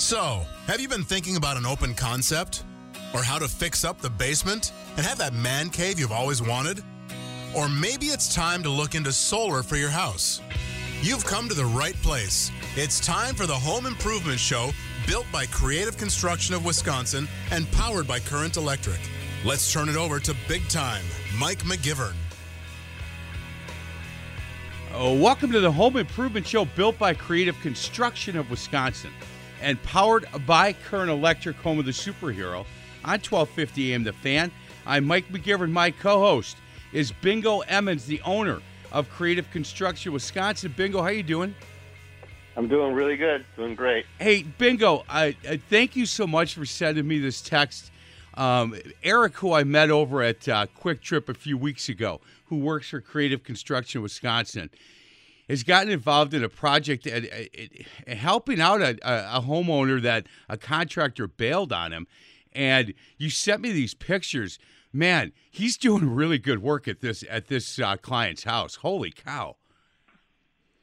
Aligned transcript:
So, 0.00 0.46
have 0.66 0.80
you 0.80 0.88
been 0.88 1.04
thinking 1.04 1.36
about 1.36 1.58
an 1.58 1.66
open 1.66 1.94
concept? 1.94 2.64
Or 3.12 3.22
how 3.22 3.38
to 3.38 3.46
fix 3.46 3.84
up 3.84 4.00
the 4.00 4.08
basement 4.08 4.72
and 4.96 5.04
have 5.04 5.18
that 5.18 5.34
man 5.34 5.68
cave 5.68 6.00
you've 6.00 6.10
always 6.10 6.40
wanted? 6.40 6.82
Or 7.54 7.68
maybe 7.68 8.06
it's 8.06 8.34
time 8.34 8.62
to 8.62 8.70
look 8.70 8.94
into 8.94 9.12
solar 9.12 9.62
for 9.62 9.76
your 9.76 9.90
house. 9.90 10.40
You've 11.02 11.26
come 11.26 11.50
to 11.50 11.54
the 11.54 11.66
right 11.66 11.94
place. 11.96 12.50
It's 12.76 12.98
time 12.98 13.34
for 13.34 13.44
the 13.44 13.54
Home 13.54 13.84
Improvement 13.84 14.40
Show, 14.40 14.70
built 15.06 15.26
by 15.30 15.44
Creative 15.44 15.98
Construction 15.98 16.54
of 16.54 16.64
Wisconsin 16.64 17.28
and 17.50 17.70
powered 17.72 18.08
by 18.08 18.20
Current 18.20 18.56
Electric. 18.56 19.00
Let's 19.44 19.70
turn 19.70 19.90
it 19.90 19.96
over 19.96 20.18
to 20.18 20.34
Big 20.48 20.66
Time, 20.70 21.04
Mike 21.38 21.62
McGivern. 21.64 22.14
Oh, 24.94 25.14
welcome 25.14 25.52
to 25.52 25.60
the 25.60 25.70
Home 25.70 25.98
Improvement 25.98 26.46
Show, 26.46 26.64
built 26.64 26.98
by 26.98 27.12
Creative 27.12 27.60
Construction 27.60 28.38
of 28.38 28.50
Wisconsin 28.50 29.10
and 29.60 29.82
powered 29.82 30.26
by 30.46 30.72
Current 30.72 31.10
Electric, 31.10 31.56
home 31.56 31.78
of 31.78 31.84
the 31.84 31.90
superhero, 31.92 32.66
on 33.04 33.18
1250 33.20 33.94
AM 33.94 34.04
The 34.04 34.12
Fan. 34.12 34.50
I'm 34.86 35.06
Mike 35.06 35.28
McGivern. 35.28 35.70
My 35.70 35.90
co-host 35.90 36.56
is 36.92 37.12
Bingo 37.12 37.60
Emmons, 37.60 38.06
the 38.06 38.20
owner 38.22 38.60
of 38.92 39.08
Creative 39.10 39.48
Construction 39.50 40.12
Wisconsin. 40.12 40.74
Bingo, 40.76 41.02
how 41.02 41.08
you 41.08 41.22
doing? 41.22 41.54
I'm 42.56 42.68
doing 42.68 42.94
really 42.94 43.16
good. 43.16 43.44
Doing 43.56 43.74
great. 43.74 44.06
Hey, 44.18 44.42
Bingo, 44.42 45.04
I, 45.08 45.36
I 45.48 45.56
thank 45.56 45.96
you 45.96 46.06
so 46.06 46.26
much 46.26 46.54
for 46.54 46.66
sending 46.66 47.06
me 47.06 47.18
this 47.18 47.40
text. 47.40 47.90
Um, 48.34 48.76
Eric, 49.02 49.36
who 49.36 49.52
I 49.52 49.64
met 49.64 49.90
over 49.90 50.22
at 50.22 50.48
uh, 50.48 50.66
Kwik 50.78 51.00
Trip 51.00 51.28
a 51.28 51.34
few 51.34 51.56
weeks 51.56 51.88
ago, 51.88 52.20
who 52.46 52.56
works 52.56 52.90
for 52.90 53.00
Creative 53.00 53.42
Construction 53.42 54.02
Wisconsin, 54.02 54.70
has 55.50 55.64
gotten 55.64 55.90
involved 55.90 56.32
in 56.32 56.44
a 56.44 56.48
project 56.48 57.06
at, 57.08 57.24
at, 57.24 57.48
at 58.06 58.16
helping 58.16 58.60
out 58.60 58.80
a, 58.80 58.96
a, 59.02 59.42
homeowner 59.42 60.00
that 60.00 60.26
a 60.48 60.56
contractor 60.56 61.26
bailed 61.26 61.72
on 61.72 61.92
him. 61.92 62.06
And 62.52 62.94
you 63.18 63.30
sent 63.30 63.60
me 63.60 63.72
these 63.72 63.92
pictures. 63.92 64.60
Man, 64.92 65.32
he's 65.50 65.76
doing 65.76 66.14
really 66.14 66.38
good 66.38 66.62
work 66.62 66.86
at 66.86 67.00
this 67.00 67.24
at 67.28 67.48
this 67.48 67.78
uh, 67.80 67.96
client's 67.96 68.44
house. 68.44 68.76
Holy 68.76 69.10
cow! 69.10 69.56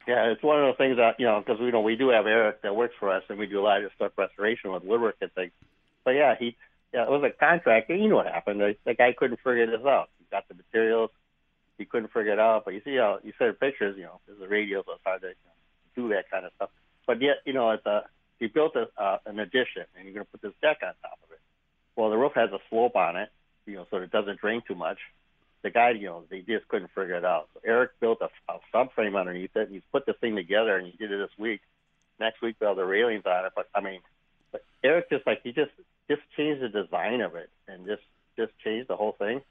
Yeah, 0.08 0.32
it's 0.32 0.44
one 0.44 0.60
of 0.60 0.66
those 0.68 0.78
things 0.78 0.98
that 0.98 1.16
you 1.20 1.26
know 1.26 1.44
because 1.46 1.60
we 1.60 1.72
know 1.72 1.82
we 1.82 1.96
do 1.96 2.10
have 2.10 2.26
Eric 2.26 2.62
that 2.62 2.76
works 2.76 2.96
for 3.00 3.10
us, 3.10 3.24
and 3.30 3.38
we 3.38 3.48
do 3.48 3.60
a 3.60 3.64
lot 3.64 3.84
of 3.84 3.92
stuff 3.96 4.14
restoration 4.18 4.72
with 4.72 4.84
woodwork 4.84 5.16
and 5.22 5.32
things. 5.34 5.52
But 6.06 6.12
yeah, 6.12 6.36
he 6.40 6.56
yeah 6.94 7.04
it 7.04 7.10
was 7.10 7.24
a 7.24 7.32
contractor. 7.32 7.96
You 7.96 8.08
know 8.08 8.16
what 8.18 8.28
happened? 8.28 8.62
The, 8.62 8.76
the 8.86 8.94
guy 8.94 9.12
couldn't 9.12 9.38
figure 9.38 9.66
this 9.66 9.86
out. 9.86 10.10
He 10.20 10.26
got 10.32 10.48
the 10.48 10.56
materials, 10.56 11.12
he 11.78 11.86
couldn't 11.86 12.12
figure 12.12 12.34
it 12.34 12.40
out. 12.40 12.66
But 12.66 12.74
you 12.74 12.82
see 12.84 12.96
how 12.96 13.20
you 13.24 13.34
said 13.38 13.60
pictures, 13.60 13.96
you 13.98 14.04
know, 14.04 14.20
there's 14.28 14.42
a 14.42 14.48
radio, 14.48 14.84
so 14.84 14.94
it's 14.94 15.04
hard 15.04 15.22
to 15.22 15.28
you 15.28 15.34
know, 15.46 16.10
do 16.10 16.16
that 16.16 16.30
kind 16.30 16.46
of 16.46 16.52
stuff. 16.56 16.70
But 17.06 17.22
yet, 17.22 17.38
you 17.46 17.54
know, 17.54 17.72
it's 17.72 17.86
a 17.86 18.04
he 18.40 18.48
built 18.48 18.76
a, 18.76 18.88
uh, 19.02 19.18
an 19.26 19.40
addition, 19.40 19.86
and 19.96 20.06
you're 20.06 20.14
going 20.14 20.26
to 20.26 20.32
put 20.32 20.42
this 20.42 20.54
deck 20.62 20.80
on 20.84 20.94
top 21.02 21.20
of 21.24 21.32
it. 21.32 21.40
Well, 21.96 22.10
the 22.10 22.18
roof 22.18 22.34
has 22.36 22.52
a 22.52 22.60
slope 22.70 22.96
on 22.96 23.16
it, 23.16 23.30
you 23.66 23.76
know, 23.76 23.88
so 23.90 23.98
it 23.98 24.12
doesn't 24.12 24.40
drain 24.40 24.62
too 24.68 24.76
much. 24.76 25.00
The 25.64 25.72
guy, 25.72 25.92
you 25.92 26.06
know, 26.06 26.24
they 26.30 26.42
just 26.42 26.68
couldn't 26.68 26.90
figure 26.90 27.16
it 27.16 27.26
out. 27.26 27.50
So 27.54 27.62
Eric 27.66 28.00
built 28.00 28.22
a, 28.22 28.30
a 28.52 28.60
subframe 28.74 29.20
underneath 29.20 29.56
it, 29.56 29.68
and 29.68 29.74
he's 29.74 29.82
put 29.92 30.06
this 30.06 30.16
thing 30.22 30.36
together, 30.36 30.78
and 30.78 30.86
he 30.86 30.96
did 30.98 31.12
it 31.12 31.18
this 31.18 31.38
week. 31.40 31.62
Next 32.20 32.42
week, 32.42 32.58
they'll 32.60 32.70
have 32.70 32.78
the 32.78 32.86
railings 32.86 33.24
on 33.26 33.46
it. 33.46 33.54
But 33.56 33.68
I 33.74 33.82
mean, 33.82 34.02
but 34.52 34.64
Eric 34.84 35.10
just 35.10 35.26
like 35.26 35.42
he 35.44 35.52
just 35.52 35.72
just 36.10 36.22
changed 36.36 36.62
the 36.62 36.70
design 36.70 37.22
of 37.22 37.36
it, 37.36 37.50
and 37.68 37.86
just 37.86 38.04
just 38.38 38.52
changed 38.64 38.88
the 38.88 38.96
whole 38.96 39.14
thing 39.14 39.42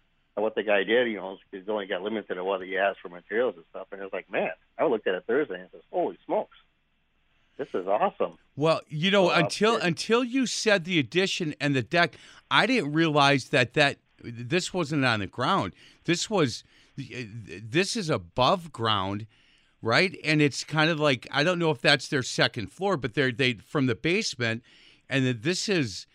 what 0.43 0.55
the 0.55 0.63
guy 0.63 0.85
did, 0.85 1.09
you 1.09 1.17
know, 1.17 1.39
he's 1.51 1.69
only 1.69 1.87
got 1.87 2.03
limited 2.03 2.35
to 2.35 2.45
what 2.45 2.63
he 2.63 2.77
asked 2.77 3.01
for 3.01 3.09
materials 3.09 3.55
and 3.57 3.65
stuff. 3.71 3.87
And 3.91 4.01
it 4.01 4.05
was 4.05 4.13
like, 4.13 4.31
man, 4.31 4.51
I 4.79 4.87
looked 4.87 5.07
at 5.07 5.15
it 5.15 5.25
Thursday 5.27 5.61
and 5.61 5.69
says, 5.73 5.83
holy 5.91 6.19
smokes, 6.27 6.57
this 7.57 7.69
is 7.73 7.87
awesome. 7.87 8.37
Well, 8.55 8.83
you 8.89 9.11
know, 9.11 9.31
uh, 9.31 9.39
until 9.39 9.77
until 9.77 10.23
you 10.23 10.47
said 10.47 10.85
the 10.85 10.99
addition 10.99 11.55
and 11.61 11.75
the 11.75 11.83
deck, 11.83 12.17
I 12.51 12.67
didn't 12.67 12.93
realize 12.93 13.49
that 13.49 13.75
that 13.75 13.99
this 14.23 14.75
wasn't 14.75 15.05
on 15.05 15.21
the 15.21 15.27
ground. 15.27 15.73
This 16.05 16.29
was 16.29 16.65
this 16.97 17.97
is 17.97 18.11
above 18.11 18.73
ground, 18.73 19.27
right? 19.81 20.19
And 20.25 20.43
it's 20.43 20.65
kind 20.65 20.91
of 20.91 21.01
like 21.01 21.27
I 21.31 21.45
don't 21.45 21.59
know 21.59 21.71
if 21.71 21.81
that's 21.81 22.09
their 22.09 22.23
second 22.23 22.73
floor, 22.73 22.97
but 22.97 23.15
they're 23.15 23.33
they 23.33 23.55
from 23.55 23.87
the 23.87 23.95
basement, 23.95 24.63
and 25.09 25.27
this 25.43 25.69
is. 25.69 26.07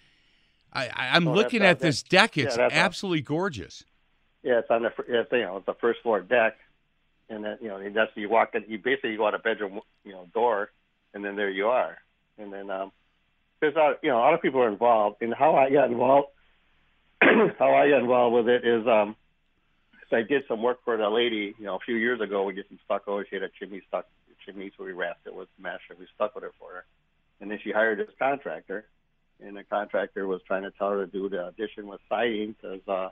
I, 0.73 0.89
I'm 0.95 1.27
oh, 1.27 1.33
looking 1.33 1.63
at 1.63 1.79
this 1.81 2.01
deck. 2.01 2.37
It's 2.37 2.55
yeah, 2.55 2.69
absolutely 2.71 3.19
gorgeous. 3.19 3.83
Yeah, 4.43 4.59
it's 4.59 4.71
on 4.71 4.83
the 4.83 4.91
it's, 5.07 5.31
you 5.31 5.41
know 5.41 5.57
it's 5.57 5.65
the 5.65 5.75
first 5.75 6.01
floor 6.01 6.21
deck, 6.21 6.57
and 7.29 7.43
then 7.43 7.57
you 7.61 7.67
know 7.67 7.79
that's 7.93 8.11
you 8.15 8.29
walk 8.29 8.55
in. 8.55 8.63
You 8.67 8.79
basically 8.79 9.15
go 9.15 9.27
out 9.27 9.35
a 9.35 9.39
bedroom 9.39 9.79
you 10.03 10.13
know 10.13 10.27
door, 10.33 10.71
and 11.13 11.23
then 11.23 11.35
there 11.35 11.49
you 11.49 11.67
are. 11.67 11.97
And 12.37 12.51
then 12.51 12.71
um, 12.71 12.91
there's 13.59 13.75
a 13.75 13.93
you 14.01 14.09
know 14.09 14.17
a 14.17 14.21
lot 14.21 14.33
of 14.33 14.41
people 14.41 14.61
are 14.61 14.69
involved. 14.69 15.21
And 15.21 15.33
how 15.33 15.55
I 15.55 15.69
got 15.69 15.91
involved, 15.91 16.29
how 17.21 17.75
I 17.75 17.89
got 17.89 17.99
involved 17.99 18.35
with 18.35 18.47
it 18.47 18.65
is 18.65 18.87
um, 18.87 19.15
so 20.09 20.17
I 20.17 20.23
did 20.23 20.43
some 20.47 20.63
work 20.63 20.79
for 20.83 20.97
the 20.97 21.07
lady 21.07 21.53
you 21.59 21.65
know 21.65 21.75
a 21.75 21.79
few 21.85 21.95
years 21.95 22.19
ago. 22.19 22.43
We 22.43 22.53
did 22.53 22.65
some 22.67 22.79
stucco. 22.85 23.23
She 23.23 23.35
had 23.35 23.43
a 23.43 23.49
chimney 23.59 23.83
stuck 23.87 24.07
chimney, 24.43 24.71
so 24.75 24.83
we 24.83 24.93
wrapped 24.93 25.27
it 25.27 25.35
with 25.35 25.49
mesh 25.59 25.81
and 25.91 25.99
we 25.99 26.07
stuck 26.15 26.33
with 26.33 26.45
it 26.45 26.51
for 26.57 26.73
her. 26.73 26.85
And 27.39 27.51
then 27.51 27.59
she 27.63 27.71
hired 27.71 27.99
this 27.99 28.09
contractor, 28.17 28.85
and 29.39 29.55
the 29.55 29.63
contractor 29.63 30.25
was 30.25 30.41
trying 30.47 30.63
to 30.63 30.71
tell 30.71 30.89
her 30.89 31.05
to 31.05 31.11
do 31.11 31.29
the 31.29 31.45
addition 31.47 31.85
with 31.85 32.01
siding 32.09 32.55
because. 32.59 32.81
Uh, 32.87 33.09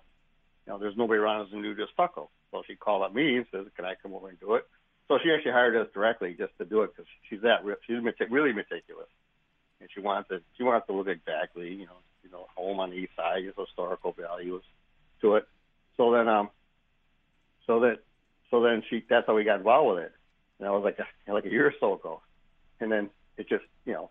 you 0.66 0.74
know, 0.74 0.80
there's 0.80 0.98
nobody 0.98 1.20
around 1.20 1.42
us 1.42 1.52
to 1.52 1.62
do 1.62 1.76
just 1.76 1.94
stucco. 1.94 2.30
So 2.52 2.64
she 2.68 2.76
called 2.76 3.04
up 3.04 3.14
me 3.14 3.38
and 3.38 3.46
says, 3.52 3.66
"Can 3.76 3.86
I 3.86 3.96
come 3.96 4.14
over 4.14 4.30
and 4.30 4.40
do 4.40 4.56
it?" 4.56 4.68
So 5.08 5.18
she 5.24 5.32
actually 5.32 5.54
hired 5.54 5.76
us 5.76 5.88
directly 5.94 6.36
just 6.38 6.56
to 6.60 6.66
do 6.66 6.84
it 6.84 6.92
because 6.96 7.10
she's 7.30 7.42
that 7.42 7.62
she's 7.88 7.98
really 8.30 8.54
meticulous, 8.54 9.08
and 9.82 9.90
she 9.94 10.00
wants 10.00 10.30
it. 10.32 10.44
She 10.58 10.64
wants 10.64 10.88
to 10.88 10.94
look 10.94 11.08
exactly, 11.08 11.70
you 11.74 11.86
know, 11.86 11.98
you 12.24 12.30
know, 12.30 12.48
home 12.56 12.80
on 12.80 12.92
the 12.92 12.98
east 12.98 13.16
side, 13.16 13.44
has 13.46 13.54
historical 13.58 14.12
values 14.12 14.64
to 15.22 15.36
it. 15.36 15.48
So 15.98 16.12
then, 16.12 16.28
um, 16.28 16.50
so 17.66 17.80
that, 17.82 18.00
so 18.52 18.62
then 18.62 18.84
she. 18.90 19.04
That's 19.10 19.26
how 19.28 19.36
we 19.36 19.44
got 19.44 19.58
involved 19.58 19.96
with 19.96 20.06
it. 20.06 20.14
And 20.60 20.68
that 20.68 20.72
was 20.72 20.84
like 20.84 21.00
a, 21.00 21.34
like 21.34 21.46
a 21.46 21.50
year 21.50 21.68
or 21.68 21.74
so 21.80 21.94
ago, 21.96 22.22
and 22.80 22.92
then 22.92 23.10
it 23.38 23.48
just, 23.50 23.64
you 23.86 23.94
know, 23.94 24.10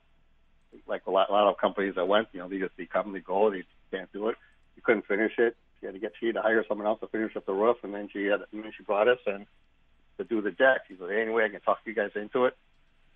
like 0.87 1.03
a 1.07 1.11
lot, 1.11 1.29
a 1.29 1.33
lot 1.33 1.49
of 1.49 1.59
companies 1.59 1.95
that 1.97 2.09
went, 2.09 2.29
you 2.33 2.41
know, 2.41 2.49
they 2.49 2.59
just 2.59 2.77
they 2.77 2.87
come, 2.87 3.13
they 3.13 3.21
go, 3.21 3.51
they 3.51 3.65
can't 3.91 4.13
do 4.13 4.29
it. 4.29 4.37
You 4.75 4.83
couldn't 4.83 5.07
finish 5.07 5.33
it 5.39 5.57
she 5.81 5.87
had 5.87 5.95
to 5.95 5.99
get 5.99 6.13
she 6.19 6.27
had 6.27 6.35
to 6.37 6.43
hire 6.43 6.65
someone 6.69 6.87
else 6.87 7.01
to 7.01 7.07
finish 7.09 7.37
up 7.37 7.47
the 7.47 7.53
roof, 7.53 7.77
and 7.83 7.95
then 7.95 8.09
she 8.13 8.25
had 8.27 8.41
and 8.53 8.65
then 8.65 8.73
she 8.77 8.83
brought 8.83 9.09
us 9.09 9.19
in 9.27 9.47
to 10.19 10.25
do 10.25 10.41
the 10.41 10.51
deck. 10.51 10.83
She 10.89 10.97
said, 10.99 11.11
anyway, 11.11 11.45
I 11.45 11.49
can 11.49 11.61
talk 11.61 11.79
you 11.85 11.95
guys 11.95 12.11
into 12.15 12.47
it. 12.47 12.57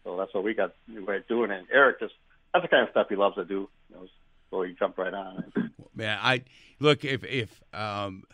So 0.04 0.16
that's 0.16 0.32
what 0.34 0.44
we 0.44 0.54
got 0.54 0.74
right 0.88 1.26
doing. 1.28 1.50
And 1.50 1.66
Eric 1.72 2.00
just 2.00 2.14
that's 2.52 2.64
the 2.64 2.68
kind 2.68 2.84
of 2.84 2.90
stuff 2.90 3.06
he 3.08 3.16
loves 3.16 3.36
to 3.36 3.44
do. 3.44 3.68
You 3.90 3.96
know, 3.96 4.06
so 4.50 4.62
he 4.62 4.74
jumped 4.74 4.98
right 4.98 5.14
on 5.14 5.44
it. 5.56 5.70
Man, 5.94 6.18
I 6.20 6.44
look 6.80 7.04
if 7.04 7.24
if 7.24 7.62
um. 7.74 8.24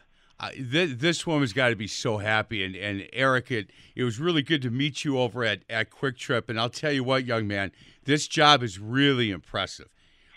Th- 0.54 0.96
this 0.96 1.26
woman's 1.26 1.52
got 1.52 1.70
to 1.70 1.74
be 1.74 1.88
so 1.88 2.18
happy. 2.18 2.62
And, 2.62 2.76
and 2.76 3.08
Eric, 3.12 3.50
it, 3.50 3.72
it 3.96 4.04
was 4.04 4.20
really 4.20 4.40
good 4.40 4.62
to 4.62 4.70
meet 4.70 5.04
you 5.04 5.18
over 5.18 5.42
at, 5.42 5.62
at 5.68 5.90
Kwik 5.90 6.16
Trip. 6.16 6.48
And 6.48 6.60
I'll 6.60 6.70
tell 6.70 6.92
you 6.92 7.02
what, 7.02 7.24
young 7.24 7.48
man, 7.48 7.72
this 8.04 8.28
job 8.28 8.62
is 8.62 8.78
really 8.78 9.32
impressive. 9.32 9.88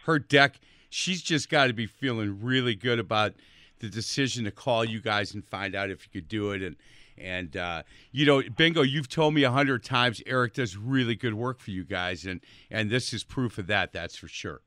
Her 0.06 0.18
deck, 0.18 0.60
she's 0.90 1.22
just 1.22 1.50
got 1.50 1.68
to 1.68 1.74
be 1.74 1.86
feeling 1.86 2.40
really 2.42 2.74
good 2.74 2.98
about 2.98 3.36
the 3.82 3.90
decision 3.90 4.46
to 4.46 4.52
call 4.52 4.86
you 4.86 5.02
guys 5.02 5.34
and 5.34 5.46
find 5.46 5.76
out 5.76 5.90
if 5.90 6.06
you 6.06 6.22
could 6.22 6.30
do 6.30 6.52
it. 6.52 6.62
And 6.62 6.76
and 7.18 7.58
uh, 7.58 7.84
you 8.12 8.26
know, 8.26 8.42
Bingo, 8.42 8.82
you've 8.82 9.10
told 9.10 9.34
me 9.34 9.44
a 9.44 9.52
hundred 9.52 9.84
times 9.84 10.22
Eric 10.26 10.54
does 10.54 10.78
really 10.78 11.16
good 11.16 11.34
work 11.34 11.60
for 11.60 11.72
you 11.72 11.84
guys, 11.84 12.26
and 12.26 12.40
and 12.70 12.90
this 12.90 13.14
is 13.14 13.24
proof 13.24 13.58
of 13.58 13.68
that. 13.68 13.92
That's 13.92 14.16
for 14.16 14.28
sure. 14.28 14.62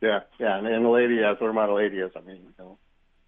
Yeah, 0.00 0.20
yeah, 0.38 0.58
and, 0.58 0.66
and 0.66 0.84
the 0.84 0.88
lady, 0.88 1.18
that's 1.20 1.40
what 1.40 1.54
my 1.54 1.70
lady 1.70 1.98
is. 1.98 2.10
I 2.16 2.20
mean, 2.20 2.36
you 2.36 2.52
know, 2.58 2.78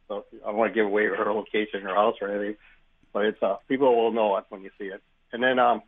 so 0.08 0.24
I 0.42 0.48
don't 0.48 0.56
want 0.56 0.72
to 0.72 0.74
give 0.74 0.86
away 0.86 1.06
her 1.06 1.32
location, 1.32 1.82
her 1.82 1.94
house, 1.94 2.16
or 2.20 2.28
anything, 2.28 2.56
but 3.12 3.26
it's 3.26 3.42
uh, 3.42 3.56
people 3.68 3.94
will 3.94 4.12
know 4.12 4.36
it 4.36 4.44
when 4.48 4.62
you 4.62 4.70
see 4.78 4.86
it. 4.86 5.02
And 5.32 5.42
then, 5.42 5.58
um, 5.58 5.82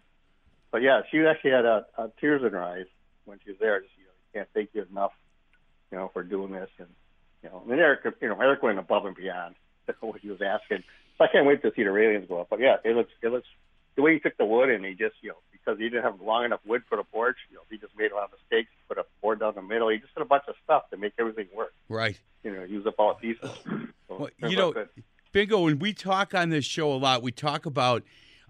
but 0.71 0.83
yeah, 0.83 1.03
she 1.11 1.25
actually 1.27 1.51
had 1.51 1.67
uh, 1.67 1.83
uh, 1.97 2.09
tears 2.21 2.43
in 2.45 2.53
her 2.53 2.63
eyes 2.63 2.87
when 3.25 3.39
she 3.45 3.51
was 3.51 3.59
there. 3.61 3.81
Just 3.81 3.93
you 3.99 4.05
know, 4.05 4.11
can't 4.33 4.49
thank 4.55 4.71
you 4.75 4.87
enough, 4.91 5.13
you 5.91 5.99
know, 5.99 6.11
for 6.13 6.23
doing 6.23 6.53
this 6.53 6.71
and 6.79 6.89
you 7.47 7.53
know, 7.53 7.63
and 7.71 7.81
Eric, 7.81 8.01
you 8.21 8.29
know, 8.29 8.41
Eric 8.41 8.63
went 8.63 8.79
above 8.79 9.07
and 9.07 9.15
beyond 9.15 9.55
what 10.01 10.21
he 10.21 10.29
was 10.29 10.41
asking. 10.43 10.83
So 11.19 11.25
I 11.25 11.29
can't 11.29 11.47
wait 11.47 11.63
to 11.63 11.73
see 11.75 11.85
the 11.85 11.93
railings 11.93 12.27
go 12.29 12.41
up. 12.41 12.49
But 12.51 12.61
yeah, 12.61 12.77
it 12.85 12.97
looks, 12.97 13.13
it 13.23 13.29
looks 13.29 13.47
the 13.95 14.03
way 14.03 14.15
he 14.15 14.21
took 14.21 14.37
the 14.37 14.45
wood 14.45 14.69
and 14.69 14.85
he 14.85 14.93
just, 14.93 15.15
you 15.23 15.31
know, 15.31 15.37
because 15.53 15.79
he 15.79 15.89
didn't 15.89 16.05
have 16.05 16.21
long 16.21 16.45
enough 16.45 16.61
wood 16.67 16.83
for 16.89 16.97
the 16.97 17.05
porch, 17.05 17.37
you 17.51 17.57
know, 17.57 17.63
he 17.71 17.79
just 17.79 17.97
made 17.97 18.13
a 18.13 18.15
lot 18.15 18.25
of 18.25 18.31
mistakes. 18.33 18.71
He 18.71 18.83
put 18.89 18.99
a 18.99 19.07
board 19.23 19.41
down 19.41 19.55
the 19.55 19.63
middle. 19.63 19.89
He 19.89 19.99
just 19.99 20.15
did 20.15 20.23
a 20.23 20.27
bunch 20.27 20.45
of 20.49 20.55
stuff 20.65 20.91
to 20.91 20.97
make 20.97 21.15
everything 21.19 21.47
work. 21.55 21.73
Right. 21.89 22.19
You 22.43 22.53
know, 22.53 22.65
use 22.65 22.87
up 22.87 22.95
all 22.99 23.15
pieces. 23.15 23.51
So 23.65 23.89
well, 24.09 24.29
you 24.39 24.57
know, 24.57 24.73
good. 24.73 24.89
Bingo. 25.33 25.61
When 25.65 25.79
we 25.79 25.93
talk 25.93 26.35
on 26.35 26.51
this 26.51 26.65
show 26.65 26.93
a 26.93 26.97
lot, 26.97 27.23
we 27.23 27.33
talk 27.33 27.67
about. 27.67 28.03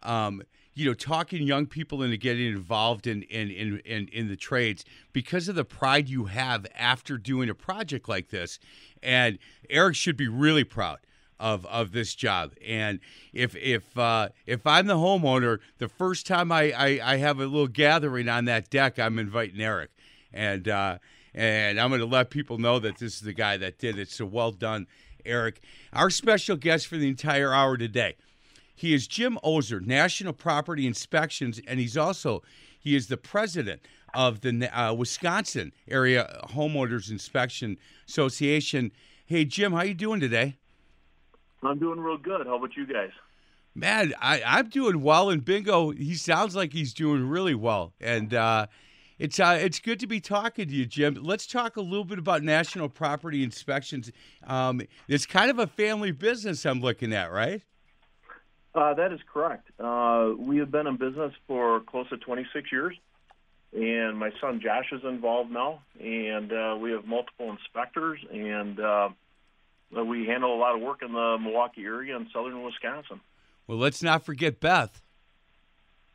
Um, 0.02 0.42
you 0.76 0.84
know, 0.84 0.92
talking 0.92 1.42
young 1.42 1.64
people 1.66 2.02
into 2.02 2.18
getting 2.18 2.48
involved 2.48 3.06
in, 3.06 3.22
in 3.22 3.50
in, 3.50 3.78
in 3.86 4.08
in 4.08 4.28
the 4.28 4.36
trades 4.36 4.84
because 5.14 5.48
of 5.48 5.54
the 5.54 5.64
pride 5.64 6.06
you 6.06 6.26
have 6.26 6.66
after 6.76 7.16
doing 7.16 7.48
a 7.48 7.54
project 7.54 8.10
like 8.10 8.28
this. 8.28 8.58
And 9.02 9.38
Eric 9.68 9.96
should 9.96 10.16
be 10.16 10.28
really 10.28 10.64
proud 10.64 10.98
of 11.38 11.66
of 11.66 11.92
this 11.92 12.14
job. 12.14 12.52
And 12.66 13.00
if 13.32 13.54
if 13.56 13.96
uh, 13.98 14.30
if 14.46 14.66
I'm 14.66 14.86
the 14.86 14.94
homeowner, 14.94 15.58
the 15.78 15.88
first 15.88 16.26
time 16.26 16.50
I, 16.50 16.72
I, 16.72 17.00
I 17.02 17.16
have 17.18 17.38
a 17.38 17.44
little 17.44 17.68
gathering 17.68 18.28
on 18.28 18.46
that 18.46 18.70
deck, 18.70 18.98
I'm 18.98 19.18
inviting 19.18 19.60
Eric. 19.60 19.90
and 20.32 20.68
uh, 20.68 20.98
and 21.34 21.78
I'm 21.78 21.90
going 21.90 22.00
to 22.00 22.06
let 22.06 22.30
people 22.30 22.58
know 22.58 22.78
that 22.78 22.98
this 22.98 23.14
is 23.16 23.20
the 23.20 23.32
guy 23.32 23.56
that 23.58 23.78
did 23.78 23.98
it. 23.98 24.10
So 24.10 24.24
well 24.24 24.52
done, 24.52 24.86
Eric. 25.24 25.60
Our 25.92 26.10
special 26.10 26.56
guest 26.56 26.86
for 26.86 26.96
the 26.96 27.08
entire 27.08 27.52
hour 27.52 27.76
today. 27.76 28.16
He 28.74 28.92
is 28.92 29.06
Jim 29.06 29.38
Oezer, 29.42 29.80
National 29.80 30.34
Property 30.34 30.86
Inspections, 30.86 31.60
and 31.66 31.80
he's 31.80 31.96
also 31.96 32.42
he 32.78 32.94
is 32.94 33.08
the 33.08 33.16
president 33.16 33.80
of 34.16 34.40
the 34.40 34.68
uh, 34.72 34.94
Wisconsin 34.94 35.72
Area 35.86 36.40
Homeowners 36.48 37.10
Inspection 37.10 37.76
Association. 38.08 38.90
Hey, 39.26 39.44
Jim, 39.44 39.72
how 39.72 39.82
you 39.82 39.94
doing 39.94 40.20
today? 40.20 40.56
I'm 41.62 41.78
doing 41.78 42.00
real 42.00 42.16
good. 42.16 42.46
How 42.46 42.56
about 42.56 42.76
you 42.76 42.86
guys? 42.86 43.10
Man, 43.74 44.14
I, 44.20 44.42
I'm 44.44 44.70
doing 44.70 45.02
well, 45.02 45.28
and 45.28 45.44
Bingo, 45.44 45.90
he 45.90 46.14
sounds 46.14 46.56
like 46.56 46.72
he's 46.72 46.94
doing 46.94 47.28
really 47.28 47.54
well, 47.54 47.92
and 48.00 48.32
uh, 48.32 48.68
it's 49.18 49.38
uh, 49.38 49.58
it's 49.60 49.80
good 49.80 50.00
to 50.00 50.06
be 50.06 50.18
talking 50.18 50.66
to 50.66 50.74
you, 50.74 50.86
Jim. 50.86 51.18
Let's 51.20 51.46
talk 51.46 51.76
a 51.76 51.82
little 51.82 52.04
bit 52.04 52.18
about 52.18 52.42
national 52.42 52.88
property 52.88 53.42
inspections. 53.42 54.10
Um, 54.46 54.80
it's 55.08 55.26
kind 55.26 55.50
of 55.50 55.58
a 55.58 55.66
family 55.66 56.10
business 56.10 56.64
I'm 56.64 56.80
looking 56.80 57.12
at, 57.12 57.30
right? 57.30 57.60
Uh, 58.74 58.94
that 58.94 59.12
is 59.12 59.20
correct. 59.30 59.68
Uh, 59.78 60.32
we 60.38 60.58
have 60.58 60.70
been 60.70 60.86
in 60.86 60.96
business 60.96 61.32
for 61.46 61.80
close 61.80 62.08
to 62.10 62.16
26 62.18 62.70
years, 62.72 62.94
and 63.76 64.18
my 64.18 64.30
son 64.40 64.60
Josh 64.62 64.86
is 64.90 65.02
involved 65.04 65.50
now, 65.50 65.80
and 66.00 66.50
uh, 66.52 66.76
we 66.80 66.92
have 66.92 67.04
multiple 67.04 67.50
inspectors, 67.50 68.18
and 68.32 68.80
uh, 68.80 69.10
we 69.92 70.26
handle 70.26 70.54
a 70.54 70.58
lot 70.58 70.74
of 70.74 70.80
work 70.80 71.02
in 71.02 71.12
the 71.12 71.36
Milwaukee 71.38 71.84
area 71.84 72.16
and 72.16 72.26
southern 72.32 72.62
Wisconsin. 72.62 73.20
Well, 73.66 73.78
let's 73.78 74.02
not 74.02 74.24
forget 74.24 74.60
Beth. 74.60 75.02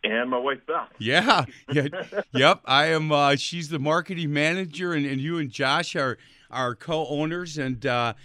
And 0.03 0.31
my 0.31 0.39
wife 0.39 0.65
Beth. 0.65 0.89
Yeah, 0.97 1.45
yeah 1.71 1.87
yep. 2.33 2.61
I 2.65 2.87
am. 2.87 3.11
Uh, 3.11 3.35
she's 3.35 3.69
the 3.69 3.77
marketing 3.77 4.33
manager, 4.33 4.93
and, 4.93 5.05
and 5.05 5.21
you 5.21 5.37
and 5.37 5.51
Josh 5.51 5.95
are 5.95 6.17
are 6.49 6.73
co-owners. 6.73 7.59
And 7.59 7.85
uh, 7.85 8.15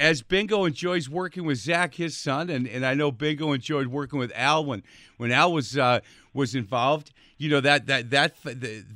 as 0.00 0.22
Bingo 0.22 0.64
enjoys 0.64 1.08
working 1.08 1.44
with 1.44 1.58
Zach, 1.58 1.94
his 1.94 2.16
son, 2.16 2.50
and, 2.50 2.66
and 2.66 2.84
I 2.84 2.94
know 2.94 3.12
Bingo 3.12 3.52
enjoyed 3.52 3.86
working 3.86 4.18
with 4.18 4.32
Al 4.34 4.64
when 4.64 4.82
when 5.18 5.30
Al 5.30 5.52
was 5.52 5.78
uh, 5.78 6.00
was 6.34 6.56
involved. 6.56 7.12
You 7.42 7.50
know 7.50 7.60
that 7.60 7.86
that 7.86 8.10
that 8.10 8.36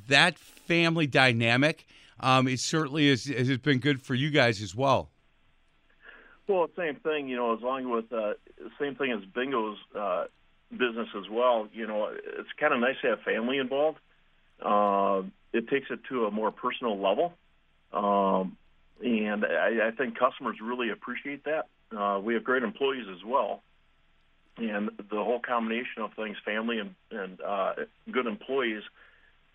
that 0.06 0.38
family 0.38 1.08
dynamic. 1.08 1.84
Um, 2.20 2.46
it 2.46 2.60
certainly 2.60 3.08
is, 3.08 3.26
has 3.26 3.58
been 3.58 3.78
good 3.78 4.00
for 4.00 4.14
you 4.14 4.30
guys 4.30 4.62
as 4.62 4.74
well. 4.74 5.10
Well, 6.46 6.68
same 6.76 6.94
thing. 6.94 7.28
You 7.28 7.36
know, 7.36 7.54
as 7.54 7.60
long 7.60 7.90
with 7.90 8.12
uh, 8.12 8.34
same 8.80 8.94
thing 8.94 9.10
as 9.10 9.24
Bingo's 9.34 9.78
uh, 9.98 10.26
business 10.70 11.08
as 11.16 11.28
well. 11.28 11.68
You 11.72 11.88
know, 11.88 12.10
it's 12.12 12.48
kind 12.58 12.72
of 12.72 12.78
nice 12.78 12.94
to 13.02 13.08
have 13.08 13.22
family 13.22 13.58
involved. 13.58 13.98
Uh, 14.62 15.22
it 15.52 15.68
takes 15.68 15.90
it 15.90 16.00
to 16.08 16.26
a 16.26 16.30
more 16.30 16.52
personal 16.52 17.00
level, 17.00 17.34
um, 17.92 18.56
and 19.04 19.44
I, 19.44 19.88
I 19.88 19.90
think 19.90 20.16
customers 20.18 20.56
really 20.62 20.90
appreciate 20.90 21.44
that. 21.44 21.66
Uh, 21.96 22.20
we 22.20 22.34
have 22.34 22.44
great 22.44 22.62
employees 22.62 23.06
as 23.10 23.24
well, 23.24 23.62
and 24.56 24.90
the 24.98 25.22
whole 25.22 25.40
combination 25.40 26.02
of 26.02 26.14
things, 26.14 26.36
family 26.44 26.78
and, 26.78 26.94
and 27.10 27.40
uh, 27.40 27.74
good 28.10 28.26
employees, 28.26 28.82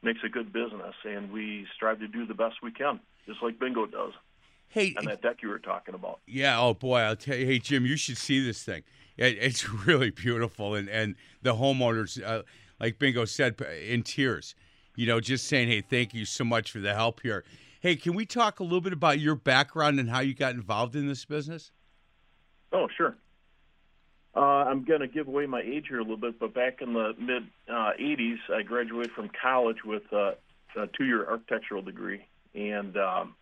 makes 0.03 0.19
a 0.25 0.29
good 0.29 0.53
business. 0.53 0.93
And 1.03 1.31
we 1.31 1.65
strive 1.75 1.99
to 1.99 2.07
do 2.07 2.25
the 2.25 2.33
best 2.33 2.55
we 2.61 2.71
can, 2.71 2.99
just 3.27 3.41
like 3.41 3.59
Bingo 3.59 3.85
does. 3.85 4.13
Hey, 4.69 4.93
and 4.97 5.07
that 5.07 5.21
deck 5.21 5.37
you 5.41 5.49
were 5.49 5.59
talking 5.59 5.95
about. 5.95 6.19
Yeah. 6.25 6.59
Oh 6.59 6.73
boy, 6.73 6.99
I'll 6.99 7.15
tell 7.15 7.35
you. 7.35 7.45
Hey, 7.45 7.59
Jim, 7.59 7.85
you 7.85 7.97
should 7.97 8.17
see 8.17 8.43
this 8.43 8.63
thing. 8.63 8.83
It, 9.17 9.37
it's 9.39 9.69
really 9.85 10.11
beautiful, 10.11 10.75
and 10.75 10.87
and 10.87 11.15
the 11.41 11.55
homeowners, 11.55 12.23
uh, 12.23 12.43
like 12.79 12.97
Bingo 12.97 13.25
said, 13.25 13.59
in 13.85 14.03
tears. 14.03 14.55
You 14.95 15.07
know, 15.07 15.19
just 15.19 15.47
saying, 15.47 15.69
hey, 15.69 15.81
thank 15.81 16.13
you 16.13 16.25
so 16.25 16.43
much 16.43 16.71
for 16.71 16.79
the 16.79 16.93
help 16.93 17.21
here. 17.21 17.43
Hey, 17.81 17.95
can 17.95 18.13
we 18.13 18.25
talk 18.25 18.59
a 18.59 18.63
little 18.63 18.81
bit 18.81 18.93
about 18.93 19.19
your 19.19 19.35
background 19.35 19.99
and 19.99 20.09
how 20.09 20.19
you 20.19 20.33
got 20.33 20.53
involved 20.53 20.95
in 20.95 21.07
this 21.07 21.25
business? 21.25 21.71
Oh, 22.71 22.87
sure. 22.95 23.15
Uh, 24.35 24.39
I'm 24.39 24.85
going 24.85 25.01
to 25.01 25.07
give 25.07 25.27
away 25.27 25.45
my 25.45 25.61
age 25.61 25.85
here 25.89 25.99
a 25.99 26.03
little 26.03 26.17
bit, 26.17 26.39
but 26.39 26.53
back 26.53 26.81
in 26.81 26.93
the 26.93 27.13
mid 27.19 27.43
uh, 27.69 27.91
80s, 27.99 28.37
I 28.53 28.61
graduated 28.63 29.11
from 29.11 29.29
college 29.41 29.83
with 29.83 30.03
uh, 30.13 30.31
a 30.77 30.87
two-year 30.97 31.29
architectural 31.29 31.81
degree, 31.81 32.25
and 32.55 32.95
um, 32.95 33.35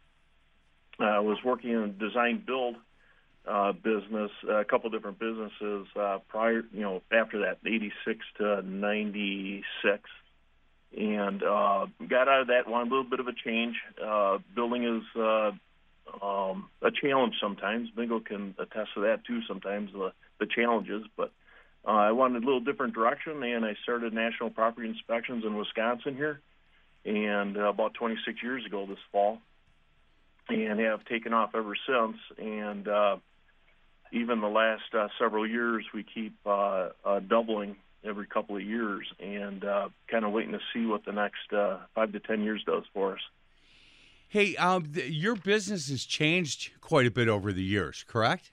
I 0.99 1.19
was 1.19 1.37
working 1.45 1.71
in 1.71 1.77
a 1.77 1.87
design 1.87 2.43
build 2.45 2.75
uh, 3.47 3.71
business, 3.71 4.31
a 4.49 4.65
couple 4.65 4.89
different 4.89 5.19
businesses 5.19 5.87
uh, 5.99 6.19
prior, 6.27 6.63
you 6.73 6.81
know, 6.81 7.01
after 7.11 7.41
that, 7.41 7.59
86 7.65 8.19
to 8.37 8.61
96. 8.63 10.09
And 10.97 11.43
uh, 11.43 11.85
got 12.07 12.27
out 12.27 12.41
of 12.41 12.47
that, 12.47 12.67
wanted 12.67 12.87
a 12.87 12.95
little 12.95 13.09
bit 13.09 13.19
of 13.19 13.27
a 13.27 13.33
change. 13.33 13.75
Uh, 14.03 14.39
building 14.55 14.83
is 14.83 15.21
uh, 15.21 15.51
um, 16.25 16.69
a 16.81 16.89
challenge 16.91 17.35
sometimes. 17.39 17.89
Bingo 17.95 18.19
can 18.19 18.55
attest 18.57 18.89
to 18.95 19.01
that 19.01 19.23
too 19.25 19.41
sometimes, 19.47 19.91
the, 19.93 20.11
the 20.39 20.45
challenges. 20.45 21.03
But 21.15 21.31
uh, 21.87 21.91
I 21.91 22.11
wanted 22.11 22.43
a 22.43 22.45
little 22.45 22.59
different 22.59 22.93
direction, 22.93 23.41
and 23.43 23.65
I 23.65 23.75
started 23.83 24.13
national 24.13 24.49
property 24.49 24.87
inspections 24.87 25.43
in 25.45 25.55
Wisconsin 25.55 26.15
here. 26.15 26.41
And 27.05 27.57
uh, 27.57 27.69
about 27.69 27.93
26 27.93 28.43
years 28.43 28.65
ago 28.65 28.85
this 28.85 28.97
fall, 29.11 29.39
and 30.49 30.79
have 30.79 31.05
taken 31.05 31.33
off 31.33 31.51
ever 31.55 31.73
since. 31.87 32.17
And 32.37 32.87
uh, 32.87 33.17
even 34.11 34.41
the 34.41 34.47
last 34.47 34.93
uh, 34.93 35.07
several 35.17 35.47
years, 35.47 35.85
we 35.93 36.03
keep 36.03 36.35
uh, 36.45 36.89
uh, 37.05 37.19
doubling 37.19 37.77
every 38.03 38.27
couple 38.27 38.55
of 38.55 38.63
years, 38.63 39.07
and 39.19 39.63
uh, 39.63 39.89
kind 40.07 40.25
of 40.25 40.31
waiting 40.31 40.53
to 40.53 40.59
see 40.73 40.85
what 40.85 41.05
the 41.05 41.11
next 41.11 41.53
uh, 41.53 41.77
five 41.95 42.11
to 42.13 42.19
ten 42.19 42.43
years 42.43 42.63
does 42.65 42.83
for 42.93 43.13
us. 43.13 43.19
Hey, 44.27 44.55
um, 44.57 44.91
th- 44.93 45.11
your 45.11 45.35
business 45.35 45.89
has 45.89 46.05
changed 46.05 46.71
quite 46.81 47.05
a 47.05 47.11
bit 47.11 47.27
over 47.27 47.51
the 47.51 47.63
years, 47.63 48.05
correct? 48.07 48.51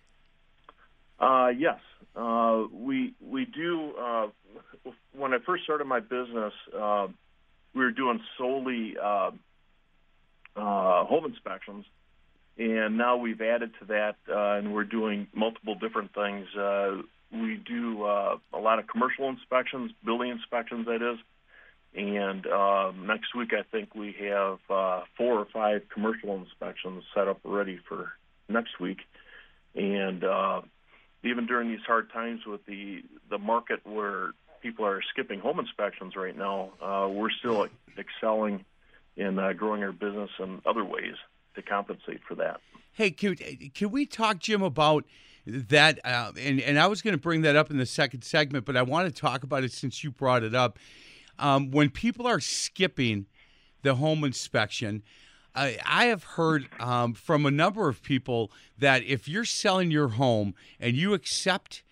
Uh, 1.18 1.48
yes, 1.48 1.78
uh, 2.14 2.64
we 2.72 3.14
we 3.20 3.44
do. 3.44 3.92
Uh, 3.98 4.26
when 5.12 5.32
I 5.32 5.38
first 5.44 5.64
started 5.64 5.86
my 5.86 6.00
business, 6.00 6.52
uh, 6.78 7.08
we 7.74 7.84
were 7.84 7.90
doing 7.90 8.20
solely 8.36 8.96
uh, 9.02 9.30
uh, 10.56 11.04
home 11.04 11.24
inspections, 11.24 11.86
and 12.58 12.98
now 12.98 13.16
we've 13.16 13.40
added 13.40 13.72
to 13.80 13.86
that, 13.86 14.16
uh, 14.28 14.58
and 14.58 14.74
we're 14.74 14.84
doing 14.84 15.26
multiple 15.34 15.74
different 15.74 16.12
things. 16.14 16.46
Uh, 16.54 17.02
we 17.32 17.56
do 17.56 18.04
uh, 18.04 18.36
a 18.52 18.58
lot 18.58 18.78
of 18.78 18.86
commercial 18.86 19.28
inspections, 19.28 19.92
building 20.04 20.30
inspections, 20.30 20.86
that 20.86 21.02
is. 21.02 21.18
And 21.94 22.46
uh, 22.46 22.92
next 22.92 23.34
week, 23.34 23.52
I 23.52 23.62
think 23.70 23.94
we 23.94 24.14
have 24.20 24.58
uh, 24.68 25.00
four 25.16 25.38
or 25.38 25.46
five 25.52 25.82
commercial 25.92 26.36
inspections 26.36 27.04
set 27.14 27.26
up 27.26 27.40
ready 27.42 27.80
for 27.88 28.12
next 28.48 28.78
week. 28.78 28.98
And 29.74 30.22
uh, 30.22 30.60
even 31.26 31.46
during 31.46 31.68
these 31.68 31.84
hard 31.86 32.10
times 32.12 32.46
with 32.46 32.64
the 32.66 33.02
the 33.30 33.38
market 33.38 33.80
where 33.84 34.32
people 34.62 34.84
are 34.84 35.00
skipping 35.10 35.40
home 35.40 35.60
inspections 35.60 36.16
right 36.16 36.36
now, 36.36 36.70
uh, 36.82 37.08
we're 37.08 37.30
still 37.30 37.66
excelling 37.98 38.64
in 39.16 39.38
uh, 39.38 39.52
growing 39.52 39.82
our 39.82 39.92
business 39.92 40.30
in 40.38 40.60
other 40.66 40.84
ways 40.84 41.14
to 41.54 41.62
compensate 41.62 42.20
for 42.26 42.34
that. 42.34 42.60
Hey, 42.92 43.10
can, 43.10 43.36
can 43.74 43.90
we 43.90 44.06
talk, 44.06 44.38
Jim, 44.38 44.62
about 44.62 45.04
that? 45.46 46.00
Uh, 46.04 46.32
and, 46.38 46.60
and 46.60 46.78
I 46.78 46.86
was 46.86 47.02
going 47.02 47.12
to 47.12 47.20
bring 47.20 47.42
that 47.42 47.56
up 47.56 47.70
in 47.70 47.78
the 47.78 47.86
second 47.86 48.22
segment, 48.22 48.64
but 48.64 48.76
I 48.76 48.82
want 48.82 49.06
to 49.06 49.20
talk 49.20 49.44
about 49.44 49.64
it 49.64 49.72
since 49.72 50.02
you 50.02 50.10
brought 50.10 50.42
it 50.42 50.54
up. 50.54 50.78
Um, 51.38 51.70
when 51.70 51.90
people 51.90 52.26
are 52.26 52.40
skipping 52.40 53.26
the 53.82 53.94
home 53.96 54.24
inspection, 54.24 55.02
I, 55.56 55.78
I 55.84 56.04
have 56.06 56.22
heard 56.22 56.68
um, 56.78 57.14
from 57.14 57.46
a 57.46 57.50
number 57.50 57.88
of 57.88 58.02
people 58.02 58.52
that 58.78 59.02
if 59.04 59.26
you're 59.26 59.44
selling 59.44 59.90
your 59.90 60.08
home 60.08 60.54
and 60.78 60.94
you 60.96 61.14
accept 61.14 61.82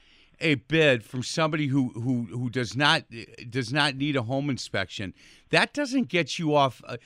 a 0.40 0.56
bid 0.56 1.02
from 1.04 1.22
somebody 1.22 1.68
who, 1.68 1.88
who, 1.90 2.26
who 2.30 2.50
does 2.50 2.76
not 2.76 3.04
does 3.48 3.72
not 3.72 3.96
need 3.96 4.16
a 4.16 4.22
home 4.22 4.50
inspection, 4.50 5.14
that 5.50 5.72
doesn't 5.72 6.08
get 6.08 6.38
you 6.38 6.54
off 6.54 6.82
uh, 6.86 6.96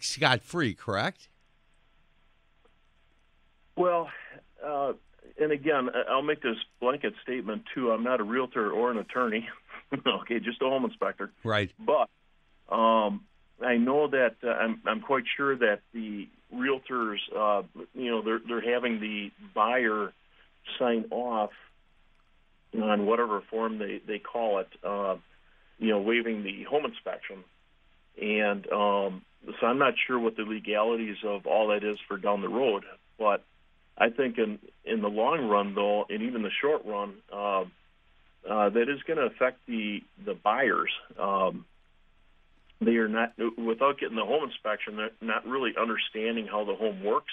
scot 0.00 0.42
free, 0.42 0.74
correct? 0.74 1.28
Well, 3.76 4.08
uh, 4.64 4.94
and 5.40 5.52
again, 5.52 5.88
I'll 6.10 6.22
make 6.22 6.42
this 6.42 6.56
blanket 6.80 7.14
statement 7.22 7.62
too. 7.72 7.92
I'm 7.92 8.02
not 8.02 8.20
a 8.20 8.24
realtor 8.24 8.72
or 8.72 8.90
an 8.90 8.98
attorney. 8.98 9.48
okay, 10.06 10.40
just 10.40 10.60
a 10.62 10.64
home 10.64 10.84
inspector. 10.84 11.30
Right. 11.44 11.70
But 11.78 12.08
um, 12.74 13.24
I 13.64 13.76
know 13.76 14.08
that 14.08 14.36
uh, 14.44 14.50
I'm, 14.50 14.80
I'm 14.86 15.00
quite 15.00 15.24
sure 15.36 15.56
that 15.56 15.80
the 15.92 16.28
realtors, 16.54 17.18
uh, 17.36 17.62
you 17.94 18.10
know, 18.10 18.22
they're 18.22 18.40
they're 18.46 18.74
having 18.74 19.00
the 19.00 19.30
buyer 19.54 20.12
sign 20.78 21.06
off 21.10 21.50
on 22.74 23.06
whatever 23.06 23.42
form 23.50 23.78
they 23.78 24.00
they 24.06 24.18
call 24.18 24.60
it. 24.60 24.68
Uh, 24.84 25.16
you 25.78 25.90
know, 25.90 26.00
waiving 26.00 26.42
the 26.42 26.64
home 26.64 26.84
inspection, 26.84 27.44
and 28.20 28.66
um, 28.72 29.22
so 29.60 29.66
I'm 29.66 29.78
not 29.78 29.94
sure 30.06 30.18
what 30.18 30.36
the 30.36 30.42
legalities 30.42 31.16
of 31.24 31.46
all 31.46 31.68
that 31.68 31.84
is 31.84 31.98
for 32.08 32.16
down 32.16 32.40
the 32.40 32.48
road, 32.48 32.84
but 33.18 33.44
I 33.96 34.10
think 34.10 34.38
in 34.38 34.58
in 34.84 35.02
the 35.02 35.08
long 35.08 35.48
run, 35.48 35.74
though, 35.74 36.06
and 36.08 36.22
even 36.22 36.42
the 36.42 36.50
short 36.60 36.84
run, 36.84 37.14
uh, 37.32 37.64
uh, 38.48 38.70
that 38.70 38.88
is 38.88 39.02
going 39.06 39.18
to 39.18 39.26
affect 39.26 39.58
the 39.66 40.02
the 40.24 40.34
buyers. 40.34 40.90
Um, 41.18 41.64
they 42.80 42.96
are 42.96 43.08
not 43.08 43.32
without 43.56 43.98
getting 43.98 44.16
the 44.16 44.24
home 44.24 44.44
inspection. 44.44 44.96
They're 44.96 45.10
not 45.20 45.46
really 45.46 45.72
understanding 45.80 46.46
how 46.46 46.64
the 46.64 46.74
home 46.74 47.02
works 47.02 47.32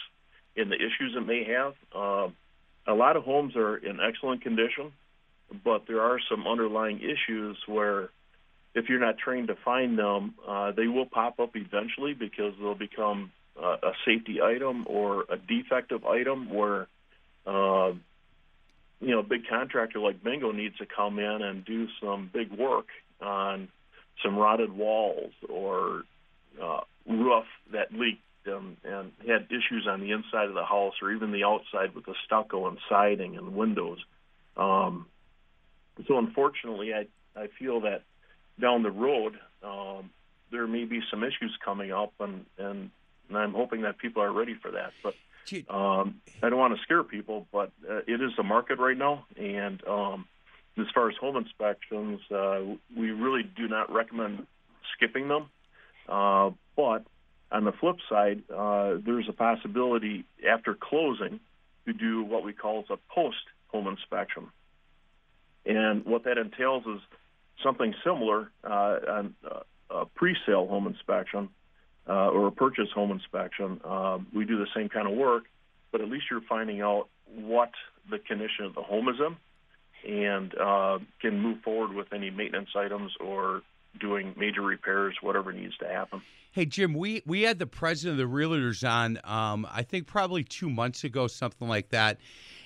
and 0.57 0.71
the 0.71 0.75
issues 0.75 1.15
it 1.15 1.25
may 1.25 1.43
have. 1.45 1.73
Uh, 1.93 2.29
a 2.87 2.93
lot 2.93 3.15
of 3.15 3.23
homes 3.23 3.55
are 3.55 3.77
in 3.77 3.99
excellent 3.99 4.41
condition, 4.41 4.91
but 5.63 5.83
there 5.87 6.01
are 6.01 6.19
some 6.29 6.47
underlying 6.47 6.99
issues 6.99 7.57
where 7.67 8.09
if 8.73 8.89
you're 8.89 8.99
not 8.99 9.17
trained 9.17 9.47
to 9.47 9.55
find 9.63 9.97
them, 9.97 10.35
uh, 10.47 10.71
they 10.71 10.87
will 10.87 11.05
pop 11.05 11.39
up 11.39 11.55
eventually 11.55 12.13
because 12.13 12.53
they'll 12.59 12.75
become 12.75 13.31
uh, 13.61 13.77
a 13.83 13.91
safety 14.05 14.41
item 14.41 14.85
or 14.87 15.25
a 15.29 15.37
defective 15.37 16.05
item 16.05 16.53
where 16.53 16.87
uh, 17.47 17.93
you 18.99 19.11
know 19.11 19.19
a 19.19 19.23
big 19.23 19.47
contractor 19.47 19.99
like 19.99 20.23
Bingo 20.23 20.51
needs 20.51 20.77
to 20.77 20.85
come 20.85 21.19
in 21.19 21.41
and 21.41 21.63
do 21.63 21.87
some 22.01 22.29
big 22.33 22.51
work 22.51 22.87
on 23.21 23.69
some 24.23 24.37
rotted 24.37 24.71
walls 24.71 25.33
or 25.49 26.03
uh, 26.61 26.81
roof 27.07 27.45
that 27.71 27.93
leaked 27.93 28.21
and, 28.45 28.77
and 28.83 29.11
had 29.27 29.47
issues 29.49 29.87
on 29.89 30.01
the 30.01 30.11
inside 30.11 30.47
of 30.47 30.53
the 30.53 30.65
house 30.65 30.93
or 31.01 31.11
even 31.11 31.31
the 31.31 31.43
outside 31.43 31.95
with 31.95 32.05
the 32.05 32.15
stucco 32.25 32.67
and 32.67 32.77
siding 32.87 33.37
and 33.37 33.55
windows. 33.55 33.99
Um, 34.55 35.07
so 36.07 36.17
unfortunately, 36.17 36.93
I 36.93 37.07
I 37.37 37.47
feel 37.59 37.81
that 37.81 38.03
down 38.59 38.83
the 38.83 38.91
road 38.91 39.37
um, 39.63 40.09
there 40.51 40.67
may 40.67 40.85
be 40.85 41.01
some 41.11 41.23
issues 41.23 41.57
coming 41.63 41.91
up, 41.91 42.13
and 42.19 42.45
and, 42.57 42.89
and 43.29 43.37
I'm 43.37 43.53
hoping 43.53 43.81
that 43.81 43.97
people 43.97 44.21
are 44.21 44.31
ready 44.31 44.53
for 44.53 44.71
that. 44.71 44.93
But 45.03 45.15
um, 45.69 46.21
I 46.41 46.49
don't 46.49 46.59
want 46.59 46.75
to 46.75 46.81
scare 46.83 47.03
people, 47.03 47.47
but 47.51 47.71
uh, 47.89 47.99
it 48.07 48.21
is 48.21 48.31
a 48.37 48.43
market 48.43 48.79
right 48.79 48.97
now, 48.97 49.25
and 49.37 49.85
um, 49.87 50.27
as 50.77 50.87
far 50.93 51.09
as 51.09 51.15
home 51.17 51.37
inspections, 51.37 52.19
uh, 52.31 52.61
we 52.97 53.11
really 53.11 53.43
do 53.43 53.67
not 53.67 53.91
recommend 53.91 54.45
skipping 54.95 55.27
them. 55.27 55.49
Uh, 56.07 56.51
but 56.75 57.03
on 57.51 57.63
the 57.63 57.71
flip 57.71 57.97
side, 58.09 58.43
uh, 58.53 58.95
there's 59.05 59.27
a 59.29 59.33
possibility 59.33 60.25
after 60.47 60.75
closing 60.75 61.39
to 61.85 61.93
do 61.93 62.23
what 62.23 62.43
we 62.43 62.53
call 62.53 62.83
a 62.89 62.97
post 63.13 63.37
home 63.67 63.87
inspection. 63.87 64.47
And 65.65 66.05
what 66.05 66.25
that 66.25 66.37
entails 66.37 66.83
is 66.85 67.01
something 67.63 67.93
similar 68.03 68.51
uh, 68.63 68.97
on 69.09 69.35
uh, 69.49 69.59
a 69.89 70.05
pre-sale 70.05 70.67
home 70.67 70.87
inspection 70.87 71.49
uh, 72.07 72.29
or 72.29 72.47
a 72.47 72.51
purchase 72.51 72.89
home 72.93 73.11
inspection. 73.11 73.79
Uh, 73.83 74.19
we 74.33 74.45
do 74.45 74.57
the 74.57 74.67
same 74.75 74.89
kind 74.89 75.07
of 75.07 75.15
work, 75.15 75.45
but 75.91 76.01
at 76.01 76.09
least 76.09 76.25
you're 76.29 76.41
finding 76.41 76.81
out 76.81 77.07
what 77.33 77.71
the 78.09 78.19
condition 78.19 78.65
of 78.65 78.75
the 78.75 78.81
home 78.81 79.07
is 79.09 79.15
in 79.19 79.35
and 80.05 80.55
uh, 80.57 80.99
can 81.19 81.39
move 81.39 81.61
forward 81.61 81.93
with 81.93 82.13
any 82.13 82.29
maintenance 82.29 82.69
items 82.75 83.11
or 83.19 83.61
doing 83.99 84.33
major 84.37 84.61
repairs, 84.61 85.15
whatever 85.21 85.51
needs 85.51 85.77
to 85.77 85.87
happen. 85.87 86.21
Hey 86.51 86.65
Jim, 86.65 86.93
we 86.93 87.21
we 87.25 87.41
had 87.41 87.59
the 87.59 87.67
president 87.67 88.19
of 88.19 88.29
the 88.29 88.33
Realtors 88.33 88.87
on, 88.89 89.19
um, 89.23 89.67
I 89.69 89.83
think 89.83 90.07
probably 90.07 90.43
two 90.43 90.69
months 90.69 91.03
ago, 91.03 91.27
something 91.27 91.67
like 91.67 91.89
that, 91.89 92.17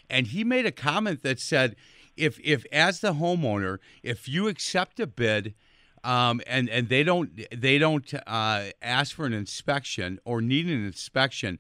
and 0.10 0.28
he 0.28 0.44
made 0.44 0.66
a 0.68 0.72
comment 0.72 1.24
that 1.24 1.40
said, 1.40 1.76
if 2.16 2.40
if 2.44 2.66
as 2.72 3.00
the 3.00 3.14
homeowner, 3.14 3.80
if 4.04 4.28
you 4.28 4.48
accept 4.48 5.00
a 5.00 5.08
bid. 5.08 5.56
Um, 6.02 6.40
and 6.48 6.70
and 6.70 6.88
they 6.88 7.04
don't 7.04 7.30
they 7.52 7.78
don't 7.78 8.14
uh, 8.26 8.68
ask 8.82 9.14
for 9.14 9.26
an 9.26 9.34
inspection 9.34 10.18
or 10.24 10.40
need 10.40 10.68
an 10.68 10.86
inspection. 10.86 11.60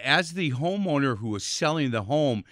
As 0.00 0.34
the 0.34 0.52
homeowner 0.52 1.18
who 1.18 1.34
is 1.34 1.44
selling 1.44 1.90
the 1.90 2.02
home, 2.02 2.44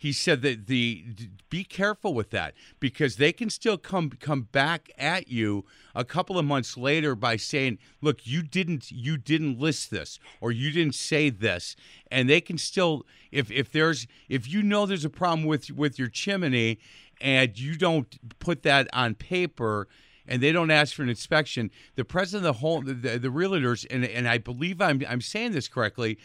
he 0.00 0.14
said 0.14 0.40
that 0.40 0.66
the 0.66 1.04
be 1.50 1.62
careful 1.62 2.14
with 2.14 2.30
that 2.30 2.54
because 2.80 3.16
they 3.16 3.34
can 3.34 3.50
still 3.50 3.76
come 3.76 4.08
come 4.08 4.48
back 4.50 4.90
at 4.96 5.28
you 5.28 5.66
a 5.94 6.06
couple 6.06 6.38
of 6.38 6.46
months 6.46 6.78
later 6.78 7.14
by 7.14 7.36
saying, 7.36 7.78
"Look, 8.00 8.26
you 8.26 8.42
didn't 8.42 8.90
you 8.90 9.18
didn't 9.18 9.60
list 9.60 9.90
this 9.90 10.18
or 10.40 10.52
you 10.52 10.70
didn't 10.70 10.94
say 10.94 11.28
this," 11.28 11.76
and 12.10 12.30
they 12.30 12.40
can 12.40 12.56
still 12.56 13.04
if 13.30 13.50
if 13.50 13.70
there's 13.72 14.06
if 14.30 14.48
you 14.48 14.62
know 14.62 14.86
there's 14.86 15.04
a 15.04 15.10
problem 15.10 15.46
with 15.46 15.70
with 15.70 15.98
your 15.98 16.08
chimney 16.08 16.78
and 17.20 17.58
you 17.58 17.76
don't 17.76 18.38
put 18.38 18.62
that 18.62 18.88
on 18.94 19.14
paper 19.14 19.86
and 20.26 20.42
they 20.42 20.50
don't 20.50 20.70
ask 20.70 20.94
for 20.94 21.02
an 21.02 21.10
inspection, 21.10 21.70
the 21.96 22.06
president 22.06 22.46
of 22.46 22.54
the 22.54 22.60
home, 22.60 22.86
the, 22.86 22.94
the, 22.94 23.18
the 23.18 23.28
realtors, 23.28 23.84
and, 23.90 24.06
and 24.06 24.26
I 24.26 24.38
believe 24.38 24.80
I'm, 24.80 25.02
I'm 25.06 25.20
saying 25.20 25.52
this 25.52 25.68
correctly, 25.68 26.18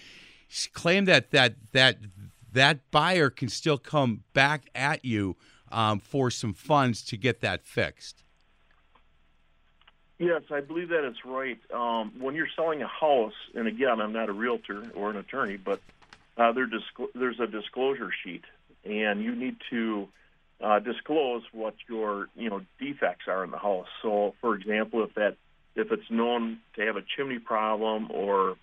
claim 0.74 1.06
that 1.06 1.32
that 1.32 1.56
that 1.72 1.98
that 2.56 2.90
buyer 2.90 3.30
can 3.30 3.50
still 3.50 3.78
come 3.78 4.24
back 4.34 4.70
at 4.74 5.06
you 5.06 5.36
um, 5.72 6.00
for 6.00 6.32
some 6.32 6.54
funds 6.54 7.04
to 7.04 7.18
get 7.18 7.42
that 7.42 7.66
fixed. 7.66 8.24
Yes, 10.18 10.44
I 10.50 10.62
believe 10.62 10.90
that 10.90 11.06
is 11.06 11.18
right. 11.26 11.60
Um, 11.74 12.14
when 12.20 12.36
you're 12.36 12.48
selling 12.56 12.82
a 12.82 12.88
house, 12.88 13.34
and 13.54 13.68
again, 13.68 14.00
I'm 14.00 14.14
not 14.14 14.30
a 14.30 14.32
realtor 14.32 14.90
or 14.96 15.10
an 15.10 15.18
attorney, 15.18 15.58
but 15.58 15.82
uh, 16.38 16.54
there's 16.54 17.40
a 17.40 17.48
disclosure 17.48 18.12
sheet, 18.24 18.46
and 18.86 19.22
you 19.22 19.36
need 19.36 19.58
to 19.70 20.08
uh, 20.62 20.80
disclose 20.80 21.44
what 21.52 21.76
your 21.90 22.30
you 22.38 22.50
know 22.50 22.62
defects 22.80 23.26
are 23.28 23.44
in 23.44 23.52
the 23.52 23.58
house. 23.58 23.88
So, 24.02 24.34
for 24.40 24.56
example, 24.56 25.04
if 25.04 25.14
that 25.16 25.36
if 25.76 25.92
it's 25.92 26.10
known 26.10 26.60
to 26.76 26.86
have 26.86 26.96
a 26.96 27.04
chimney 27.18 27.40
problem, 27.40 28.10
or 28.10 28.56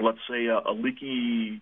let's 0.00 0.18
say 0.28 0.46
a, 0.46 0.58
a 0.58 0.72
leaky 0.72 1.60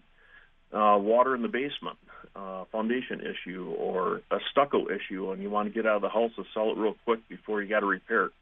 uh, 0.73 0.99
water 0.99 1.35
in 1.35 1.43
the 1.43 1.49
basement, 1.49 1.99
uh, 2.37 2.65
foundation 2.71 3.21
issue, 3.21 3.75
or 3.79 4.21
a 4.31 4.39
stucco 4.51 4.87
issue, 4.89 5.33
and 5.33 5.43
you 5.43 5.51
want 5.51 5.69
to 5.69 5.75
get 5.75 5.87
out 5.87 5.97
of 5.97 6.03
the 6.03 6.09
house 6.09 6.31
to 6.37 6.45
sell 6.53 6.71
it 6.71 6.77
real 6.77 6.97
quick 7.05 7.27
before 7.29 7.63
you 7.63 7.69
got 7.69 7.81
to 7.81 7.87
repair 7.87 8.27
it. 8.27 8.33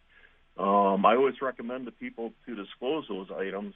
Um, 0.59 1.05
I 1.05 1.17
always 1.17 1.41
recommend 1.43 1.87
to 1.87 1.93
people 1.93 2.33
to 2.47 2.57
disclose 2.57 3.07
those 3.09 3.29
items 3.31 3.75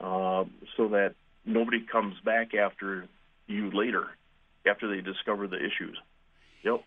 uh, 0.00 0.44
so 0.76 0.88
that 0.88 1.14
nobody 1.44 1.80
comes 1.80 2.16
back 2.24 2.54
after 2.54 3.06
you 3.46 3.70
later, 3.70 4.08
after 4.66 4.88
they 4.88 5.00
discover 5.00 5.46
the 5.46 5.56
issues. 5.56 5.96
Yep. 6.64 6.82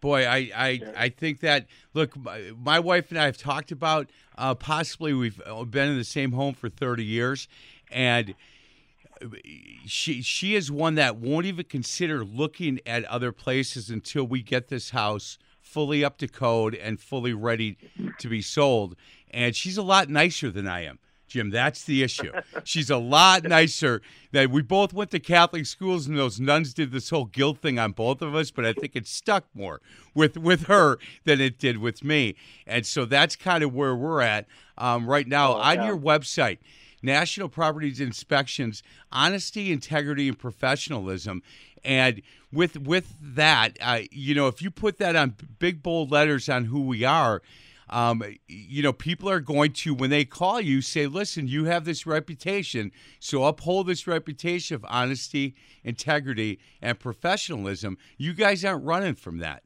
Boy, 0.00 0.26
I, 0.26 0.50
I, 0.54 0.80
I 0.96 1.08
think 1.10 1.40
that 1.40 1.66
look, 1.94 2.16
my, 2.16 2.50
my 2.60 2.80
wife 2.80 3.10
and 3.10 3.20
I 3.20 3.26
have 3.26 3.38
talked 3.38 3.70
about 3.70 4.10
uh, 4.36 4.56
possibly 4.56 5.14
we've 5.14 5.40
been 5.70 5.90
in 5.90 5.96
the 5.96 6.02
same 6.04 6.32
home 6.32 6.54
for 6.54 6.68
thirty 6.68 7.04
years, 7.04 7.46
and 7.88 8.34
she 9.86 10.22
she 10.22 10.54
is 10.54 10.70
one 10.70 10.94
that 10.96 11.16
won't 11.16 11.46
even 11.46 11.64
consider 11.64 12.24
looking 12.24 12.80
at 12.86 13.04
other 13.04 13.32
places 13.32 13.90
until 13.90 14.24
we 14.24 14.42
get 14.42 14.68
this 14.68 14.90
house 14.90 15.38
fully 15.60 16.04
up 16.04 16.18
to 16.18 16.28
code 16.28 16.74
and 16.74 17.00
fully 17.00 17.32
ready 17.32 17.78
to 18.18 18.28
be 18.28 18.42
sold. 18.42 18.96
And 19.30 19.56
she's 19.56 19.78
a 19.78 19.82
lot 19.82 20.08
nicer 20.08 20.50
than 20.50 20.66
I 20.68 20.84
am. 20.84 20.98
Jim, 21.32 21.48
that's 21.48 21.84
the 21.84 22.02
issue. 22.02 22.30
She's 22.62 22.90
a 22.90 22.98
lot 22.98 23.44
nicer. 23.44 24.02
That 24.32 24.50
we 24.50 24.60
both 24.60 24.92
went 24.92 25.10
to 25.12 25.18
Catholic 25.18 25.64
schools, 25.64 26.06
and 26.06 26.18
those 26.18 26.38
nuns 26.38 26.74
did 26.74 26.92
this 26.92 27.08
whole 27.08 27.24
guilt 27.24 27.58
thing 27.58 27.78
on 27.78 27.92
both 27.92 28.20
of 28.20 28.34
us. 28.34 28.50
But 28.50 28.66
I 28.66 28.74
think 28.74 28.94
it 28.94 29.06
stuck 29.06 29.46
more 29.54 29.80
with 30.14 30.36
with 30.36 30.66
her 30.66 30.98
than 31.24 31.40
it 31.40 31.58
did 31.58 31.78
with 31.78 32.04
me. 32.04 32.34
And 32.66 32.84
so 32.84 33.06
that's 33.06 33.34
kind 33.34 33.64
of 33.64 33.72
where 33.72 33.96
we're 33.96 34.20
at 34.20 34.46
um, 34.76 35.06
right 35.08 35.26
now. 35.26 35.54
Oh, 35.54 35.60
on 35.60 35.76
yeah. 35.76 35.86
your 35.86 35.96
website, 35.96 36.58
National 37.02 37.48
Properties 37.48 38.00
Inspections, 38.00 38.82
honesty, 39.10 39.72
integrity, 39.72 40.28
and 40.28 40.38
professionalism. 40.38 41.42
And 41.84 42.22
with 42.52 42.78
with 42.78 43.14
that, 43.20 43.76
uh, 43.80 44.00
you 44.10 44.34
know, 44.34 44.46
if 44.46 44.62
you 44.62 44.70
put 44.70 44.98
that 44.98 45.16
on 45.16 45.34
big 45.58 45.82
bold 45.82 46.10
letters 46.10 46.48
on 46.48 46.66
who 46.66 46.82
we 46.82 47.04
are, 47.04 47.42
um, 47.90 48.22
you 48.48 48.82
know, 48.82 48.92
people 48.92 49.28
are 49.28 49.40
going 49.40 49.72
to 49.72 49.94
when 49.94 50.10
they 50.10 50.24
call 50.24 50.60
you 50.60 50.80
say, 50.80 51.06
"Listen, 51.06 51.48
you 51.48 51.64
have 51.64 51.84
this 51.84 52.06
reputation, 52.06 52.92
so 53.18 53.44
uphold 53.44 53.88
this 53.88 54.06
reputation 54.06 54.76
of 54.76 54.84
honesty, 54.88 55.54
integrity, 55.82 56.58
and 56.80 57.00
professionalism." 57.00 57.98
You 58.16 58.32
guys 58.32 58.64
aren't 58.64 58.84
running 58.84 59.16
from 59.16 59.38
that. 59.38 59.62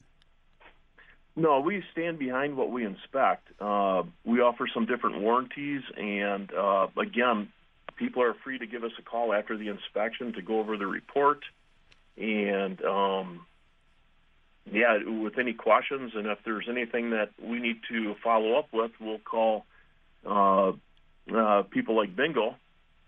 No, 1.39 1.61
we 1.61 1.83
stand 1.93 2.19
behind 2.19 2.57
what 2.57 2.71
we 2.71 2.87
inspect. 2.87 3.47
Uh, 3.61 4.05
we 4.25 4.41
offer 4.41 4.67
some 4.73 4.87
different 4.87 5.21
warranties, 5.21 5.83
and 5.95 6.51
uh, 6.53 6.87
again, 6.99 7.49
people 7.97 8.23
are 8.23 8.35
free 8.43 8.59
to 8.59 8.67
give 8.67 8.85
us 8.85 8.93
a 8.99 9.03
call 9.03 9.35
after 9.35 9.59
the 9.59 9.69
inspection 9.69 10.33
to 10.33 10.43
go 10.43 10.61
over 10.61 10.79
the 10.79 10.87
report. 10.87 11.41
And 12.17 12.83
um, 12.83 13.47
yeah, 14.73 14.97
with 15.05 15.39
any 15.39 15.53
questions, 15.53 16.13
and 16.15 16.27
if 16.27 16.39
there's 16.43 16.69
anything 16.71 17.11
that 17.11 17.31
we 17.39 17.59
need 17.59 17.81
to 17.91 18.15
follow 18.25 18.59
up 18.59 18.69
with, 18.73 18.93
we'll 18.99 19.19
call 19.19 19.67
uh, 20.25 20.73
uh 21.35 21.63
people 21.65 21.97
like 21.97 22.17
Bingo 22.17 22.57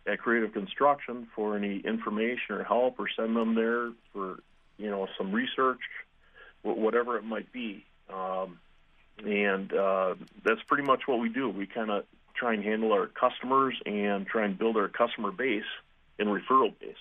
at 0.07 0.19
Creative 0.19 0.53
Construction 0.53 1.29
for 1.35 1.57
any 1.57 1.79
information 1.79 2.57
or 2.57 2.63
help, 2.63 3.01
or 3.01 3.09
send 3.17 3.35
them 3.35 3.55
there 3.55 3.91
for 4.13 4.41
you 4.77 4.91
know 4.91 5.09
some 5.17 5.33
research, 5.33 5.81
whatever 6.63 7.17
it 7.17 7.25
might 7.25 7.51
be. 7.53 7.85
Um, 8.13 8.59
and 9.25 9.73
uh, 9.73 10.15
that's 10.45 10.63
pretty 10.67 10.85
much 10.85 11.03
what 11.07 11.19
we 11.19 11.29
do. 11.29 11.49
We 11.49 11.67
kind 11.67 11.91
of 11.91 12.05
try 12.35 12.55
and 12.55 12.63
handle 12.63 12.93
our 12.93 13.07
customers 13.07 13.75
and 13.85 14.27
try 14.27 14.45
and 14.45 14.59
build 14.59 14.77
our 14.77 14.89
customer 14.89 15.33
base 15.33 15.65
and 16.19 16.29
referral 16.29 16.73
base. 16.79 16.97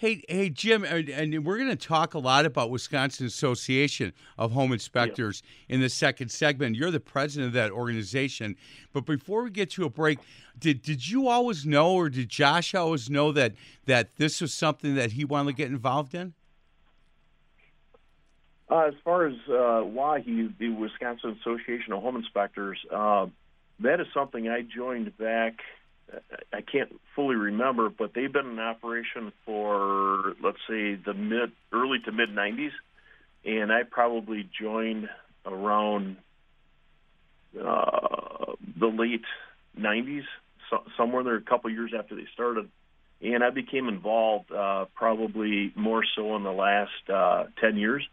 Hey, 0.00 0.22
hey, 0.28 0.48
Jim, 0.48 0.84
and, 0.84 1.08
and 1.08 1.44
we're 1.44 1.56
going 1.56 1.70
to 1.70 1.74
talk 1.76 2.14
a 2.14 2.20
lot 2.20 2.46
about 2.46 2.70
Wisconsin 2.70 3.26
Association 3.26 4.12
of 4.36 4.52
Home 4.52 4.72
Inspectors 4.72 5.42
in 5.68 5.80
the 5.80 5.88
second 5.88 6.30
segment. 6.30 6.76
You're 6.76 6.92
the 6.92 7.00
president 7.00 7.48
of 7.48 7.52
that 7.54 7.72
organization. 7.72 8.54
But 8.92 9.06
before 9.06 9.42
we 9.42 9.50
get 9.50 9.70
to 9.72 9.84
a 9.84 9.90
break, 9.90 10.20
did 10.56 10.82
did 10.82 11.08
you 11.08 11.26
always 11.26 11.66
know, 11.66 11.94
or 11.94 12.10
did 12.10 12.28
Josh 12.28 12.76
always 12.76 13.10
know 13.10 13.32
that 13.32 13.54
that 13.86 14.14
this 14.18 14.40
was 14.40 14.54
something 14.54 14.94
that 14.94 15.12
he 15.12 15.24
wanted 15.24 15.50
to 15.50 15.56
get 15.56 15.68
involved 15.68 16.14
in? 16.14 16.34
Uh, 18.70 18.88
as 18.88 18.94
far 19.02 19.26
as 19.26 19.34
uh, 19.48 19.82
he, 20.24 20.48
the 20.58 20.68
Wisconsin 20.68 21.38
Association 21.40 21.92
of 21.92 22.02
Home 22.02 22.16
Inspectors, 22.16 22.78
uh, 22.94 23.26
that 23.80 24.00
is 24.00 24.06
something 24.12 24.48
I 24.48 24.60
joined 24.62 25.16
back. 25.16 25.60
I 26.52 26.60
can't 26.60 27.00
fully 27.14 27.36
remember, 27.36 27.88
but 27.88 28.12
they've 28.14 28.32
been 28.32 28.46
in 28.46 28.58
operation 28.58 29.32
for 29.44 30.34
let's 30.42 30.58
say 30.68 30.94
the 30.94 31.14
mid, 31.14 31.52
early 31.72 31.98
to 32.04 32.12
mid 32.12 32.30
'90s, 32.30 32.72
and 33.44 33.72
I 33.72 33.82
probably 33.84 34.48
joined 34.60 35.08
around 35.46 36.16
uh, 37.58 38.52
the 38.78 38.86
late 38.86 39.24
'90s, 39.78 40.24
so, 40.70 40.82
somewhere 40.96 41.24
there, 41.24 41.36
a 41.36 41.42
couple 41.42 41.70
years 41.70 41.92
after 41.98 42.16
they 42.16 42.26
started, 42.32 42.70
and 43.22 43.44
I 43.44 43.50
became 43.50 43.88
involved 43.88 44.50
uh, 44.50 44.86
probably 44.94 45.72
more 45.74 46.04
so 46.16 46.36
in 46.36 46.42
the 46.42 46.52
last 46.52 47.10
uh, 47.10 47.44
ten 47.60 47.76
years 47.76 48.06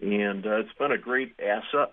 and 0.00 0.46
uh, 0.46 0.56
it's 0.56 0.72
been 0.78 0.92
a 0.92 0.98
great 0.98 1.34
asset 1.40 1.92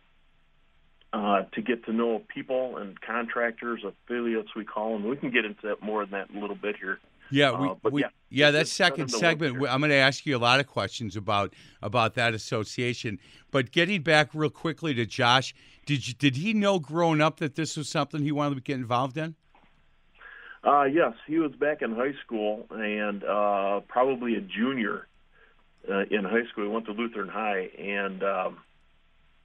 uh, 1.14 1.44
to 1.54 1.62
get 1.62 1.86
to 1.86 1.94
know 1.94 2.22
people 2.34 2.78
and 2.78 3.00
contractors, 3.00 3.84
affiliates, 3.84 4.50
we 4.56 4.66
call 4.66 4.94
them. 4.94 5.08
We 5.08 5.16
can 5.16 5.32
get 5.32 5.46
into 5.46 5.68
that 5.68 5.82
more 5.82 6.04
in 6.04 6.10
that 6.12 6.30
a 6.36 6.40
little 6.40 6.56
bit 6.56 6.76
here. 6.76 7.00
Yeah, 7.30 7.60
we, 7.60 7.68
Uh, 7.68 7.76
we 7.92 8.02
yeah, 8.02 8.08
yeah, 8.30 8.52
that 8.52 8.68
second 8.68 8.96
kind 8.96 9.10
of 9.10 9.12
the 9.12 9.18
segment, 9.18 9.56
I'm 9.70 9.80
going 9.80 9.92
to 9.92 9.96
ask 9.96 10.26
you 10.26 10.36
a 10.36 10.40
lot 10.40 10.60
of 10.60 10.68
questions 10.68 11.16
about 11.16 11.54
about 11.82 12.16
that 12.16 12.34
association. 12.34 13.20
But 13.50 13.72
getting 13.72 14.02
back 14.02 14.30
real 14.34 14.50
quickly 14.50 14.94
to 14.96 15.06
Josh, 15.06 15.54
did 15.86 16.08
you 16.08 16.14
did 16.14 16.36
he 16.36 16.54
know 16.54 16.80
growing 16.80 17.22
up 17.22 17.38
that 17.38 17.56
this 17.56 17.78
was 17.78 17.90
something 17.90 18.22
he 18.22 18.32
wanted 18.32 18.56
to 18.56 18.62
get 18.62 18.76
involved 18.76 19.18
in? 19.18 19.36
Uh, 20.64 20.84
yes, 20.84 21.14
he 21.28 21.40
was 21.40 21.52
back 21.54 21.82
in 21.82 21.94
high 21.96 22.14
school 22.24 22.66
and 22.72 23.24
uh, 23.24 23.82
probably 23.88 24.36
a 24.36 24.42
junior 24.42 25.08
uh, 25.90 26.04
in 26.10 26.24
high 26.24 26.46
school. 26.52 26.66
He 26.66 26.70
went 26.70 26.86
to 26.86 26.92
Lutheran 26.94 27.30
High 27.30 27.70
and 27.78 28.24
um, 28.24 28.58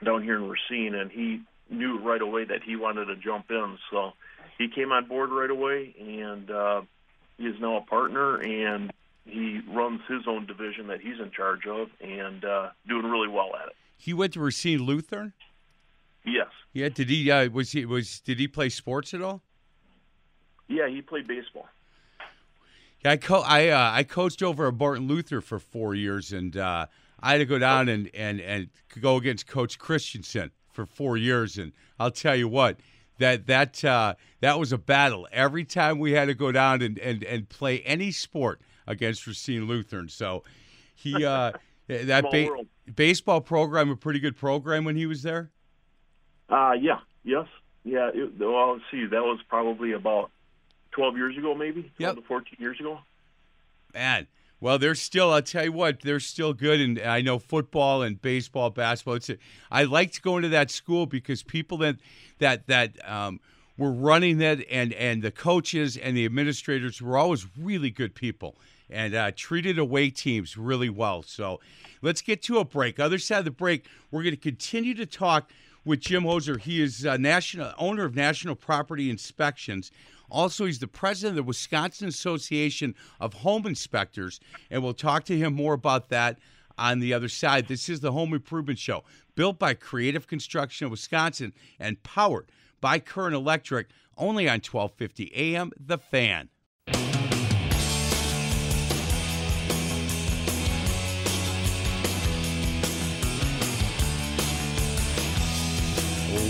down 0.05 0.23
here 0.23 0.37
in 0.37 0.49
Racine, 0.49 0.95
and 0.95 1.11
he 1.11 1.41
knew 1.71 1.99
right 1.99 2.21
away 2.21 2.45
that 2.45 2.63
he 2.65 2.77
wanted 2.77 3.07
to 3.07 3.17
jump 3.17 3.47
in. 3.51 3.79
So 3.91 4.13
he 4.57 4.69
came 4.69 4.93
on 4.93 5.07
board 5.07 5.31
right 5.31 5.51
away, 5.51 5.95
and 5.99 6.51
uh, 6.51 6.83
he 7.37 7.45
is 7.45 7.57
now 7.61 7.77
a 7.79 7.83
partner, 7.83 8.37
and 8.37 8.93
he 9.25 9.61
runs 9.69 10.01
his 10.09 10.23
own 10.27 10.47
division 10.47 10.87
that 10.89 11.01
he's 11.01 11.21
in 11.21 11.31
charge 11.31 11.67
of, 11.67 11.89
and 12.01 12.45
uh, 12.45 12.71
doing 12.89 13.05
really 13.07 13.29
well 13.29 13.51
at 13.61 13.69
it. 13.69 13.75
He 13.97 14.15
went 14.15 14.33
to 14.35 14.41
Racine 14.41 14.83
Lutheran. 14.85 15.33
Yes, 16.25 16.49
Yeah, 16.73 16.89
did 16.89 17.09
he? 17.09 17.31
Uh, 17.31 17.49
was 17.49 17.73
he 17.73 17.87
was 17.87 18.21
did 18.21 18.39
he 18.39 18.49
play 18.49 18.69
sports 18.69 19.15
at 19.15 19.23
all? 19.23 19.41
yeah, 20.69 20.87
he 20.89 21.01
played 21.01 21.27
baseball. 21.27 21.67
Yeah, 23.05 23.13
I 23.13 23.17
co- 23.17 23.45
I 23.47 23.69
uh, 23.69 23.91
I 23.93 24.03
coached 24.03 24.43
over 24.43 24.69
at 24.69 24.75
Martin 24.75 25.07
Luther 25.07 25.41
for 25.41 25.59
four 25.59 25.95
years, 25.95 26.33
and 26.33 26.57
uh, 26.57 26.87
I 27.21 27.33
had 27.33 27.39
to 27.39 27.47
go 27.47 27.59
down 27.59 27.89
and, 27.89 28.11
and, 28.15 28.41
and 28.41 28.69
go 29.01 29.17
against 29.17 29.47
Coach 29.47 29.79
Christensen 29.79 30.51
for 30.73 30.87
four 30.87 31.17
years, 31.17 31.59
and 31.59 31.73
I'll 31.99 32.11
tell 32.11 32.37
you 32.37 32.49
what 32.49 32.79
that 33.19 33.47
that 33.47 33.85
uh, 33.85 34.15
that 34.41 34.59
was 34.59 34.73
a 34.73 34.79
battle 34.79 35.29
every 35.33 35.65
time 35.65 35.99
we 35.99 36.13
had 36.13 36.27
to 36.27 36.35
go 36.35 36.53
down 36.53 36.83
and, 36.83 36.99
and, 36.99 37.23
and 37.25 37.49
play 37.49 37.81
any 37.81 38.11
sport 38.11 38.61
against 38.87 39.27
Racine 39.27 39.67
Lutheran. 39.67 40.09
So 40.09 40.45
he 40.95 41.25
uh, 41.25 41.53
that 41.89 42.31
ba- 42.31 42.49
baseball 42.95 43.41
program 43.41 43.91
a 43.91 43.97
pretty 43.97 44.21
good 44.21 44.37
program 44.37 44.85
when 44.85 44.97
he 44.97 45.07
was 45.07 45.23
there. 45.23 45.51
Uh, 46.49 46.73
yeah, 46.73 47.01
yes, 47.25 47.47
yeah. 47.85 48.11
It, 48.15 48.39
well, 48.39 48.81
see, 48.91 49.07
that 49.07 49.23
was 49.23 49.41
probably 49.49 49.93
about 49.93 50.31
twelve 50.99 51.17
years 51.17 51.39
ago, 51.39 51.55
maybe 51.55 51.83
twelve 51.97 52.17
Yep. 52.17 52.17
to 52.17 52.23
fourteen 52.23 52.57
years 52.59 52.81
ago. 52.81 52.99
Man, 53.95 54.27
well, 54.61 54.79
they're 54.79 54.97
still. 54.97 55.33
I'll 55.33 55.43
tell 55.43 55.65
you 55.65 55.73
what, 55.73 56.01
they're 56.01 56.19
still 56.19 56.53
good, 56.53 56.81
and 56.81 56.99
I 56.99 57.21
know 57.21 57.39
football 57.39 58.03
and 58.03 58.21
baseball, 58.21 58.71
basketball. 58.71 59.15
It's. 59.15 59.31
I 59.71 59.85
liked 59.85 60.21
going 60.23 60.43
to 60.43 60.49
that 60.49 60.71
school 60.71 61.07
because 61.07 61.43
people 61.45 61.79
that 61.79 61.97
that 62.41 62.67
that 62.67 62.97
um, 63.09 63.39
were 63.77 63.93
running 63.93 64.39
that, 64.39 64.59
and 64.71 64.93
and 64.95 65.23
the 65.23 65.31
coaches 65.31 65.97
and 65.97 66.17
the 66.17 66.25
administrators 66.25 67.01
were 67.01 67.17
always 67.17 67.47
really 67.57 67.91
good 67.91 68.15
people 68.17 68.57
and 68.91 69.15
uh, 69.15 69.31
treated 69.37 69.79
away 69.79 70.11
teams 70.11 70.57
really 70.57 70.89
well. 70.89 71.23
So, 71.23 71.61
let's 72.03 72.23
get 72.23 72.43
to 72.45 72.59
a 72.59 72.65
break. 72.65 72.99
Other 72.99 73.19
side 73.19 73.41
of 73.41 73.45
the 73.45 73.51
break, 73.53 73.87
we're 74.11 74.23
going 74.23 74.35
to 74.35 74.41
continue 74.41 74.95
to 74.95 75.07
talk 75.07 75.51
with 75.85 76.01
Jim 76.01 76.27
Oezer. 76.27 76.59
He 76.59 76.83
is 76.83 77.07
uh, 77.07 77.17
national 77.17 77.73
owner 77.79 78.05
of 78.05 78.17
National 78.17 78.57
Property 78.57 79.09
Inspections. 79.09 79.93
Also, 80.31 80.67
he's 80.67 80.79
the 80.79 80.87
president 80.87 81.39
of 81.39 81.45
the 81.45 81.49
Wisconsin 81.49 82.09
Association 82.09 82.95
of 83.21 83.35
Home 83.35 83.67
Inspectors, 83.67 84.41
and 84.71 84.83
we'll 84.83 84.95
talk 84.95 85.25
to 85.25 85.37
him 85.37 85.55
more 85.55 85.75
about 85.75 86.09
that 86.11 86.39
on 86.77 87.01
the 87.01 87.13
other 87.13 87.29
side. 87.29 87.67
This 87.67 87.89
is 87.89 88.01
the 88.01 88.13
Home 88.13 88.33
Improvement 88.33 88.79
Show, 88.79 89.05
built 89.35 89.59
by 89.59 89.75
Creative 89.75 90.27
Construction 90.27 90.87
of 90.87 90.91
Wisconsin 90.91 91.53
and 91.79 92.03
powered 92.03 92.51
by 92.81 92.99
Current 92.99 93.35
Electric, 93.35 93.89
only 94.17 94.49
on 94.49 94.61
1250 94.61 95.33
AM 95.35 95.73
The 95.79 95.99
Fan. 95.99 96.49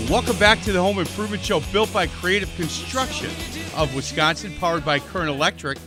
Welcome 0.09 0.39
back 0.39 0.59
to 0.61 0.71
the 0.71 0.81
Home 0.81 0.97
Improvement 0.97 1.43
Show, 1.43 1.59
built 1.71 1.93
by 1.93 2.07
Creative 2.07 2.49
Construction 2.55 3.29
of 3.75 3.93
Wisconsin, 3.93 4.51
powered 4.59 4.83
by 4.83 4.97
Current 4.97 5.29
Electric, 5.29 5.77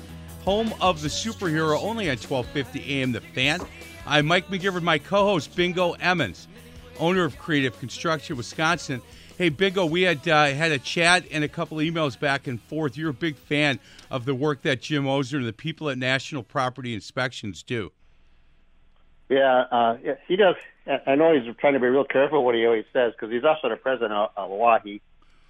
home 0.45 0.73
of 0.81 1.03
the 1.03 1.09
superhero, 1.09 1.77
only 1.83 2.09
on 2.09 2.17
1250 2.17 3.01
AM 3.01 3.11
The 3.11 3.21
Fan. 3.21 3.59
I'm 4.07 4.27
Mike 4.27 4.47
McGivern, 4.47 4.83
my 4.83 4.99
co-host 4.99 5.57
Bingo 5.57 5.95
Emmons, 5.95 6.47
owner 7.01 7.25
of 7.25 7.37
Creative 7.37 7.77
Construction 7.81 8.37
Wisconsin. 8.37 9.03
Hey, 9.39 9.49
Bingo, 9.49 9.87
we 9.87 10.03
had 10.03 10.29
uh, 10.29 10.47
had 10.51 10.71
a 10.71 10.79
chat 10.79 11.25
and 11.33 11.43
a 11.43 11.49
couple 11.49 11.79
emails 11.79 12.17
back 12.19 12.47
and 12.47 12.63
forth. 12.63 12.97
You're 12.97 13.11
a 13.11 13.15
big 13.15 13.35
fan 13.35 13.81
of 14.09 14.25
the 14.25 14.37
work 14.37 14.63
that 14.63 14.81
Jim 14.83 15.05
Oezer 15.05 15.39
and 15.39 15.49
the 15.49 15.53
people 15.53 15.91
at 15.91 15.99
National 15.99 16.45
Property 16.45 16.95
Inspections 16.95 17.65
do. 17.65 17.91
Yeah, 19.29 19.65
uh, 19.73 19.97
he 20.29 20.37
does. 20.37 20.55
I 20.87 21.15
know 21.15 21.33
he's 21.33 21.55
trying 21.57 21.75
to 21.75 21.81
be 21.81 21.87
real 21.87 22.05
careful 22.05 22.45
what 22.45 22.55
he 22.55 22.67
always 22.67 22.85
says 22.93 23.13
because 23.13 23.31
he's 23.31 23.45
also 23.45 23.69
the 23.69 23.77
president 23.77 24.13
of, 24.13 24.31
of. 24.37 24.51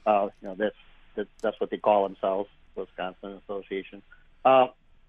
Uh, 0.04 0.28
you 0.42 0.48
know, 0.48 0.54
that's, 0.56 0.76
that's 1.14 1.28
that's 1.40 1.60
what 1.60 1.70
they 1.70 1.78
call 1.78 2.02
themselves, 2.02 2.50
Wisconsin 2.74 3.40
Association. 3.44 4.02
Uh, 4.44 4.66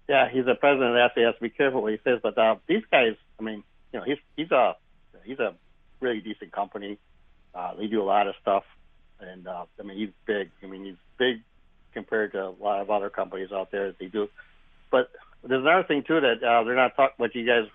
yeah, 0.08 0.28
he's 0.30 0.44
the 0.44 0.54
president 0.54 0.90
of 0.90 0.94
that. 0.94 1.12
So 1.14 1.20
he 1.20 1.26
has 1.26 1.34
to 1.34 1.40
be 1.40 1.50
careful 1.50 1.82
what 1.82 1.92
he 1.92 1.98
says. 2.04 2.20
But 2.22 2.38
uh, 2.38 2.56
these 2.66 2.82
guys, 2.90 3.16
I 3.38 3.42
mean, 3.42 3.64
you 3.92 3.98
know, 3.98 4.04
he's 4.04 4.18
he's 4.36 4.50
a 4.50 4.76
he's 5.24 5.38
a 5.38 5.54
really 6.00 6.20
decent 6.20 6.52
company. 6.52 6.98
Uh, 7.54 7.74
they 7.74 7.86
do 7.86 8.02
a 8.02 8.04
lot 8.04 8.26
of 8.26 8.34
stuff, 8.40 8.64
and 9.20 9.46
uh, 9.46 9.64
I 9.78 9.82
mean, 9.82 9.98
he's 9.98 10.10
big. 10.26 10.50
I 10.62 10.66
mean, 10.66 10.84
he's 10.84 10.96
big 11.18 11.42
compared 11.92 12.32
to 12.32 12.46
a 12.46 12.54
lot 12.60 12.80
of 12.80 12.90
other 12.90 13.10
companies 13.10 13.52
out 13.52 13.70
there 13.70 13.88
that 13.88 13.98
they 13.98 14.06
do. 14.06 14.28
But 14.90 15.10
there's 15.42 15.62
another 15.62 15.84
thing 15.84 16.02
too 16.02 16.20
that 16.20 16.42
uh, 16.42 16.64
they're 16.64 16.74
not 16.74 16.96
talking. 16.96 17.14
What 17.16 17.34
you 17.34 17.46
guys 17.46 17.68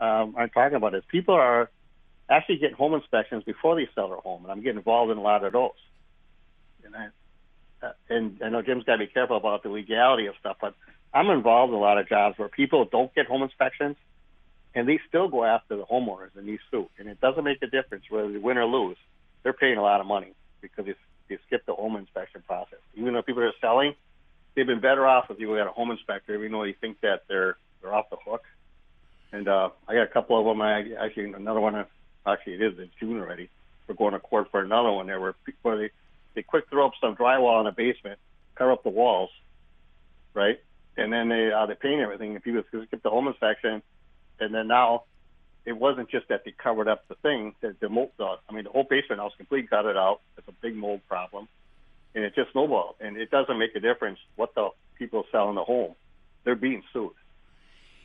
um, 0.00 0.34
aren't 0.36 0.52
talking 0.52 0.76
about 0.76 0.94
is 0.94 1.02
people 1.10 1.34
are 1.34 1.70
actually 2.28 2.56
getting 2.56 2.76
home 2.76 2.94
inspections 2.94 3.44
before 3.44 3.76
they 3.76 3.88
sell 3.94 4.08
their 4.08 4.18
home, 4.18 4.42
and 4.44 4.52
I'm 4.52 4.62
getting 4.62 4.78
involved 4.78 5.12
in 5.12 5.18
a 5.18 5.22
lot 5.22 5.44
of 5.44 5.52
those. 5.52 5.70
And 6.84 6.94
I, 6.96 7.86
uh, 7.86 7.92
and 8.08 8.40
I 8.42 8.48
know 8.48 8.62
Jim's 8.62 8.84
got 8.84 8.94
to 8.96 8.98
be 8.98 9.06
careful 9.06 9.36
about 9.36 9.62
the 9.62 9.68
legality 9.68 10.26
of 10.26 10.34
stuff, 10.40 10.56
but 10.60 10.74
I'm 11.12 11.28
involved 11.30 11.72
in 11.72 11.78
a 11.78 11.80
lot 11.80 11.98
of 11.98 12.08
jobs 12.08 12.38
where 12.38 12.48
people 12.48 12.86
don't 12.90 13.14
get 13.14 13.26
home 13.26 13.42
inspections, 13.42 13.96
and 14.74 14.88
they 14.88 15.00
still 15.08 15.28
go 15.28 15.44
after 15.44 15.76
the 15.76 15.84
homeowners 15.84 16.36
and 16.36 16.48
they 16.48 16.58
sue, 16.70 16.88
and 16.98 17.08
it 17.08 17.20
doesn't 17.20 17.44
make 17.44 17.62
a 17.62 17.66
difference 17.66 18.04
whether 18.10 18.32
they 18.32 18.38
win 18.38 18.58
or 18.58 18.66
lose. 18.66 18.96
They're 19.42 19.52
paying 19.52 19.76
a 19.76 19.82
lot 19.82 20.00
of 20.00 20.06
money 20.06 20.32
because 20.60 20.86
they, 20.86 20.94
they 21.28 21.38
skipped 21.46 21.66
the 21.66 21.74
home 21.74 21.96
inspection 21.96 22.42
process. 22.46 22.80
Even 22.94 23.14
though 23.14 23.22
people 23.22 23.42
are 23.42 23.52
selling, 23.60 23.94
they've 24.54 24.66
been 24.66 24.80
better 24.80 25.06
off 25.06 25.26
if 25.30 25.38
you 25.38 25.48
got 25.48 25.66
a 25.66 25.70
home 25.70 25.90
inspector, 25.90 26.34
even 26.34 26.52
though 26.52 26.64
they 26.64 26.72
think 26.72 27.00
that 27.02 27.24
they're 27.28 27.56
they're 27.82 27.94
off 27.94 28.08
the 28.10 28.16
hook. 28.16 28.42
And 29.32 29.46
uh, 29.46 29.70
I 29.86 29.94
got 29.94 30.02
a 30.02 30.08
couple 30.08 30.38
of 30.38 30.46
them. 30.46 30.62
I 30.62 30.84
actually 30.98 31.32
another 31.32 31.60
one. 31.60 31.84
Actually, 32.26 32.54
it 32.54 32.62
is 32.62 32.78
in 32.78 32.90
June 32.98 33.18
already. 33.20 33.50
We're 33.86 33.94
going 33.94 34.12
to 34.12 34.20
court 34.20 34.50
for 34.50 34.60
another 34.62 34.90
one 34.92 35.06
there 35.06 35.20
where 35.20 35.34
where 35.62 35.76
they 35.76 35.90
they 36.34 36.42
quick 36.42 36.68
throw 36.70 36.86
up 36.86 36.92
some 37.00 37.16
drywall 37.16 37.60
in 37.60 37.66
the 37.66 37.72
basement, 37.72 38.18
cover 38.54 38.72
up 38.72 38.82
the 38.82 38.90
walls, 38.90 39.30
right? 40.32 40.58
And 40.96 41.12
then 41.12 41.28
they 41.28 41.52
uh, 41.52 41.66
they 41.66 41.74
paint 41.74 42.00
everything. 42.00 42.34
And 42.34 42.42
people 42.42 42.62
skip 42.70 43.02
the 43.02 43.10
home 43.10 43.28
inspection, 43.28 43.82
and 44.40 44.54
then 44.54 44.68
now 44.68 45.04
it 45.66 45.72
wasn't 45.72 46.10
just 46.10 46.28
that 46.28 46.44
they 46.44 46.52
covered 46.52 46.88
up 46.88 47.06
the 47.08 47.14
thing. 47.16 47.54
The, 47.60 47.76
the 47.80 47.88
mold, 47.88 48.12
the, 48.16 48.36
I 48.48 48.52
mean, 48.52 48.64
the 48.64 48.70
whole 48.70 48.86
basement 48.88 49.20
house 49.20 49.32
completely 49.36 49.68
gutted 49.68 49.96
out. 49.96 50.20
It's 50.38 50.48
a 50.48 50.52
big 50.52 50.74
mold 50.76 51.00
problem, 51.08 51.48
and 52.14 52.24
it 52.24 52.34
just 52.34 52.52
snowballed. 52.52 52.96
And 53.00 53.16
it 53.16 53.30
doesn't 53.30 53.58
make 53.58 53.74
a 53.76 53.80
difference 53.80 54.18
what 54.36 54.54
the 54.54 54.70
people 54.98 55.24
selling 55.30 55.56
the 55.56 55.64
home. 55.64 55.94
They're 56.44 56.54
being 56.54 56.82
sued. 56.92 57.12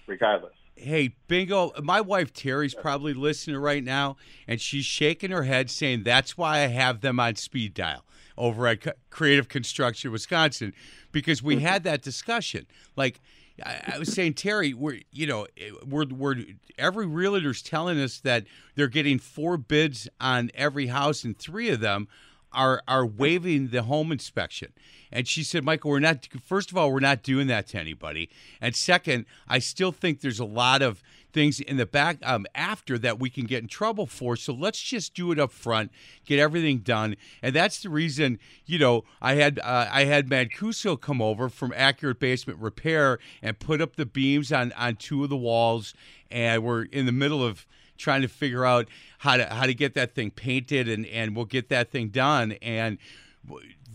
regardless. 0.08 0.59
Hey, 0.82 1.16
bingo. 1.28 1.74
My 1.82 2.00
wife 2.00 2.32
Terry's 2.32 2.74
probably 2.74 3.14
listening 3.14 3.58
right 3.58 3.84
now, 3.84 4.16
and 4.48 4.62
she's 4.62 4.86
shaking 4.86 5.32
her 5.32 5.44
head 5.44 5.70
saying, 5.70 6.04
That's 6.04 6.38
why 6.38 6.60
I 6.60 6.68
have 6.68 7.02
them 7.02 7.20
on 7.20 7.36
speed 7.36 7.74
dial 7.74 8.06
over 8.38 8.66
at 8.68 9.10
Creative 9.10 9.50
Construction, 9.50 10.12
Wisconsin, 10.12 10.74
because 11.12 11.44
we 11.44 11.60
had 11.60 11.84
that 11.84 12.02
discussion. 12.02 12.66
Like, 12.96 13.20
I, 13.64 13.98
was 14.00 14.14
saying, 14.14 14.36
Terry, 14.36 14.74
we're 14.74 15.02
you 15.12 15.28
know 15.28 15.48
eh, 15.58 15.72
we're 15.86 16.06
we're 16.06 16.38
every 16.78 17.06
realtor's 17.06 17.62
telling 17.62 18.00
us 18.00 18.20
that 18.22 18.46
they're 18.76 18.88
getting 18.88 19.20
four 19.20 19.58
bids 19.58 20.08
on 20.22 20.50
every 20.54 20.88
house, 20.88 21.26
and 21.26 21.38
three 21.38 21.70
of 21.70 21.82
them 21.82 22.08
are 22.52 22.82
are 22.88 23.06
waiving 23.06 23.70
the 23.70 23.84
home 23.84 24.12
inspection. 24.12 24.74
And 25.12 25.28
she 25.28 25.44
said, 25.44 25.64
Michael, 25.64 25.92
we're 25.92 26.00
not. 26.00 26.28
First 26.44 26.72
of 26.72 26.78
all, 26.78 26.92
we're 26.92 27.00
not 27.00 27.24
doing 27.24 27.48
that 27.48 27.68
to 27.70 27.80
anybody. 27.80 28.30
And 28.62 28.76
second, 28.76 29.26
I 29.48 29.60
still 29.60 29.92
think 29.92 30.22
there's 30.22 30.40
a 30.40 30.46
lot 30.46 30.82
of 30.82 31.02
things 31.32 31.60
in 31.60 31.78
the 31.78 31.86
back 31.86 32.18
um, 32.24 32.46
after 32.56 32.98
that 32.98 33.20
we 33.20 33.30
can 33.30 33.46
get 33.46 33.62
in 33.62 33.68
trouble 33.68 34.06
for. 34.06 34.36
So 34.36 34.54
let's 34.54 34.82
just 34.82 35.14
do 35.14 35.32
it 35.32 35.40
up 35.40 35.52
front, 35.52 35.92
get 36.26 36.40
everything 36.40 36.80
done, 36.80 37.16
and 37.42 37.56
that's 37.56 37.82
the 37.82 37.90
reason. 37.90 38.40
You 38.66 38.80
know, 38.80 39.04
I 39.22 39.36
had 39.36 39.60
uh, 39.60 39.88
I 39.92 40.06
had 40.06 40.30
Mancuso 40.30 41.00
come 41.00 41.22
over 41.22 41.50
from 41.50 41.74
Accurate 41.76 42.20
Basement 42.20 42.60
Repair 42.60 43.20
and 43.42 43.60
put 43.60 43.82
up 43.82 43.96
the 43.96 44.06
beams 44.06 44.52
on 44.52 44.72
on 44.74 44.96
two 44.96 45.24
of 45.24 45.30
the 45.30 45.38
walls, 45.38 45.94
and 46.30 46.64
we're 46.64 46.84
in 46.84 47.06
the 47.06 47.12
middle 47.12 47.44
of 47.44 47.66
trying 48.00 48.24
to 48.24 48.28
figure 48.28 48.66
out 48.66 48.88
how 49.20 49.38
to 49.38 49.46
how 49.46 49.68
to 49.68 49.74
get 49.74 49.94
that 49.94 50.16
thing 50.16 50.32
painted 50.32 50.90
and 50.90 51.06
and 51.06 51.36
we'll 51.36 51.46
get 51.46 51.70
that 51.70 51.92
thing 51.92 52.10
done 52.10 52.54
and 52.62 52.98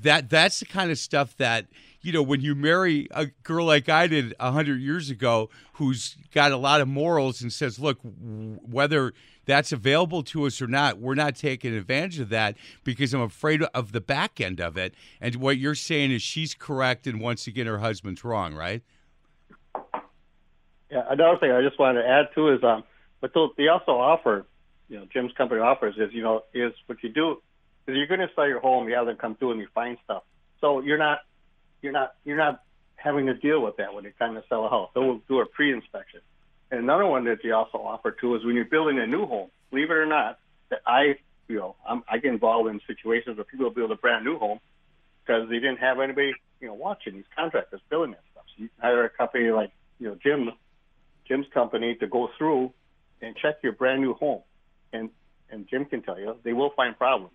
that 0.02 0.30
that's 0.30 0.60
the 0.60 0.66
kind 0.66 0.90
of 0.90 0.98
stuff 0.98 1.36
that 1.38 1.66
you 2.02 2.12
know 2.12 2.22
when 2.22 2.40
you 2.40 2.54
marry 2.54 3.08
a 3.10 3.26
girl 3.42 3.64
like 3.64 3.88
I 3.88 4.06
did 4.06 4.34
a 4.38 4.52
hundred 4.52 4.80
years 4.80 5.10
ago, 5.10 5.48
who's 5.74 6.16
got 6.32 6.52
a 6.52 6.56
lot 6.56 6.80
of 6.80 6.86
morals 6.86 7.40
and 7.40 7.52
says, 7.52 7.78
look, 7.78 7.98
whether 8.02 9.12
that's 9.46 9.72
available 9.72 10.22
to 10.22 10.44
us 10.46 10.60
or 10.60 10.66
not, 10.66 10.98
we're 10.98 11.14
not 11.14 11.34
taking 11.34 11.74
advantage 11.74 12.18
of 12.18 12.28
that 12.28 12.56
because 12.84 13.14
I'm 13.14 13.22
afraid 13.22 13.62
of 13.62 13.92
the 13.92 14.00
back 14.00 14.40
end 14.40 14.60
of 14.60 14.76
it. 14.76 14.94
And 15.20 15.36
what 15.36 15.58
you're 15.58 15.74
saying 15.74 16.12
is 16.12 16.22
she's 16.22 16.54
correct, 16.54 17.06
and 17.06 17.20
once 17.20 17.46
again, 17.46 17.66
her 17.66 17.78
husband's 17.78 18.24
wrong, 18.24 18.54
right? 18.54 18.82
Yeah. 20.90 21.04
Another 21.08 21.38
thing 21.38 21.50
I 21.50 21.62
just 21.62 21.78
wanted 21.78 22.02
to 22.02 22.08
add 22.08 22.28
to 22.34 22.54
is, 22.54 22.62
um, 22.62 22.84
but 23.24 23.32
they 23.56 23.68
also 23.68 23.92
offer, 23.92 24.44
you 24.87 24.98
know, 24.98 25.06
Jim's 25.10 25.32
company 25.32 25.58
offers 25.58 25.94
is, 25.96 26.12
you 26.12 26.22
know, 26.22 26.42
is 26.52 26.74
what 26.84 27.02
you 27.02 27.08
do 27.08 27.40
is 27.87 27.96
you're 27.96 28.06
going 28.06 28.20
to 28.20 28.28
sell 28.34 28.46
your 28.46 28.60
home, 28.60 28.87
you 28.87 28.94
have 28.96 29.06
them 29.06 29.16
come 29.16 29.34
through 29.34 29.52
and 29.52 29.60
you 29.60 29.68
find 29.74 29.96
stuff. 30.04 30.24
So 30.60 30.80
you're 30.80 30.98
not 30.98 31.20
you're 31.80 31.92
not 31.92 32.16
you're 32.26 32.37
not 32.37 32.60
having 32.96 33.24
to 33.26 33.34
deal 33.34 33.62
with 33.62 33.78
that 33.78 33.94
when 33.94 34.04
you're 34.04 34.12
trying 34.18 34.34
to 34.34 34.44
sell 34.50 34.66
a 34.66 34.68
house. 34.68 34.90
We'll 34.94 35.22
do 35.26 35.40
a 35.40 35.46
pre-inspection. 35.46 36.20
And 36.70 36.80
another 36.80 37.06
one 37.06 37.24
that 37.24 37.42
you 37.42 37.54
also 37.54 37.78
offer 37.78 38.10
too 38.10 38.34
is 38.37 38.44
when 38.44 38.56
you're 38.56 38.66
building 38.66 38.98
a 38.98 39.06
new 39.06 39.24
home. 39.24 39.48
Believe 39.70 39.90
it 39.90 39.94
or 39.94 40.04
not, 40.04 40.38
that 40.68 40.80
I 40.87 41.16
you 41.48 41.56
know 41.56 41.76
I'm, 41.88 42.04
I 42.06 42.18
get 42.18 42.30
involved 42.30 42.68
in 42.68 42.78
situations 42.87 43.38
where 43.38 43.44
people 43.44 43.70
build 43.70 43.90
a 43.90 43.96
brand 43.96 44.26
new 44.26 44.38
home 44.38 44.60
because 45.24 45.48
they 45.48 45.60
didn't 45.60 45.78
have 45.78 45.98
anybody 45.98 46.34
you 46.60 46.66
know 46.66 46.74
watching 46.74 47.14
these 47.14 47.30
contractors 47.34 47.80
building 47.88 48.10
that 48.10 48.22
stuff. 48.32 48.44
So 48.54 48.64
you 48.64 48.68
hire 48.82 49.06
a 49.06 49.08
company 49.08 49.50
like 49.50 49.70
you 49.98 50.08
know 50.08 50.18
Jim 50.22 50.50
Jim's 51.26 51.46
company 51.54 51.94
to 51.94 52.06
go 52.06 52.28
through 52.37 52.70
and 53.20 53.37
check 53.37 53.57
your 53.62 53.72
brand 53.72 54.00
new 54.00 54.14
home, 54.14 54.42
and 54.92 55.11
and 55.50 55.68
Jim 55.68 55.85
can 55.85 56.03
tell 56.03 56.18
you 56.18 56.37
they 56.42 56.53
will 56.53 56.70
find 56.70 56.96
problems. 56.96 57.33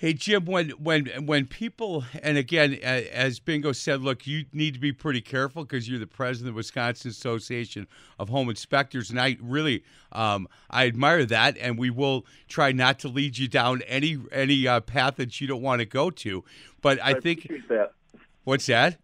Hey 0.00 0.14
Jim, 0.14 0.46
when 0.46 0.70
when 0.70 1.06
when 1.26 1.46
people 1.46 2.04
and 2.22 2.38
again, 2.38 2.72
as 2.72 3.38
Bingo 3.38 3.72
said, 3.72 4.00
look, 4.00 4.26
you 4.26 4.46
need 4.50 4.72
to 4.72 4.80
be 4.80 4.92
pretty 4.92 5.20
careful 5.20 5.62
because 5.62 5.90
you're 5.90 5.98
the 5.98 6.06
president 6.06 6.48
of 6.48 6.54
the 6.54 6.56
Wisconsin 6.56 7.10
Association 7.10 7.86
of 8.18 8.30
Home 8.30 8.48
Inspectors, 8.48 9.10
and 9.10 9.20
I 9.20 9.36
really 9.42 9.84
um, 10.12 10.48
I 10.70 10.86
admire 10.86 11.26
that, 11.26 11.58
and 11.58 11.78
we 11.78 11.90
will 11.90 12.24
try 12.48 12.72
not 12.72 12.98
to 13.00 13.08
lead 13.08 13.36
you 13.36 13.46
down 13.46 13.82
any 13.82 14.16
any 14.32 14.66
uh, 14.66 14.80
path 14.80 15.16
that 15.16 15.38
you 15.38 15.46
don't 15.46 15.60
want 15.60 15.80
to 15.80 15.86
go 15.86 16.08
to. 16.08 16.44
But 16.80 16.98
I, 17.02 17.10
I 17.10 17.20
think 17.20 17.46
that. 17.68 17.92
What's 18.44 18.66
that? 18.66 18.96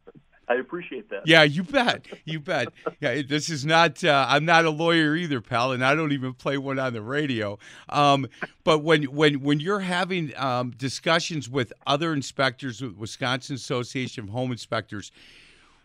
I 0.49 0.55
appreciate 0.55 1.11
that. 1.11 1.27
Yeah, 1.27 1.43
you 1.43 1.65
bet. 1.65 2.07
You 2.25 2.39
bet. 2.41 2.69
Yeah, 3.01 3.23
this 3.29 3.51
is 3.51 3.67
not. 3.67 4.03
Uh, 4.05 4.27
I'm 4.29 4.45
not 4.45 4.65
a 4.65 4.71
lawyer 4.71 5.17
either, 5.17 5.41
pal, 5.41 5.73
and 5.73 5.85
I 5.85 5.95
don't 5.95 6.13
even 6.13 6.35
play 6.35 6.57
one 6.57 6.79
on 6.79 6.93
the 6.93 7.03
radio. 7.03 7.59
Um, 7.89 8.29
but 8.63 8.79
when 8.81 9.05
when 9.05 9.41
when 9.43 9.59
you're 9.61 9.81
having 9.81 10.37
um, 10.37 10.71
discussions 10.71 11.49
with 11.51 11.73
other 11.87 12.13
inspectors, 12.13 12.81
with 12.81 12.97
Wisconsin 12.97 13.57
Association 13.57 14.25
of 14.25 14.31
Home 14.31 14.53
Inspectors, 14.53 15.11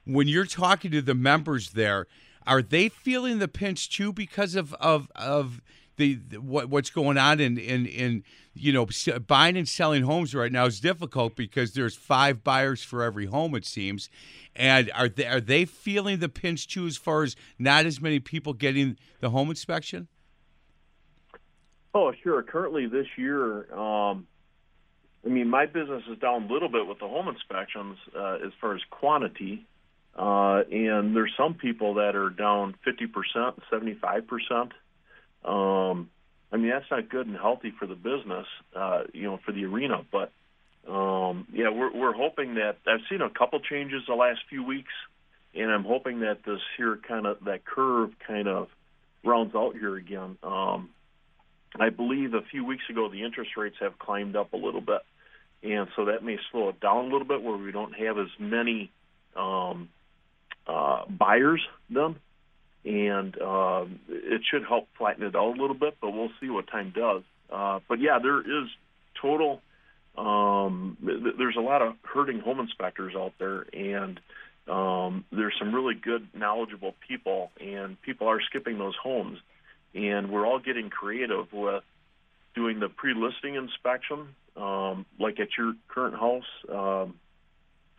when 0.05 0.27
you're 0.27 0.45
talking 0.45 0.91
to 0.91 1.01
the 1.01 1.15
members 1.15 1.71
there, 1.71 2.05
are 2.45 2.61
they 2.61 2.89
feeling 2.89 3.39
the 3.39 3.47
pinch 3.47 3.89
too 3.89 4.13
because 4.13 4.55
of 4.55 4.73
of 4.75 5.11
of 5.15 5.61
the, 5.97 6.15
the 6.15 6.41
what 6.41 6.69
what's 6.69 6.89
going 6.89 7.17
on 7.17 7.39
in 7.39 7.57
in 7.57 7.85
in 7.85 8.23
you 8.53 8.73
know, 8.73 8.87
buying 9.27 9.55
and 9.55 9.67
selling 9.67 10.03
homes 10.03 10.35
right 10.35 10.51
now 10.51 10.65
is 10.65 10.79
difficult 10.79 11.35
because 11.35 11.73
there's 11.73 11.95
five 11.95 12.43
buyers 12.43 12.83
for 12.83 13.01
every 13.01 13.25
home 13.25 13.55
it 13.55 13.65
seems, 13.65 14.09
and 14.55 14.91
are 14.93 15.07
they 15.07 15.25
are 15.25 15.39
they 15.39 15.63
feeling 15.65 16.19
the 16.19 16.29
pinch 16.29 16.67
too 16.67 16.85
as 16.85 16.97
far 16.97 17.23
as 17.23 17.35
not 17.57 17.85
as 17.85 18.01
many 18.01 18.19
people 18.19 18.53
getting 18.53 18.97
the 19.21 19.29
home 19.29 19.49
inspection? 19.49 20.07
Oh, 21.93 22.13
sure. 22.23 22.41
Currently, 22.43 22.87
this 22.87 23.07
year, 23.17 23.73
um, 23.73 24.27
I 25.25 25.29
mean, 25.29 25.49
my 25.49 25.65
business 25.65 26.03
is 26.09 26.17
down 26.19 26.43
a 26.43 26.53
little 26.53 26.69
bit 26.69 26.87
with 26.87 26.99
the 26.99 27.07
home 27.07 27.27
inspections 27.27 27.97
uh, 28.15 28.37
as 28.45 28.51
far 28.59 28.75
as 28.75 28.81
quantity, 28.89 29.65
uh, 30.17 30.63
and 30.71 31.15
there's 31.15 31.33
some 31.37 31.53
people 31.53 31.95
that 31.95 32.15
are 32.15 32.29
down 32.29 32.75
50%, 32.85 33.59
75%. 33.71 34.71
Um, 35.43 36.09
I 36.51 36.57
mean, 36.57 36.69
that's 36.69 36.89
not 36.91 37.09
good 37.09 37.27
and 37.27 37.35
healthy 37.35 37.71
for 37.77 37.87
the 37.87 37.95
business, 37.95 38.45
uh, 38.75 39.03
you 39.13 39.23
know, 39.23 39.39
for 39.45 39.51
the 39.51 39.65
arena. 39.65 40.05
But 40.11 40.31
um, 40.87 41.47
yeah, 41.53 41.69
we're 41.69 41.93
we're 41.93 42.13
hoping 42.13 42.55
that 42.55 42.77
I've 42.87 43.01
seen 43.09 43.21
a 43.21 43.29
couple 43.29 43.59
changes 43.59 44.03
the 44.07 44.15
last 44.15 44.39
few 44.49 44.63
weeks, 44.63 44.91
and 45.55 45.71
I'm 45.71 45.83
hoping 45.83 46.21
that 46.21 46.39
this 46.45 46.59
here 46.77 46.99
kind 47.07 47.25
of 47.25 47.37
that 47.45 47.65
curve 47.65 48.11
kind 48.27 48.47
of 48.47 48.67
rounds 49.23 49.55
out 49.55 49.73
here 49.73 49.95
again. 49.95 50.37
Um, 50.43 50.89
I 51.79 51.89
believe 51.89 52.33
a 52.33 52.41
few 52.41 52.65
weeks 52.65 52.83
ago 52.89 53.09
the 53.09 53.23
interest 53.23 53.51
rates 53.55 53.77
have 53.79 53.97
climbed 53.97 54.35
up 54.35 54.51
a 54.53 54.57
little 54.57 54.81
bit, 54.81 55.01
and 55.63 55.87
so 55.95 56.05
that 56.05 56.23
may 56.23 56.37
slow 56.51 56.69
it 56.69 56.81
down 56.81 57.05
a 57.05 57.07
little 57.07 57.27
bit 57.27 57.41
where 57.41 57.55
we 57.55 57.71
don't 57.71 57.93
have 57.93 58.17
as 58.17 58.27
many 58.39 58.91
um, 59.37 59.87
uh, 60.67 61.05
buyers 61.07 61.61
then 61.89 62.17
and 62.85 63.39
uh, 63.39 63.85
it 64.09 64.41
should 64.49 64.63
help 64.67 64.87
flatten 64.97 65.23
it 65.23 65.35
out 65.35 65.57
a 65.57 65.61
little 65.61 65.75
bit. 65.75 65.97
But 66.01 66.11
we'll 66.11 66.31
see 66.39 66.49
what 66.49 66.67
time 66.67 66.93
does. 66.95 67.23
Uh, 67.51 67.79
but 67.87 67.99
yeah, 67.99 68.19
there 68.21 68.39
is 68.39 68.69
total. 69.21 69.61
Um, 70.17 70.97
th- 71.05 71.35
there's 71.37 71.55
a 71.57 71.61
lot 71.61 71.81
of 71.81 71.95
hurting 72.03 72.39
home 72.39 72.59
inspectors 72.59 73.13
out 73.15 73.33
there, 73.39 73.65
and 73.73 74.19
um, 74.67 75.25
there's 75.31 75.53
some 75.57 75.73
really 75.73 75.95
good, 75.95 76.27
knowledgeable 76.33 76.95
people, 77.07 77.51
and 77.59 78.01
people 78.01 78.27
are 78.27 78.41
skipping 78.41 78.77
those 78.77 78.95
homes, 79.01 79.39
and 79.93 80.31
we're 80.31 80.45
all 80.45 80.59
getting 80.59 80.89
creative 80.89 81.51
with 81.51 81.83
doing 82.55 82.79
the 82.79 82.89
pre-listing 82.89 83.55
inspection, 83.55 84.35
um, 84.57 85.05
like 85.19 85.39
at 85.39 85.49
your 85.57 85.73
current 85.87 86.15
house. 86.15 86.43
Um, 86.69 87.15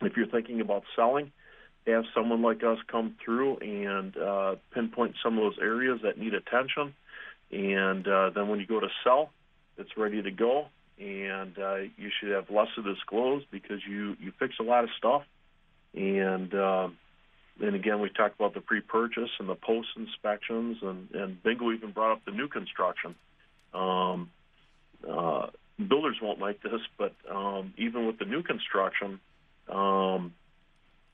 if 0.01 0.15
you're 0.17 0.27
thinking 0.27 0.61
about 0.61 0.83
selling, 0.95 1.31
have 1.87 2.05
someone 2.15 2.41
like 2.41 2.63
us 2.63 2.77
come 2.87 3.15
through 3.23 3.57
and 3.57 4.15
uh, 4.17 4.55
pinpoint 4.73 5.15
some 5.23 5.37
of 5.37 5.43
those 5.43 5.59
areas 5.61 5.99
that 6.03 6.17
need 6.17 6.33
attention. 6.33 6.93
And 7.51 8.07
uh, 8.07 8.31
then 8.31 8.47
when 8.47 8.59
you 8.59 8.65
go 8.65 8.79
to 8.79 8.89
sell, 9.03 9.31
it's 9.77 9.95
ready 9.97 10.21
to 10.21 10.31
go. 10.31 10.67
And 10.99 11.57
uh, 11.57 11.75
you 11.97 12.09
should 12.19 12.31
have 12.31 12.49
less 12.49 12.67
to 12.75 12.83
disclose 12.83 13.43
because 13.51 13.79
you, 13.87 14.15
you 14.19 14.31
fix 14.39 14.55
a 14.59 14.63
lot 14.63 14.83
of 14.83 14.91
stuff. 14.97 15.23
And 15.93 16.53
uh, 16.53 16.89
again, 17.61 17.99
we 17.99 18.09
talked 18.09 18.35
about 18.35 18.53
the 18.53 18.61
pre-purchase 18.61 19.29
and 19.39 19.49
the 19.49 19.55
post 19.55 19.89
inspections, 19.97 20.77
and, 20.81 21.09
and 21.13 21.43
Bingo 21.43 21.71
even 21.71 21.91
brought 21.91 22.13
up 22.13 22.25
the 22.25 22.31
new 22.31 22.47
construction. 22.47 23.15
Um, 23.73 24.29
uh, 25.07 25.47
builders 25.77 26.17
won't 26.21 26.39
like 26.39 26.61
this, 26.61 26.81
but 26.97 27.13
um, 27.29 27.73
even 27.77 28.07
with 28.07 28.19
the 28.19 28.25
new 28.25 28.43
construction, 28.43 29.19
um, 29.69 30.33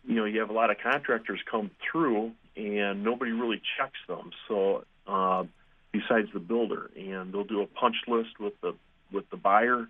you 0.06 0.16
know, 0.16 0.26
you 0.26 0.40
have 0.40 0.50
a 0.50 0.54
lot 0.54 0.72
of 0.72 0.78
contractors 0.82 1.40
come 1.50 1.72
through 1.92 2.32
and 2.56 3.04
nobody 3.04 3.32
really 3.32 3.62
checks 3.78 4.00
them. 4.08 4.32
So 4.48 4.84
uh, 5.08 5.44
besides 5.92 6.28
the 6.34 6.40
builder, 6.40 6.90
and 6.96 7.34
they'll 7.34 7.44
do 7.44 7.62
a 7.62 7.68
punch 7.68 7.96
list 8.08 8.40
with 8.40 8.54
the 8.62 8.76
with 9.12 9.30
the 9.32 9.38
buyer, 9.38 9.88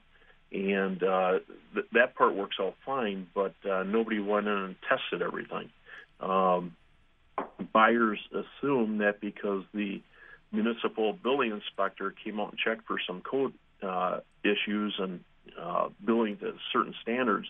and 0.52 1.04
uh, 1.04 1.40
th- 1.74 1.86
that 1.94 2.16
part 2.16 2.36
works 2.36 2.58
out 2.60 2.76
fine. 2.86 3.28
But 3.34 3.56
uh, 3.70 3.84
nobody 3.84 4.20
went 4.20 4.48
in 4.48 4.54
and 4.54 4.76
tested 4.88 5.22
everything. 5.22 5.70
Um, 6.20 6.76
buyers 7.74 8.20
assume 8.32 9.00
that 9.00 9.22
because 9.22 9.64
the 9.74 10.02
municipal 10.52 11.14
building 11.14 11.52
inspector 11.52 12.14
came 12.24 12.40
out 12.40 12.52
and 12.52 12.60
checked 12.60 12.88
for 12.88 12.98
some 13.06 13.22
code 13.22 13.54
uh, 13.84 14.20
issues 14.44 14.96
and 15.00 15.24
uh, 15.60 15.90
building 16.04 16.38
to 16.38 16.54
certain 16.74 16.94
standards, 17.02 17.48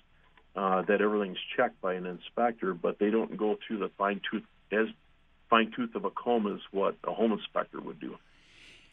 uh, 0.56 0.82
that 0.84 1.02
everything's 1.02 1.38
checked 1.56 1.80
by 1.82 1.94
an 1.94 2.06
inspector, 2.06 2.74
but 2.74 3.00
they 3.00 3.10
don't 3.10 3.38
go 3.38 3.58
through 3.66 3.80
the 3.80 3.90
fine 3.98 4.22
tooth 4.30 4.44
as 4.72 4.88
fine 5.50 5.72
tooth 5.76 5.96
of 5.96 6.06
a 6.06 6.12
comb 6.12 6.48
as 6.48 6.60
what 6.72 6.96
a 7.06 7.14
home 7.14 7.32
inspector 7.32 7.82
would 7.82 8.00
do. 8.00 8.18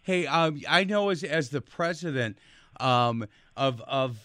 Hey, 0.02 0.26
um, 0.26 0.60
I 0.68 0.84
know 0.84 1.10
as 1.10 1.24
as 1.24 1.50
the 1.50 1.60
president 1.60 2.38
um, 2.80 3.26
of 3.56 3.80
of 3.82 4.18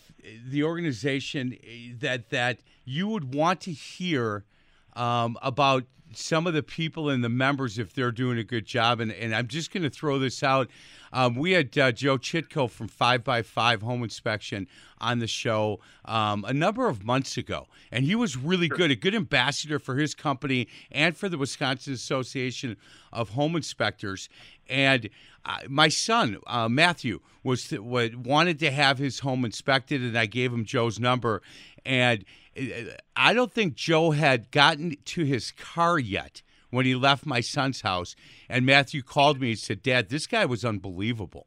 the 0.45 0.63
organization 0.63 1.57
that 1.99 2.29
that 2.29 2.59
you 2.85 3.07
would 3.07 3.33
want 3.33 3.61
to 3.61 3.71
hear 3.71 4.45
um, 4.95 5.37
about 5.41 5.85
some 6.13 6.45
of 6.45 6.53
the 6.53 6.63
people 6.63 7.09
and 7.09 7.23
the 7.23 7.29
members 7.29 7.79
if 7.79 7.93
they're 7.93 8.11
doing 8.11 8.37
a 8.37 8.43
good 8.43 8.65
job. 8.65 8.99
And, 8.99 9.11
and 9.11 9.33
I'm 9.33 9.47
just 9.47 9.71
going 9.71 9.83
to 9.83 9.89
throw 9.89 10.19
this 10.19 10.43
out. 10.43 10.69
Um, 11.13 11.35
we 11.35 11.51
had 11.51 11.77
uh, 11.77 11.91
Joe 11.91 12.17
Chitko 12.17 12.69
from 12.69 12.87
5 12.87 13.23
by 13.23 13.41
5 13.41 13.81
Home 13.81 14.03
Inspection 14.03 14.67
on 14.99 15.19
the 15.19 15.27
show 15.27 15.79
um, 16.05 16.45
a 16.47 16.53
number 16.53 16.87
of 16.87 17.03
months 17.03 17.37
ago. 17.37 17.67
And 17.91 18.05
he 18.05 18.15
was 18.15 18.37
really 18.37 18.67
good, 18.67 18.91
a 18.91 18.95
good 18.95 19.15
ambassador 19.15 19.79
for 19.79 19.95
his 19.95 20.15
company 20.15 20.67
and 20.91 21.15
for 21.17 21.27
the 21.27 21.37
Wisconsin 21.37 21.93
Association 21.93 22.77
of 23.11 23.29
Home 23.29 23.55
Inspectors. 23.55 24.29
And 24.69 25.09
uh, 25.45 25.59
my 25.67 25.89
son, 25.89 26.37
uh, 26.47 26.69
Matthew, 26.69 27.19
was, 27.43 27.67
th- 27.67 27.81
wanted 27.81 28.59
to 28.59 28.71
have 28.71 28.99
his 28.99 29.19
home 29.19 29.43
inspected, 29.43 30.01
and 30.01 30.17
I 30.17 30.27
gave 30.27 30.53
him 30.53 30.63
Joe's 30.63 30.99
number. 30.99 31.41
And 31.85 32.23
I 33.15 33.33
don't 33.33 33.51
think 33.51 33.75
Joe 33.75 34.11
had 34.11 34.51
gotten 34.51 34.95
to 35.05 35.23
his 35.23 35.51
car 35.51 35.97
yet 35.97 36.41
when 36.71 36.85
he 36.85 36.95
left 36.95 37.25
my 37.25 37.41
son's 37.41 37.81
house. 37.81 38.15
And 38.49 38.65
Matthew 38.65 39.03
called 39.03 39.39
me 39.39 39.51
and 39.51 39.59
said, 39.59 39.83
Dad, 39.83 40.09
this 40.09 40.25
guy 40.25 40.45
was 40.45 40.65
unbelievable. 40.65 41.45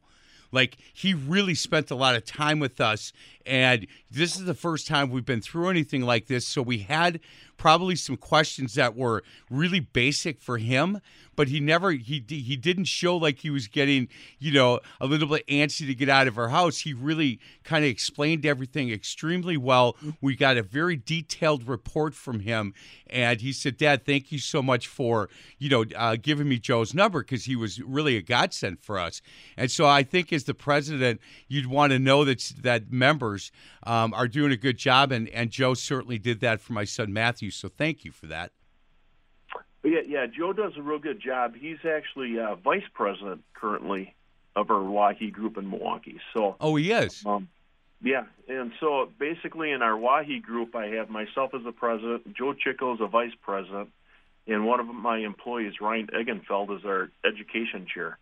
Like, 0.52 0.76
he 0.92 1.14
really 1.14 1.56
spent 1.56 1.90
a 1.90 1.96
lot 1.96 2.14
of 2.14 2.24
time 2.24 2.60
with 2.60 2.80
us. 2.80 3.12
And 3.46 3.86
this 4.10 4.36
is 4.36 4.44
the 4.44 4.54
first 4.54 4.86
time 4.86 5.10
we've 5.10 5.24
been 5.24 5.40
through 5.40 5.68
anything 5.68 6.02
like 6.02 6.26
this. 6.26 6.46
So 6.46 6.62
we 6.62 6.78
had 6.78 7.20
probably 7.56 7.96
some 7.96 8.16
questions 8.16 8.74
that 8.74 8.96
were 8.96 9.22
really 9.50 9.80
basic 9.80 10.40
for 10.40 10.58
him, 10.58 11.00
but 11.36 11.48
he 11.48 11.60
never 11.60 11.92
he 11.92 12.24
he 12.28 12.56
didn't 12.56 12.84
show 12.84 13.16
like 13.16 13.38
he 13.38 13.50
was 13.50 13.66
getting 13.66 14.08
you 14.38 14.52
know 14.52 14.80
a 15.00 15.06
little 15.06 15.28
bit 15.28 15.46
antsy 15.46 15.86
to 15.86 15.94
get 15.94 16.08
out 16.08 16.28
of 16.28 16.38
our 16.38 16.48
house. 16.48 16.80
He 16.80 16.92
really 16.92 17.40
kind 17.64 17.84
of 17.84 17.90
explained 17.90 18.46
everything 18.46 18.90
extremely 18.90 19.56
well. 19.56 19.96
We 20.20 20.36
got 20.36 20.56
a 20.56 20.62
very 20.62 20.96
detailed 20.96 21.66
report 21.66 22.14
from 22.14 22.40
him, 22.40 22.74
and 23.08 23.40
he 23.40 23.52
said, 23.52 23.76
"Dad, 23.76 24.04
thank 24.04 24.30
you 24.30 24.38
so 24.38 24.62
much 24.62 24.86
for 24.86 25.28
you 25.58 25.68
know 25.68 25.84
uh, 25.96 26.16
giving 26.20 26.48
me 26.48 26.58
Joe's 26.58 26.94
number 26.94 27.20
because 27.20 27.44
he 27.44 27.56
was 27.56 27.80
really 27.80 28.16
a 28.16 28.22
godsend 28.22 28.80
for 28.80 28.98
us." 28.98 29.20
And 29.56 29.70
so 29.70 29.86
I 29.86 30.02
think 30.02 30.32
as 30.32 30.44
the 30.44 30.54
president, 30.54 31.20
you'd 31.48 31.66
want 31.66 31.92
to 31.92 31.98
know 31.98 32.24
that 32.24 32.52
that 32.62 32.90
members 33.34 33.52
um, 33.84 34.14
are 34.14 34.28
doing 34.28 34.52
a 34.52 34.56
good 34.56 34.76
job, 34.76 35.12
and 35.12 35.28
and 35.30 35.50
Joe 35.50 35.74
certainly 35.74 36.18
did 36.18 36.40
that 36.40 36.60
for 36.60 36.72
my 36.72 36.84
son 36.84 37.12
Matthew. 37.12 37.50
So 37.50 37.68
thank 37.68 38.04
you 38.04 38.12
for 38.12 38.26
that. 38.26 38.52
Yeah, 39.82 40.00
yeah, 40.06 40.26
Joe 40.26 40.54
does 40.54 40.72
a 40.78 40.82
real 40.82 40.98
good 40.98 41.20
job. 41.20 41.54
He's 41.54 41.84
actually 41.84 42.38
uh, 42.38 42.54
vice 42.54 42.88
president 42.94 43.42
currently 43.52 44.14
of 44.56 44.70
our 44.70 44.82
Wahi 44.82 45.30
group 45.30 45.58
in 45.58 45.68
Milwaukee. 45.68 46.18
So, 46.32 46.56
oh, 46.58 46.76
he 46.76 46.90
is. 46.90 47.22
Um, 47.26 47.48
yeah, 48.02 48.24
and 48.48 48.72
so 48.80 49.10
basically 49.18 49.72
in 49.72 49.82
our 49.82 49.96
Wahi 49.96 50.40
group, 50.40 50.74
I 50.74 50.86
have 50.96 51.10
myself 51.10 51.50
as 51.54 51.64
the 51.64 51.72
president, 51.72 52.34
Joe 52.34 52.54
Chitko 52.54 52.94
as 52.94 53.00
a 53.02 53.06
vice 53.08 53.34
president, 53.42 53.90
and 54.46 54.64
one 54.64 54.80
of 54.80 54.86
my 54.86 55.18
employees, 55.18 55.74
Ryan 55.82 56.06
Eggenfeld, 56.06 56.78
is 56.78 56.84
our 56.86 57.10
education 57.22 57.86
chair. 57.92 58.18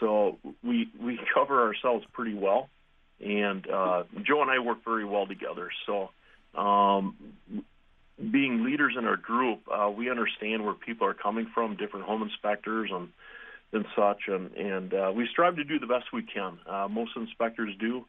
So 0.00 0.38
we 0.64 0.88
we 1.00 1.20
cover 1.32 1.62
ourselves 1.62 2.04
pretty 2.12 2.34
well, 2.34 2.70
and 3.20 3.68
uh, 3.68 4.04
Joe 4.22 4.42
and 4.42 4.50
I 4.50 4.58
work 4.58 4.84
very 4.84 5.04
well 5.04 5.26
together. 5.26 5.70
So 5.86 6.10
um, 6.54 7.16
being 8.18 8.64
leaders 8.64 8.94
in 8.98 9.04
our 9.06 9.16
group, 9.16 9.60
uh, 9.70 9.90
we 9.90 10.10
understand 10.10 10.64
where 10.64 10.74
people 10.74 11.06
are 11.06 11.14
coming 11.14 11.50
from, 11.54 11.76
different 11.76 12.06
home 12.06 12.22
inspectors 12.22 12.90
and 12.92 13.08
and 13.74 13.86
such, 13.96 14.28
and 14.28 14.52
and 14.52 14.92
uh, 14.92 15.12
we 15.14 15.26
strive 15.30 15.56
to 15.56 15.64
do 15.64 15.78
the 15.78 15.86
best 15.86 16.12
we 16.12 16.22
can. 16.22 16.58
Uh, 16.68 16.88
most 16.88 17.12
inspectors 17.16 17.74
do, 17.80 18.04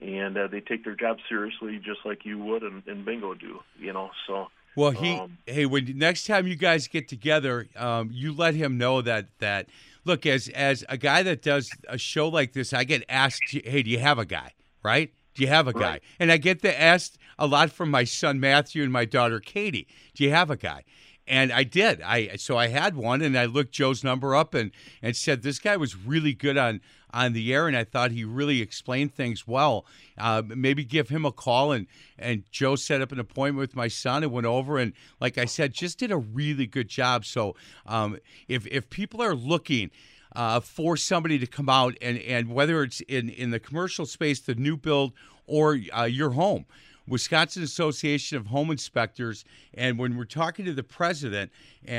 and 0.00 0.36
uh, 0.36 0.46
they 0.46 0.60
take 0.60 0.84
their 0.84 0.94
job 0.94 1.18
seriously, 1.28 1.78
just 1.78 2.00
like 2.04 2.24
you 2.24 2.38
would 2.38 2.62
and, 2.62 2.82
and 2.86 3.04
Bingo 3.04 3.34
do. 3.34 3.60
You 3.78 3.92
know, 3.92 4.10
so. 4.26 4.48
Well, 4.76 4.90
he 4.90 5.14
um, 5.14 5.38
hey, 5.46 5.64
when 5.64 5.96
next 5.96 6.26
time 6.26 6.46
you 6.46 6.54
guys 6.54 6.86
get 6.86 7.08
together, 7.08 7.66
um, 7.76 8.10
you 8.12 8.34
let 8.34 8.54
him 8.54 8.76
know 8.76 9.00
that 9.00 9.28
that 9.38 9.68
look 10.06 10.26
as 10.26 10.48
as 10.48 10.84
a 10.88 10.96
guy 10.96 11.22
that 11.22 11.42
does 11.42 11.70
a 11.88 11.98
show 11.98 12.28
like 12.28 12.52
this, 12.52 12.72
I 12.72 12.84
get 12.84 13.04
asked, 13.08 13.42
hey, 13.50 13.82
do 13.82 13.90
you 13.90 13.98
have 13.98 14.18
a 14.18 14.24
guy, 14.24 14.52
right? 14.82 15.12
Do 15.34 15.42
you 15.42 15.48
have 15.48 15.68
a 15.68 15.72
guy? 15.72 15.80
Right. 15.80 16.02
And 16.18 16.32
I 16.32 16.38
get 16.38 16.62
the 16.62 16.80
asked 16.80 17.18
a 17.38 17.46
lot 17.46 17.70
from 17.70 17.90
my 17.90 18.04
son 18.04 18.40
Matthew 18.40 18.82
and 18.82 18.92
my 18.92 19.04
daughter 19.04 19.40
Katie. 19.40 19.86
Do 20.14 20.24
you 20.24 20.30
have 20.30 20.50
a 20.50 20.56
guy? 20.56 20.84
And 21.28 21.52
I 21.52 21.64
did. 21.64 22.00
I 22.02 22.36
so 22.36 22.56
I 22.56 22.68
had 22.68 22.96
one, 22.96 23.20
and 23.20 23.36
I 23.36 23.46
looked 23.46 23.72
Joe's 23.72 24.04
number 24.04 24.34
up 24.34 24.54
and 24.54 24.70
and 25.02 25.16
said 25.16 25.42
this 25.42 25.58
guy 25.58 25.76
was 25.76 25.96
really 25.96 26.32
good 26.32 26.56
on 26.56 26.80
on 27.12 27.32
the 27.32 27.52
air, 27.54 27.66
and 27.66 27.76
I 27.76 27.84
thought 27.84 28.10
he 28.10 28.24
really 28.24 28.60
explained 28.60 29.14
things 29.14 29.46
well. 29.46 29.86
Uh, 30.18 30.42
maybe 30.46 30.84
give 30.84 31.08
him 31.08 31.24
a 31.24 31.32
call, 31.32 31.72
and 31.72 31.86
and 32.18 32.44
Joe 32.50 32.76
set 32.76 33.00
up 33.00 33.12
an 33.12 33.20
appointment 33.20 33.60
with 33.60 33.76
my 33.76 33.88
son 33.88 34.22
and 34.22 34.32
went 34.32 34.46
over, 34.46 34.78
and 34.78 34.92
like 35.20 35.38
I 35.38 35.44
said, 35.44 35.72
just 35.72 35.98
did 35.98 36.10
a 36.10 36.16
really 36.16 36.66
good 36.66 36.88
job. 36.88 37.24
So 37.24 37.56
um, 37.86 38.18
if 38.48 38.66
if 38.66 38.90
people 38.90 39.22
are 39.22 39.34
looking 39.34 39.90
uh, 40.36 40.60
for 40.60 40.96
somebody 40.96 41.38
to 41.38 41.46
come 41.46 41.68
out 41.68 41.96
and, 42.02 42.18
and 42.18 42.50
whether 42.50 42.82
it's 42.82 43.00
in, 43.02 43.30
in 43.30 43.50
the 43.50 43.58
commercial 43.58 44.04
space, 44.04 44.38
the 44.38 44.54
new 44.54 44.76
build, 44.76 45.12
or 45.46 45.78
uh, 45.96 46.04
your 46.04 46.30
home. 46.30 46.66
Wisconsin 47.08 47.62
Association 47.62 48.36
of 48.36 48.46
Home 48.46 48.70
Inspectors. 48.70 49.44
And 49.74 49.98
when 49.98 50.16
we're 50.16 50.24
talking 50.24 50.64
to 50.64 50.72
the 50.72 50.82
president, 50.82 51.50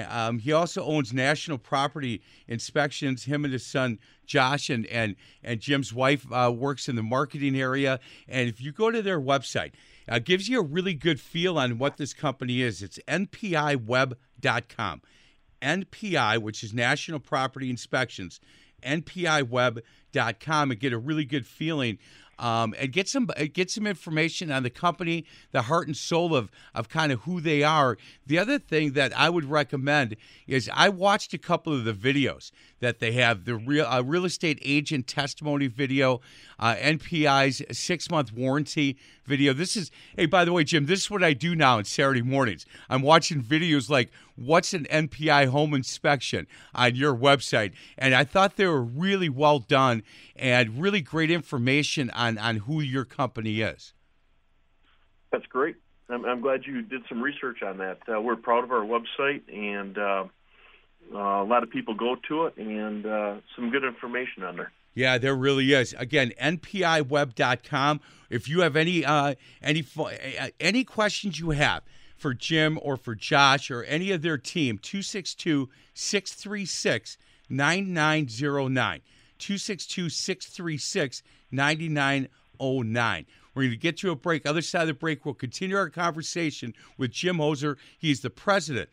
um, 0.09 0.39
he 0.39 0.51
also 0.51 0.83
owns 0.83 1.13
National 1.13 1.57
Property 1.57 2.21
Inspections. 2.47 3.23
Him 3.23 3.43
and 3.45 3.53
his 3.53 3.65
son 3.65 3.99
Josh 4.25 4.69
and 4.69 4.85
and 4.87 5.15
and 5.43 5.59
Jim's 5.59 5.93
wife 5.93 6.25
uh, 6.31 6.53
works 6.55 6.89
in 6.89 6.95
the 6.95 7.03
marketing 7.03 7.59
area. 7.59 7.99
And 8.27 8.49
if 8.49 8.61
you 8.61 8.71
go 8.71 8.91
to 8.91 9.01
their 9.01 9.19
website, 9.19 9.71
uh, 10.07 10.19
gives 10.19 10.47
you 10.49 10.59
a 10.59 10.63
really 10.63 10.93
good 10.93 11.19
feel 11.19 11.57
on 11.57 11.77
what 11.77 11.97
this 11.97 12.13
company 12.13 12.61
is. 12.61 12.81
It's 12.83 12.99
npiweb.com. 13.07 15.01
NPI, 15.61 16.37
which 16.39 16.63
is 16.63 16.73
National 16.73 17.19
Property 17.19 17.69
Inspections, 17.69 18.39
npiweb.com, 18.83 20.71
and 20.71 20.79
get 20.79 20.93
a 20.93 20.97
really 20.97 21.25
good 21.25 21.45
feeling 21.47 21.97
um, 22.39 22.75
and 22.77 22.91
get 22.91 23.07
some 23.07 23.29
get 23.53 23.71
some 23.71 23.87
information 23.87 24.51
on 24.51 24.63
the 24.63 24.69
company, 24.69 25.25
the 25.51 25.63
heart 25.63 25.87
and 25.87 25.97
soul 25.97 26.35
of 26.35 26.51
of 26.73 26.89
kind 26.89 27.11
of 27.11 27.21
who 27.21 27.41
they 27.41 27.63
are. 27.63 27.97
The 28.25 28.39
other 28.39 28.59
thing 28.59 28.93
that 28.93 29.17
I 29.17 29.29
would 29.29 29.45
recommend 29.45 30.15
is 30.47 30.69
I 30.73 30.89
watched 30.89 31.33
a 31.33 31.37
couple 31.37 31.73
of 31.73 31.85
the 31.85 31.93
videos 31.93 32.51
that 32.79 32.99
they 32.99 33.13
have 33.13 33.45
the 33.45 33.55
real 33.55 33.85
uh, 33.85 34.01
real 34.01 34.25
estate 34.25 34.59
agent 34.63 35.07
testimony 35.07 35.67
video, 35.67 36.21
uh, 36.59 36.75
NPI's 36.75 37.61
six 37.77 38.09
month 38.09 38.33
warranty 38.33 38.97
video. 39.25 39.53
This 39.53 39.75
is 39.75 39.91
hey 40.15 40.25
by 40.25 40.45
the 40.45 40.53
way, 40.53 40.63
Jim. 40.63 40.85
This 40.85 41.01
is 41.01 41.11
what 41.11 41.23
I 41.23 41.33
do 41.33 41.55
now 41.55 41.77
on 41.77 41.85
Saturday 41.85 42.21
mornings. 42.21 42.65
I'm 42.89 43.01
watching 43.01 43.41
videos 43.41 43.89
like 43.89 44.11
what's 44.37 44.73
an 44.73 44.85
NPI 44.85 45.47
home 45.47 45.73
inspection 45.73 46.47
on 46.73 46.95
your 46.95 47.13
website, 47.13 47.73
and 47.97 48.15
I 48.15 48.23
thought 48.23 48.55
they 48.55 48.67
were 48.67 48.83
really 48.83 49.29
well 49.29 49.59
done 49.59 50.03
and 50.35 50.81
really 50.81 51.01
great 51.01 51.29
information 51.31 52.09
on 52.11 52.37
on 52.37 52.57
who 52.57 52.79
your 52.79 53.03
company 53.03 53.61
is. 53.61 53.93
That's 55.31 55.45
great. 55.47 55.75
I'm, 56.09 56.25
I'm 56.25 56.41
glad 56.41 56.61
you 56.65 56.81
did 56.81 57.01
some 57.09 57.21
research 57.21 57.61
on 57.63 57.79
that. 57.79 57.99
Uh, 58.07 58.21
we're 58.21 58.37
proud 58.37 58.63
of 58.63 58.71
our 58.71 58.85
website, 58.85 59.41
and 59.53 59.97
uh, 59.97 60.23
uh, 61.13 61.17
a 61.17 61.43
lot 61.43 61.63
of 61.63 61.69
people 61.69 61.95
go 61.95 62.15
to 62.29 62.45
it, 62.45 62.57
and 62.57 63.05
uh, 63.05 63.35
some 63.55 63.69
good 63.69 63.83
information 63.83 64.43
on 64.43 64.55
there. 64.55 64.71
Yeah, 64.93 65.17
there 65.19 65.35
really 65.35 65.73
is. 65.73 65.93
Again, 65.97 66.33
npiweb.com. 66.41 68.01
If 68.31 68.49
you 68.49 68.61
have 68.61 68.75
any 68.75 69.05
uh, 69.05 69.35
any 69.61 69.85
any 70.59 70.83
questions 70.83 71.39
you 71.39 71.51
have 71.51 71.83
for 72.17 72.33
Jim 72.33 72.79
or 72.81 72.97
for 72.97 73.15
Josh 73.15 73.71
or 73.71 73.83
any 73.83 74.11
of 74.11 74.21
their 74.21 74.37
team, 74.37 74.77
262 74.77 75.69
636 75.93 77.17
9909. 77.49 79.01
262 79.37 80.09
636 80.09 81.23
9909. 81.51 83.25
We're 83.53 83.63
going 83.63 83.71
to 83.71 83.77
get 83.77 83.97
to 83.97 84.11
a 84.11 84.15
break. 84.15 84.45
Other 84.45 84.61
side 84.61 84.81
of 84.81 84.87
the 84.87 84.93
break, 84.93 85.25
we'll 85.25 85.33
continue 85.33 85.77
our 85.77 85.89
conversation 85.89 86.73
with 86.97 87.11
Jim 87.11 87.39
Oezer. 87.39 87.77
He's 87.97 88.21
the 88.21 88.29
president. 88.29 88.89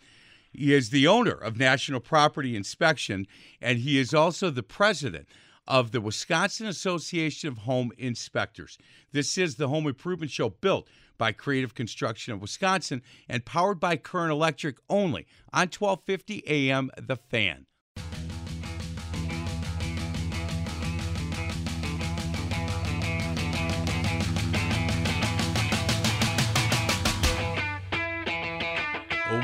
He 0.52 0.72
is 0.72 0.90
the 0.90 1.06
owner 1.06 1.32
of 1.32 1.58
National 1.58 2.00
Property 2.00 2.54
Inspection, 2.54 3.26
and 3.60 3.78
he 3.78 3.98
is 3.98 4.14
also 4.14 4.50
the 4.50 4.62
president 4.62 5.26
of 5.66 5.90
the 5.90 6.00
Wisconsin 6.00 6.66
Association 6.66 7.48
of 7.48 7.58
Home 7.58 7.90
Inspectors. 7.98 8.78
This 9.12 9.36
is 9.36 9.56
the 9.56 9.68
Home 9.68 9.86
Improvement 9.86 10.30
Show 10.30 10.50
built 10.50 10.88
by 11.18 11.32
Creative 11.32 11.74
Construction 11.74 12.32
of 12.32 12.40
Wisconsin 12.40 13.02
and 13.28 13.44
powered 13.44 13.80
by 13.80 13.96
Current 13.96 14.32
Electric 14.32 14.76
only 14.88 15.26
on 15.52 15.68
1250 15.68 16.44
AM 16.46 16.90
The 16.96 17.16
Fan. 17.16 17.66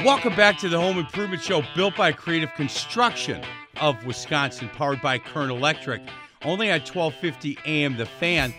Welcome 0.05 0.35
back 0.35 0.57
to 0.59 0.69
the 0.71 0.81
Home 0.81 0.99
Improvement 0.99 1.43
Show, 1.43 1.63
built 1.77 1.95
by 1.95 2.11
Creative 2.13 2.51
Construction 2.55 3.43
of 3.83 4.07
Wisconsin, 4.07 4.71
powered 4.71 5.03
by 5.03 5.19
Current 5.19 5.51
Electric. 5.51 6.01
Only 6.43 6.71
at 6.71 6.89
1250 6.89 7.59
AM 7.67 7.99
The 7.99 8.07
Fan. 8.07 8.55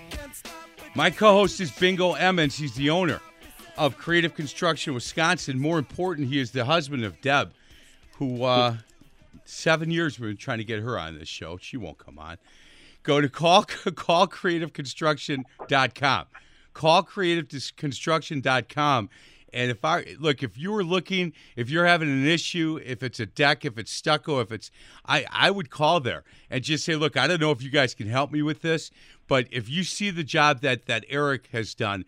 My 0.93 1.10
co-host 1.10 1.62
is 1.62 1.71
Bingo 1.71 2.12
Emmons. 2.13 2.58
He's 2.58 2.73
the 2.73 2.89
owner 2.89 3.21
of 3.77 3.97
Creative 3.97 4.36
Construction 4.36 4.93
Wisconsin. 4.93 5.58
More 5.58 5.80
important, 5.80 6.27
he 6.27 6.38
is 6.38 6.51
the 6.51 6.65
husband 6.65 7.06
of 7.06 7.21
Deb, 7.21 7.54
who 8.17 8.43
uh, 8.43 8.75
seven 9.45 9.89
years 9.89 10.19
we've 10.19 10.32
been 10.32 10.38
trying 10.38 10.58
to 10.58 10.65
get 10.65 10.82
her 10.82 10.99
on 10.99 11.17
this 11.17 11.30
show. 11.30 11.56
She 11.56 11.77
won't 11.77 11.97
come 11.97 12.19
on. 12.19 12.39
Go 13.04 13.21
to 13.21 13.30
call 13.30 13.63
callcreativeconstruction.com. 13.65 16.25
Callcreativeconstruction.com 16.75 19.10
and 19.54 19.69
if 19.69 19.84
I 19.84 20.15
look, 20.19 20.43
if 20.43 20.58
you 20.58 20.71
were 20.71 20.84
looking, 20.84 21.34
if 21.56 21.69
you're 21.69 21.86
having 21.86 22.10
an 22.10 22.25
issue, 22.25 22.80
if 22.84 23.04
it's 23.04 23.19
a 23.19 23.25
deck, 23.25 23.65
if 23.65 23.77
it's 23.77 23.91
stucco, 23.91 24.39
if 24.39 24.51
it's, 24.51 24.71
I, 25.06 25.25
I 25.30 25.51
would 25.51 25.69
call 25.69 25.99
there 25.99 26.23
and 26.49 26.63
just 26.63 26.86
say, 26.86 26.95
look, 26.95 27.17
I 27.17 27.27
don't 27.27 27.41
know 27.41 27.51
if 27.51 27.62
you 27.62 27.69
guys 27.69 27.93
can 27.93 28.08
help 28.08 28.32
me 28.32 28.41
with 28.41 28.62
this, 28.62 28.91
but 29.32 29.48
if 29.50 29.70
you 29.70 29.86
see 29.86 30.10
the 30.10 30.26
job 30.26 30.60
that 30.60 30.88
that 30.88 31.06
Eric 31.08 31.48
has 31.54 31.74
done 31.74 32.04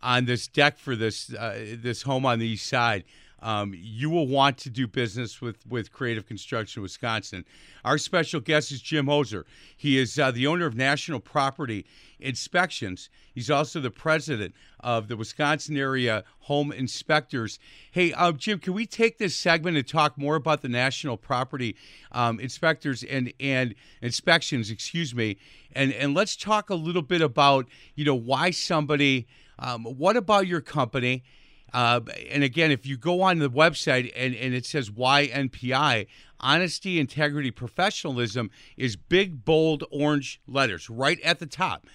on 0.00 0.26
this 0.26 0.46
deck 0.46 0.78
for 0.78 0.94
this 0.94 1.34
uh, 1.34 1.74
this 1.74 2.02
home 2.02 2.24
on 2.24 2.38
the 2.38 2.46
east 2.46 2.68
side, 2.68 3.02
um, 3.40 3.74
you 3.76 4.10
will 4.10 4.26
want 4.26 4.58
to 4.58 4.70
do 4.70 4.86
business 4.86 5.40
with, 5.40 5.66
with 5.66 5.92
Creative 5.92 6.26
Construction 6.26 6.82
Wisconsin. 6.82 7.44
Our 7.84 7.98
special 7.98 8.40
guest 8.40 8.72
is 8.72 8.80
Jim 8.80 9.08
Oezer. 9.08 9.46
He 9.76 9.98
is 9.98 10.18
uh, 10.18 10.30
the 10.30 10.46
owner 10.46 10.66
of 10.66 10.74
National 10.74 11.20
Property 11.20 11.86
Inspections. 12.20 13.08
He's 13.32 13.50
also 13.50 13.80
the 13.80 13.92
president 13.92 14.54
of 14.80 15.06
the 15.06 15.16
Wisconsin 15.16 15.76
Area 15.76 16.24
Home 16.40 16.72
Inspectors. 16.72 17.60
Hey, 17.92 18.12
uh, 18.12 18.32
Jim, 18.32 18.58
can 18.58 18.72
we 18.72 18.86
take 18.86 19.18
this 19.18 19.36
segment 19.36 19.76
and 19.76 19.86
talk 19.86 20.18
more 20.18 20.34
about 20.34 20.62
the 20.62 20.68
National 20.68 21.16
Property 21.16 21.76
um, 22.10 22.40
Inspectors 22.40 23.04
and, 23.04 23.32
and 23.38 23.74
Inspections, 24.02 24.70
excuse 24.70 25.14
me, 25.14 25.36
and, 25.72 25.92
and 25.92 26.14
let's 26.14 26.34
talk 26.34 26.70
a 26.70 26.74
little 26.74 27.02
bit 27.02 27.20
about, 27.20 27.66
you 27.94 28.04
know, 28.04 28.14
why 28.14 28.50
somebody, 28.50 29.28
um, 29.60 29.84
what 29.84 30.16
about 30.16 30.48
your 30.48 30.60
company– 30.60 31.22
uh, 31.72 32.00
and 32.30 32.42
again, 32.42 32.70
if 32.70 32.86
you 32.86 32.96
go 32.96 33.22
on 33.22 33.38
the 33.38 33.50
website 33.50 34.12
and, 34.16 34.34
and 34.34 34.54
it 34.54 34.64
says 34.64 34.90
why 34.90 35.28
NPI, 35.28 36.06
honesty, 36.40 36.98
integrity, 36.98 37.50
professionalism 37.50 38.50
is 38.76 38.96
big, 38.96 39.44
bold 39.44 39.84
orange 39.90 40.40
letters 40.46 40.88
right 40.88 41.20
at 41.22 41.38
the 41.38 41.46
top. 41.46 41.86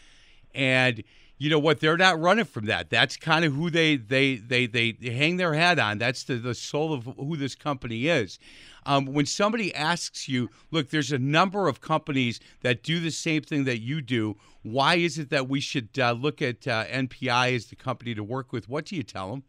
And 0.54 1.04
you 1.40 1.50
know 1.50 1.60
what? 1.60 1.80
They're 1.80 1.98
not 1.98 2.20
running 2.22 2.46
from 2.46 2.66
that. 2.68 2.90
That's 2.90 3.18
kind 3.18 3.44
of 3.44 3.54
who 3.54 3.70
they 3.70 3.98
they 3.98 4.36
they 4.36 4.68
they, 4.68 4.96
hang 5.04 5.38
their 5.38 5.54
hat 5.54 5.80
on. 5.80 5.98
That's 5.98 6.24
the, 6.24 6.36
the 6.36 6.54
soul 6.54 6.94
of 6.94 7.04
who 7.18 7.36
this 7.36 7.56
company 7.56 8.08
is. 8.08 8.40
Um, 8.86 9.06
when 9.08 9.26
somebody 9.26 9.74
asks 9.74 10.30
you, 10.30 10.50
look, 10.72 10.90
there's 10.90 11.12
a 11.12 11.18
number 11.18 11.68
of 11.68 11.82
companies 11.82 12.40
that 12.62 12.84
do 12.84 13.00
the 13.00 13.12
same 13.12 13.42
thing 13.42 13.64
that 13.64 13.80
you 13.80 14.02
do. 14.02 14.38
Why 14.62 14.96
is 14.96 15.18
it 15.18 15.30
that 15.32 15.50
we 15.50 15.60
should 15.60 15.90
uh, 15.98 16.12
look 16.12 16.42
at 16.42 16.68
uh, 16.68 16.86
NPI 16.86 17.56
as 17.56 17.66
the 17.66 17.76
company 17.76 18.14
to 18.14 18.24
work 18.24 18.52
with? 18.52 18.70
What 18.70 18.86
do 18.86 18.96
you 18.96 19.04
tell 19.04 19.32
them? 19.32 19.44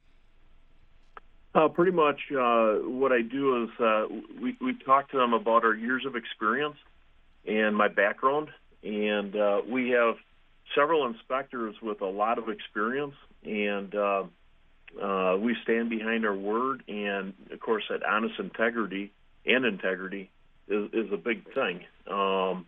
Uh, 1.54 1.68
pretty 1.68 1.92
much 1.92 2.18
uh, 2.32 2.74
what 2.82 3.12
I 3.12 3.22
do 3.22 3.62
is 3.62 3.70
uh, 3.80 4.06
we, 4.42 4.56
we 4.60 4.74
talk 4.84 5.10
to 5.12 5.16
them 5.16 5.32
about 5.32 5.64
our 5.64 5.74
years 5.74 6.04
of 6.04 6.16
experience 6.16 6.76
and 7.46 7.76
my 7.76 7.86
background. 7.86 8.48
And 8.82 9.36
uh, 9.36 9.60
we 9.68 9.90
have 9.90 10.16
several 10.74 11.06
inspectors 11.06 11.76
with 11.80 12.00
a 12.00 12.06
lot 12.06 12.38
of 12.38 12.48
experience, 12.48 13.14
and 13.44 13.94
uh, 13.94 14.24
uh, 15.00 15.36
we 15.36 15.56
stand 15.62 15.90
behind 15.90 16.26
our 16.26 16.34
word. 16.34 16.82
And 16.88 17.34
of 17.52 17.60
course, 17.60 17.84
that 17.88 18.04
honest 18.04 18.34
integrity 18.40 19.12
and 19.46 19.64
integrity 19.64 20.30
is, 20.66 20.90
is 20.92 21.12
a 21.12 21.16
big 21.16 21.44
thing. 21.54 21.84
Um, 22.10 22.66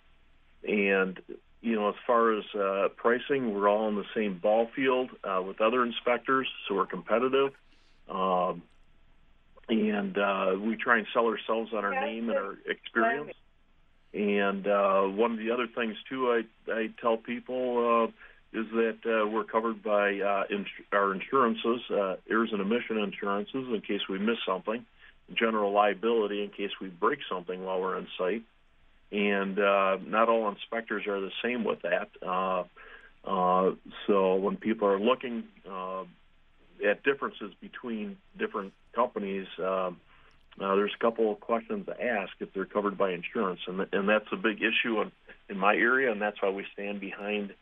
and 0.63 1.19
you 1.61 1.75
know, 1.75 1.89
as 1.89 1.97
far 2.07 2.39
as 2.39 2.45
uh, 2.55 2.89
pricing, 2.97 3.53
we're 3.53 3.69
all 3.69 3.89
in 3.89 3.97
the 3.97 4.05
same 4.15 4.39
ball 4.39 4.69
field 4.77 5.11
uh, 5.25 5.43
with 5.45 5.61
other 5.61 5.85
inspectors, 5.85 6.47
so 6.69 6.77
we're 6.77 6.87
competitive. 6.87 7.53
Um, 8.09 8.63
and 9.69 10.17
uh, 10.17 10.55
we 10.61 10.77
try 10.77 10.99
and 10.99 11.07
sell 11.13 11.27
ourselves 11.27 11.73
on 11.73 11.85
our 11.85 11.93
name 12.07 12.29
and 12.29 12.39
our 12.39 12.57
experience. 12.67 13.33
And 14.15 14.67
uh, 14.67 15.03
one 15.03 15.33
of 15.33 15.39
the 15.39 15.51
other 15.51 15.67
things 15.67 15.97
too, 16.09 16.31
I 16.31 16.73
I 16.73 16.89
tell 17.01 17.17
people 17.17 18.05
uh, 18.05 18.59
is 18.59 18.67
that 18.73 18.99
uh, 19.05 19.27
we're 19.27 19.45
covered 19.45 19.83
by 19.83 20.21
uh, 20.21 20.45
ins- 20.51 20.69
our 20.93 21.13
insurances, 21.13 21.81
uh, 21.91 22.17
errors 22.31 22.51
and 22.53 22.61
omission 22.61 22.99
insurances, 22.99 23.67
in 23.69 23.83
case 23.87 24.03
we 24.09 24.19
miss 24.19 24.39
something, 24.47 24.87
general 25.35 25.73
liability 25.73 26.43
in 26.43 26.51
case 26.51 26.71
we 26.81 26.89
break 26.89 27.19
something 27.29 27.65
while 27.65 27.81
we're 27.81 27.97
on 27.97 28.07
site, 28.17 28.45
and 29.13 29.59
uh, 29.59 29.99
not 30.07 30.29
all 30.29 30.49
inspectors 30.49 31.07
are 31.07 31.21
the 31.21 31.33
same 31.43 31.65
with 31.65 31.83
that. 31.83 32.09
Uh, 32.25 32.65
uh, 33.25 33.75
so 34.07 34.37
when 34.37 34.57
people 34.57 34.89
are 34.89 35.01
looking 35.01 35.45
uh, 35.69 36.05
at 36.85 37.03
differences 37.03 37.53
between 37.61 38.17
different 38.39 38.73
companies, 38.95 39.47
um, 39.59 40.01
uh, 40.61 40.75
there's 40.75 40.95
a 40.95 41.03
couple 41.03 41.31
of 41.31 41.41
questions 41.41 41.87
to 41.87 42.03
ask 42.03 42.33
if 42.41 42.53
they're 42.55 42.65
covered 42.65 42.97
by 42.97 43.13
insurance, 43.13 43.61
and 43.67 43.87
and 43.93 44.09
that's 44.09 44.27
a 44.33 44.37
big 44.37 44.63
issue 44.63 45.01
in 45.01 45.13
in 45.49 45.59
my 45.59 45.75
area, 45.75 46.11
and 46.11 46.21
that's 46.21 46.41
why 46.41 46.51
we 46.51 46.65
stand 46.73 47.01
behind 47.01 47.55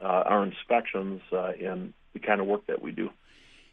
uh, 0.00 0.04
our 0.04 0.44
inspections 0.44 1.20
uh, 1.32 1.52
and 1.62 1.92
the 2.12 2.20
kind 2.20 2.40
of 2.40 2.46
work 2.46 2.66
that 2.66 2.80
we 2.80 2.92
do. 2.92 3.10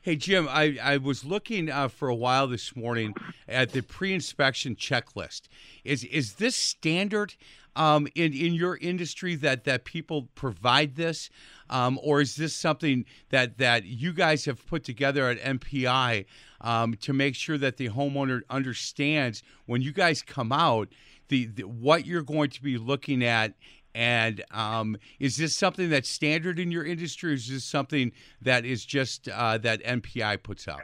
Hey 0.02 0.18
Jim, 0.18 0.50
I, 0.50 0.78
I 0.84 0.98
was 0.98 1.24
looking 1.24 1.70
uh, 1.70 1.88
for 1.88 2.10
a 2.10 2.16
while 2.16 2.48
this 2.48 2.76
morning 2.76 3.16
at 3.48 3.72
the 3.72 3.82
pre-inspection 3.82 4.76
checklist. 4.76 5.44
Is 5.86 6.04
is 6.04 6.34
this 6.34 6.58
standard 6.58 7.36
um, 7.76 8.08
in 8.16 8.34
in 8.34 8.54
your 8.54 8.78
industry 8.78 9.36
that 9.36 9.64
that 9.66 9.86
people 9.86 10.30
provide 10.36 10.96
this, 10.96 11.30
um, 11.70 12.00
or 12.04 12.22
is 12.22 12.36
this 12.36 12.56
something 12.56 13.06
that 13.30 13.58
that 13.58 13.86
you 13.86 14.14
guys 14.14 14.46
have 14.46 14.66
put 14.68 14.84
together 14.84 15.30
at 15.30 15.40
NPI 15.40 16.26
um, 16.62 16.96
to 16.96 17.14
make 17.14 17.36
sure 17.36 17.58
that 17.58 17.78
the 17.78 17.90
homeowner 17.90 18.42
understands 18.50 19.44
when 19.66 19.82
you 19.82 19.92
guys 19.92 20.22
come 20.22 20.52
out 20.52 20.90
the, 21.30 21.46
the 21.46 21.64
what 21.64 22.06
you're 22.06 22.22
going 22.22 22.50
to 22.50 22.62
be 22.62 22.78
looking 22.78 23.24
at 23.24 23.54
and 23.96 24.44
um, 24.52 24.98
is 25.20 25.38
this 25.38 25.56
something 25.56 25.90
that's 25.90 26.10
standard 26.10 26.60
in 26.60 26.72
your 26.72 26.84
industry, 26.84 27.32
or 27.32 27.34
is 27.36 27.48
this 27.48 27.64
something 27.64 28.12
that 28.42 28.66
is 28.66 28.86
just 28.86 29.30
uh, 29.30 29.58
that 29.60 29.84
NPI 29.84 30.42
puts 30.42 30.68
out? 30.68 30.82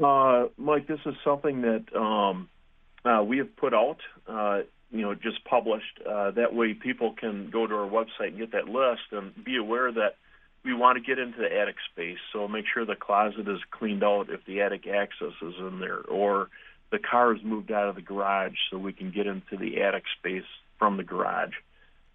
Uh, 0.00 0.48
Mike, 0.56 0.86
this 0.86 1.00
is 1.04 1.14
something 1.24 1.62
that 1.62 1.84
um, 1.96 2.48
uh, 3.04 3.22
we 3.24 3.38
have 3.38 3.54
put 3.56 3.74
out. 3.74 3.98
Uh, 4.26 4.60
you 4.90 5.02
know, 5.02 5.14
just 5.14 5.44
published. 5.44 6.00
Uh, 6.08 6.30
that 6.32 6.54
way, 6.54 6.74
people 6.74 7.12
can 7.12 7.50
go 7.50 7.66
to 7.66 7.74
our 7.74 7.88
website 7.88 8.28
and 8.28 8.38
get 8.38 8.52
that 8.52 8.68
list 8.68 9.02
and 9.12 9.32
be 9.44 9.56
aware 9.56 9.92
that 9.92 10.16
we 10.64 10.74
want 10.74 10.98
to 10.98 11.04
get 11.04 11.18
into 11.18 11.38
the 11.38 11.60
attic 11.60 11.76
space. 11.92 12.18
So 12.32 12.48
make 12.48 12.64
sure 12.72 12.84
the 12.84 12.96
closet 12.96 13.48
is 13.48 13.60
cleaned 13.70 14.02
out 14.02 14.28
if 14.30 14.44
the 14.44 14.62
attic 14.62 14.86
access 14.86 15.32
is 15.42 15.54
in 15.58 15.78
there, 15.80 16.00
or 16.00 16.48
the 16.90 16.98
car 16.98 17.34
is 17.34 17.42
moved 17.42 17.70
out 17.70 17.88
of 17.88 17.94
the 17.94 18.02
garage 18.02 18.56
so 18.70 18.78
we 18.78 18.92
can 18.92 19.10
get 19.10 19.26
into 19.26 19.56
the 19.58 19.82
attic 19.82 20.04
space 20.18 20.48
from 20.78 20.96
the 20.96 21.04
garage. 21.04 21.54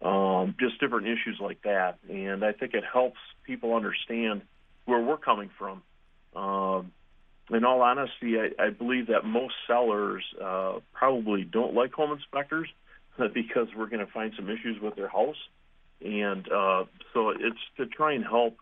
Um, 0.01 0.55
just 0.59 0.79
different 0.79 1.07
issues 1.07 1.39
like 1.39 1.61
that, 1.63 1.97
and 2.09 2.43
I 2.43 2.51
think 2.51 2.73
it 2.73 2.83
helps 2.91 3.19
people 3.45 3.73
understand 3.75 4.41
where 4.85 4.99
we're 4.99 5.17
coming 5.17 5.49
from. 5.57 5.81
Um, 6.35 6.91
in 7.49 7.65
all 7.65 7.81
honesty, 7.81 8.37
I, 8.39 8.51
I 8.61 8.69
believe 8.69 9.07
that 9.07 9.25
most 9.25 9.53
sellers 9.67 10.23
uh, 10.41 10.79
probably 10.93 11.43
don't 11.43 11.73
like 11.73 11.93
home 11.93 12.11
inspectors 12.11 12.69
because 13.33 13.67
we're 13.75 13.87
going 13.87 14.05
to 14.05 14.11
find 14.11 14.33
some 14.35 14.49
issues 14.49 14.81
with 14.81 14.95
their 14.95 15.09
house, 15.09 15.37
and 16.03 16.49
uh, 16.51 16.85
so 17.13 17.29
it's 17.29 17.59
to 17.77 17.85
try 17.85 18.13
and 18.13 18.23
help 18.23 18.57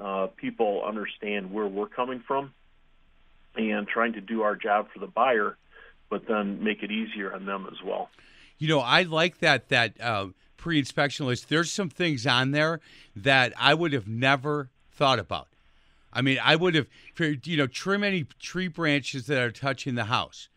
uh, 0.00 0.28
people 0.36 0.82
understand 0.86 1.52
where 1.52 1.66
we're 1.66 1.88
coming 1.88 2.22
from, 2.26 2.52
and 3.56 3.88
trying 3.88 4.12
to 4.12 4.20
do 4.20 4.42
our 4.42 4.54
job 4.54 4.88
for 4.92 5.00
the 5.00 5.06
buyer, 5.06 5.56
but 6.10 6.26
then 6.28 6.62
make 6.62 6.82
it 6.82 6.90
easier 6.90 7.32
on 7.34 7.46
them 7.46 7.66
as 7.70 7.78
well. 7.84 8.08
You 8.58 8.68
know, 8.68 8.80
I 8.80 9.02
like 9.02 9.38
that 9.38 9.68
that 9.68 10.00
uh, 10.00 10.28
pre-inspection 10.56 11.26
list. 11.26 11.48
There's 11.48 11.72
some 11.72 11.88
things 11.88 12.26
on 12.26 12.50
there 12.50 12.80
that 13.16 13.52
I 13.56 13.74
would 13.74 13.92
have 13.92 14.08
never 14.08 14.70
thought 14.92 15.18
about. 15.18 15.48
I 16.18 16.20
mean, 16.20 16.38
I 16.42 16.56
would 16.56 16.74
have, 16.74 16.88
you 17.44 17.56
know, 17.56 17.68
trim 17.68 18.02
any 18.02 18.24
tree 18.40 18.66
branches 18.66 19.26
that 19.26 19.40
are 19.40 19.52
touching 19.52 19.94
the 19.94 20.06
house, 20.06 20.48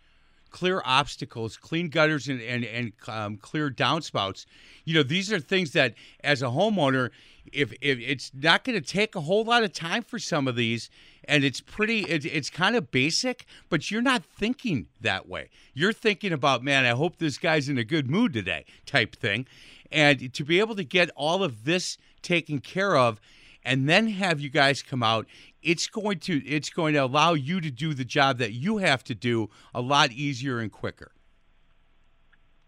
clear 0.49 0.81
obstacles, 0.83 1.55
clean 1.55 1.89
gutters, 1.89 2.27
and 2.27 2.41
and, 2.41 2.65
and 2.65 2.93
um, 3.07 3.37
clear 3.37 3.69
downspouts. 3.69 4.47
You 4.85 4.95
know, 4.95 5.03
these 5.03 5.31
are 5.31 5.39
things 5.39 5.73
that, 5.73 5.93
as 6.23 6.41
a 6.41 6.47
homeowner, 6.47 7.11
if, 7.53 7.73
if 7.79 7.99
it's 7.99 8.31
not 8.33 8.63
going 8.63 8.81
to 8.81 8.85
take 8.85 9.15
a 9.15 9.21
whole 9.21 9.43
lot 9.43 9.63
of 9.63 9.71
time 9.71 10.01
for 10.01 10.17
some 10.17 10.47
of 10.47 10.55
these, 10.55 10.89
and 11.25 11.43
it's 11.43 11.61
pretty, 11.61 11.99
it, 12.09 12.25
it's 12.25 12.49
kind 12.49 12.75
of 12.75 12.89
basic, 12.89 13.45
but 13.69 13.91
you're 13.91 14.01
not 14.01 14.23
thinking 14.25 14.87
that 14.99 15.29
way. 15.29 15.51
You're 15.75 15.93
thinking 15.93 16.33
about, 16.33 16.63
man, 16.63 16.85
I 16.85 16.95
hope 16.95 17.17
this 17.17 17.37
guy's 17.37 17.69
in 17.69 17.77
a 17.77 17.83
good 17.83 18.09
mood 18.09 18.33
today, 18.33 18.65
type 18.87 19.15
thing. 19.15 19.45
And 19.91 20.33
to 20.33 20.43
be 20.43 20.59
able 20.59 20.75
to 20.75 20.83
get 20.83 21.11
all 21.15 21.43
of 21.43 21.65
this 21.65 21.99
taken 22.23 22.61
care 22.61 22.97
of 22.97 23.21
and 23.63 23.87
then 23.87 24.07
have 24.07 24.39
you 24.39 24.49
guys 24.49 24.81
come 24.81 25.03
out. 25.03 25.27
It's 25.61 25.87
going 25.87 26.19
to 26.19 26.37
it's 26.45 26.69
going 26.69 26.93
to 26.93 26.99
allow 26.99 27.33
you 27.33 27.61
to 27.61 27.69
do 27.69 27.93
the 27.93 28.05
job 28.05 28.39
that 28.39 28.53
you 28.53 28.77
have 28.77 29.03
to 29.05 29.15
do 29.15 29.49
a 29.73 29.81
lot 29.81 30.11
easier 30.11 30.59
and 30.59 30.71
quicker. 30.71 31.11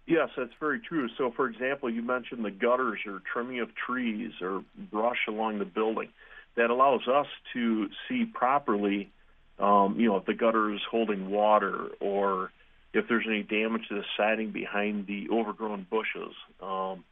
Yes, 0.06 0.30
that's 0.36 0.52
very 0.60 0.80
true. 0.80 1.08
So, 1.18 1.32
for 1.32 1.48
example, 1.48 1.90
you 1.90 2.02
mentioned 2.02 2.44
the 2.44 2.52
gutters 2.52 3.00
or 3.06 3.22
trimming 3.32 3.62
of 3.62 3.70
trees 3.74 4.34
or 4.42 4.64
brush 4.92 5.20
along 5.28 5.60
the 5.60 5.66
building. 5.66 6.10
That 6.56 6.70
allows 6.70 7.08
us 7.08 7.26
to 7.54 7.90
see 8.08 8.26
properly, 8.26 9.12
um, 9.58 10.00
you 10.00 10.08
know, 10.08 10.18
if 10.18 10.26
the 10.26 10.36
gutter 10.36 10.72
is 10.74 10.82
holding 10.92 11.32
water 11.32 11.88
or 12.00 12.52
if 12.94 13.08
there's 13.08 13.26
any 13.28 13.42
damage 13.42 13.88
to 13.90 13.96
the 13.96 14.04
siding 14.16 14.52
behind 14.52 15.08
the 15.08 15.30
overgrown 15.32 15.88
bushes. 15.90 16.36
Um, 16.62 17.04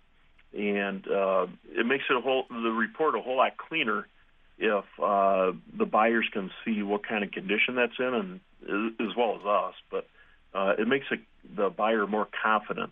and 0.54 1.08
uh, 1.08 1.48
it 1.70 1.86
makes 1.86 2.04
it 2.10 2.16
a 2.16 2.22
whole 2.22 2.46
the 2.50 2.70
report 2.70 3.16
a 3.16 3.22
whole 3.22 3.38
lot 3.38 3.58
cleaner 3.58 4.08
if 4.58 4.86
uh, 5.02 5.52
the 5.76 5.86
buyers 5.86 6.28
can 6.32 6.52
see 6.64 6.84
what 6.84 7.08
kind 7.08 7.24
of 7.24 7.32
condition 7.32 7.76
that's 7.76 7.98
in, 7.98 8.14
and 8.14 8.92
as 9.00 9.16
well 9.18 9.40
as 9.40 9.46
us. 9.46 9.74
But 9.90 10.08
uh, 10.54 10.76
it 10.78 10.88
makes 10.88 11.08
it, 11.12 11.22
the 11.56 11.70
buyer 11.70 12.06
more 12.06 12.28
confident 12.44 12.92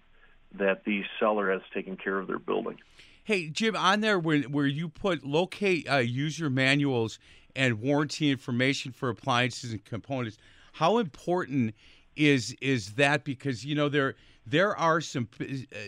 that 0.57 0.83
the 0.83 1.03
seller 1.19 1.51
has 1.51 1.61
taken 1.73 1.95
care 1.95 2.17
of 2.17 2.27
their 2.27 2.39
building. 2.39 2.77
Hey 3.23 3.49
Jim, 3.49 3.75
on 3.75 4.01
there 4.01 4.17
where 4.17 4.41
where 4.43 4.65
you 4.65 4.89
put 4.89 5.23
locate 5.23 5.87
uh, 5.89 5.97
user 5.97 6.49
manuals 6.49 7.19
and 7.55 7.81
warranty 7.81 8.31
information 8.31 8.91
for 8.91 9.09
appliances 9.09 9.71
and 9.71 9.83
components, 9.85 10.37
how 10.73 10.97
important 10.97 11.75
is 12.15 12.55
is 12.61 12.93
that? 12.93 13.23
Because 13.23 13.63
you 13.63 13.75
know 13.75 13.89
there 13.89 14.15
there 14.47 14.75
are 14.75 15.01
some 15.01 15.27
uh, 15.39 15.45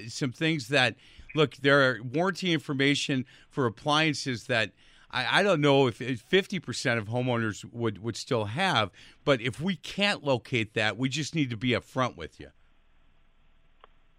some 0.08 0.32
things 0.32 0.68
that 0.68 0.96
look 1.36 1.56
there 1.58 1.90
are 1.90 2.00
warranty 2.04 2.54
information 2.54 3.26
for 3.50 3.66
appliances 3.66 4.46
that. 4.46 4.72
I, 5.14 5.40
I 5.40 5.44
don't 5.44 5.60
know 5.60 5.88
if 5.88 5.98
fifty 6.22 6.58
percent 6.60 6.98
of 6.98 7.10
homeowners 7.10 7.66
would, 7.74 8.02
would 8.02 8.16
still 8.16 8.46
have, 8.46 8.92
but 9.26 9.42
if 9.42 9.60
we 9.60 9.76
can't 9.76 10.24
locate 10.24 10.74
that, 10.76 10.98
we 10.98 11.10
just 11.10 11.36
need 11.36 11.50
to 11.50 11.58
be 11.58 11.72
upfront 11.72 12.16
with 12.16 12.40
you. 12.40 12.48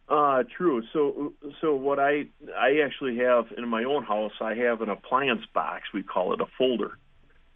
Uh, 0.06 0.42
true. 0.54 0.82
So, 0.92 1.32
so 1.62 1.74
what 1.74 1.98
I 1.98 2.26
I 2.54 2.80
actually 2.84 3.16
have 3.18 3.46
in 3.56 3.66
my 3.66 3.84
own 3.84 4.02
house, 4.04 4.32
I 4.42 4.52
have 4.52 4.82
an 4.82 4.90
appliance 4.90 5.46
box. 5.54 5.84
We 5.94 6.02
call 6.02 6.34
it 6.34 6.42
a 6.42 6.46
folder, 6.58 6.98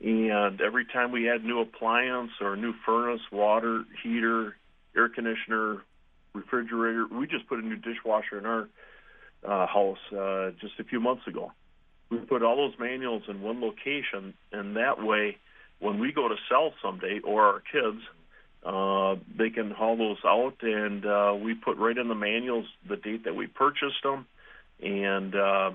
and 0.01 0.59
every 0.63 0.87
time 0.87 1.13
we 1.13 1.29
add 1.29 1.45
new 1.45 1.61
appliance 1.61 2.31
or 2.41 2.57
new 2.57 2.73
furnace, 2.87 3.21
water 3.31 3.85
heater, 4.03 4.57
air 4.97 5.11
conditioner, 5.11 5.83
refrigerator, 6.33 7.07
we 7.13 7.27
just 7.27 7.47
put 7.47 7.59
a 7.59 7.63
new 7.63 7.77
dishwasher 7.77 8.39
in 8.39 8.47
our 8.47 8.71
uh, 9.47 9.67
house 9.67 9.99
uh, 10.13 10.51
just 10.61 10.75
a 10.79 10.85
few 10.85 11.01
months 11.01 11.27
ago. 11.27 11.53
We 12.11 12.19
put 12.19 12.43
all 12.43 12.57
those 12.57 12.79
manuals 12.79 13.25
in 13.29 13.41
one 13.41 13.61
location, 13.61 14.35
and 14.53 14.77
that 14.77 15.03
way, 15.03 15.39
when 15.81 15.99
we 15.99 16.13
go 16.13 16.29
to 16.29 16.37
sell 16.49 16.73
someday, 16.83 17.21
or 17.25 17.43
our 17.43 17.61
kids, 17.61 18.03
uh, 18.65 19.17
they 19.37 19.51
can 19.51 19.71
haul 19.71 19.97
those 19.97 20.19
out, 20.25 20.57
and 20.63 21.05
uh, 21.05 21.35
we 21.41 21.55
put 21.55 21.77
right 21.79 21.97
in 21.97 22.09
the 22.09 22.15
manuals 22.15 22.67
the 22.89 22.97
date 22.97 23.25
that 23.25 23.35
we 23.35 23.47
purchased 23.47 24.03
them, 24.03 24.27
and 24.81 25.35
uh, 25.35 25.71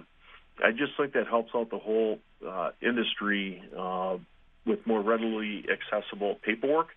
I 0.63 0.71
just 0.71 0.93
think 0.97 1.13
that 1.13 1.27
helps 1.27 1.51
out 1.55 1.69
the 1.69 1.79
whole 1.79 2.19
uh, 2.47 2.71
industry 2.81 3.63
uh, 3.77 4.17
with 4.65 4.85
more 4.85 5.01
readily 5.01 5.65
accessible 5.69 6.35
paperwork. 6.43 6.89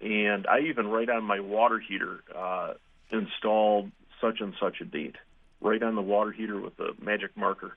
And 0.00 0.46
I 0.46 0.60
even 0.68 0.86
write 0.86 1.10
on 1.10 1.24
my 1.24 1.40
water 1.40 1.80
heater 1.80 2.20
uh, 2.34 2.74
installed 3.10 3.90
such 4.20 4.40
and 4.40 4.54
such 4.60 4.80
a 4.80 4.84
date, 4.84 5.16
right 5.60 5.82
on 5.82 5.94
the 5.94 6.02
water 6.02 6.32
heater 6.32 6.60
with 6.60 6.78
a 6.80 6.92
magic 7.02 7.36
marker. 7.36 7.76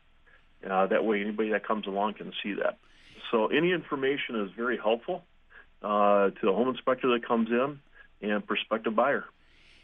Uh, 0.70 0.88
that 0.88 1.04
way, 1.04 1.22
anybody 1.22 1.50
that 1.50 1.66
comes 1.66 1.88
along 1.88 2.14
can 2.14 2.32
see 2.44 2.54
that. 2.54 2.78
So 3.32 3.48
any 3.48 3.72
information 3.72 4.42
is 4.42 4.52
very 4.56 4.78
helpful 4.78 5.24
uh, 5.82 6.30
to 6.30 6.40
the 6.44 6.52
home 6.52 6.70
inspector 6.70 7.08
that 7.14 7.26
comes 7.28 7.50
in 7.50 7.80
and 8.22 8.46
prospective 8.46 8.96
buyer. 8.96 9.26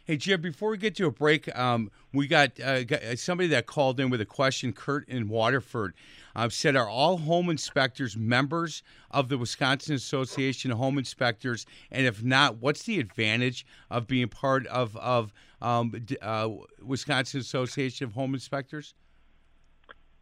Hey 0.07 0.15
Jim, 0.15 0.39
before 0.39 0.69
we 0.69 0.77
get 0.77 0.95
to 0.95 1.05
a 1.07 1.11
break, 1.11 1.53
um, 1.53 1.91
we 2.13 2.27
got, 2.27 2.57
uh, 2.61 2.85
got, 2.85 3.03
uh, 3.03 3.17
somebody 3.17 3.49
that 3.49 3.65
called 3.65 3.99
in 3.99 4.09
with 4.09 4.21
a 4.21 4.25
question. 4.25 4.71
Kurt 4.71 5.05
in 5.09 5.27
Waterford 5.27 5.95
uh, 6.33 6.47
said, 6.47 6.77
"Are 6.77 6.87
all 6.87 7.17
home 7.17 7.49
inspectors 7.49 8.15
members 8.15 8.83
of 9.11 9.27
the 9.27 9.37
Wisconsin 9.37 9.95
Association 9.95 10.71
of 10.71 10.77
Home 10.77 10.97
Inspectors? 10.97 11.65
And 11.91 12.05
if 12.05 12.23
not, 12.23 12.55
what's 12.55 12.83
the 12.83 13.01
advantage 13.01 13.65
of 13.91 14.07
being 14.07 14.29
part 14.29 14.65
of 14.67 14.95
of 14.95 15.33
um, 15.61 15.93
uh, 16.21 16.51
Wisconsin 16.81 17.41
Association 17.41 18.05
of 18.05 18.13
Home 18.13 18.33
Inspectors?" 18.33 18.93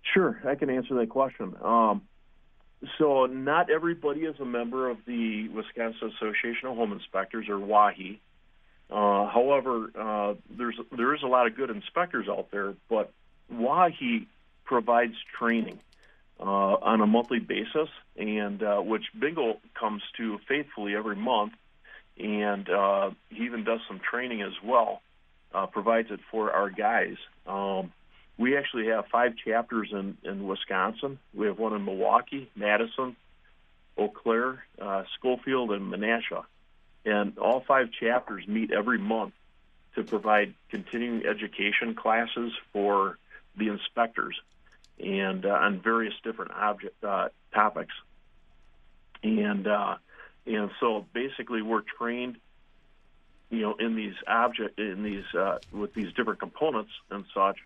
Sure, 0.02 0.42
I 0.48 0.56
can 0.56 0.72
answer 0.72 0.96
that 0.96 1.10
question. 1.10 1.54
Um, 1.64 2.02
so, 2.98 3.28
not 3.28 3.70
everybody 3.70 4.22
is 4.22 4.40
a 4.40 4.46
member 4.46 4.90
of 4.90 4.98
the 5.06 5.48
Wisconsin 5.50 6.12
Association 6.18 6.70
of 6.70 6.76
Home 6.76 6.92
Inspectors, 6.92 7.48
or 7.48 7.60
WAHI. 7.60 8.20
Uh, 8.90 9.28
however, 9.28 9.90
uh, 9.98 10.34
there's 10.50 10.80
there 10.96 11.16
is 11.16 11.24
a 11.24 11.28
lot 11.28 11.48
of 11.48 11.56
good 11.56 11.70
inspectors 11.70 12.28
out 12.30 12.52
there, 12.52 12.76
but 12.90 13.12
WAHI 13.52 14.28
provides 14.64 15.16
training 15.38 15.80
uh, 16.40 16.44
on 16.44 17.02
a 17.02 17.08
monthly 17.08 17.40
basis, 17.40 17.90
and 18.16 18.62
uh, 18.62 18.80
which 18.80 19.06
Bingo 19.18 19.58
comes 19.80 20.04
to 20.18 20.40
faithfully 20.48 20.96
every 20.96 21.16
month, 21.16 21.54
and 22.18 22.70
uh, 22.70 23.12
he 23.30 23.46
even 23.46 23.64
does 23.64 23.80
some 23.88 24.00
training 24.00 24.42
as 24.42 24.54
well. 24.64 25.02
Uh, 25.54 25.66
provides 25.68 26.12
it 26.12 26.20
for 26.32 26.52
our 26.52 26.70
guys. 26.70 27.16
Um, 27.48 27.94
we 28.38 28.58
actually 28.58 28.88
have 28.88 29.06
five 29.08 29.36
chapters 29.38 29.88
in, 29.94 30.18
in 30.24 30.46
Wisconsin. 30.46 31.18
We 31.34 31.48
have 31.48 31.58
one 31.58 31.74
in 31.74 31.86
Milwaukee, 31.86 32.52
Madison, 32.58 33.16
Eau 33.98 34.10
Claire, 34.10 34.66
Schofield, 35.18 35.72
and 35.72 35.90
Menasha. 35.90 36.44
And 37.06 37.38
all 37.38 37.62
five 37.62 37.90
chapters 37.92 38.48
meet 38.48 38.72
every 38.72 38.98
month 38.98 39.34
to 39.96 40.04
provide 40.04 40.54
continuing 40.70 41.26
education 41.26 41.96
classes 41.96 42.52
for 42.74 43.18
the 43.56 43.70
inspectors 43.70 44.40
and 45.00 45.46
uh, 45.46 45.50
on 45.50 45.82
various 45.82 46.14
different 46.24 46.52
object 46.52 47.02
uh, 47.04 47.30
topics. 47.54 47.94
And 49.24 49.68
uh, 49.68 49.96
and 50.46 50.70
so 50.80 51.06
basically, 51.14 51.62
we're 51.62 51.84
trained, 51.98 52.38
you 53.50 53.62
know, 53.62 53.76
in 53.76 53.96
these 53.96 54.16
object 54.28 54.80
in 54.80 55.04
these 55.04 55.26
uh, 55.34 55.60
with 55.72 55.94
these 55.94 56.12
different 56.14 56.40
components 56.40 56.92
and 57.10 57.26
such 57.34 57.58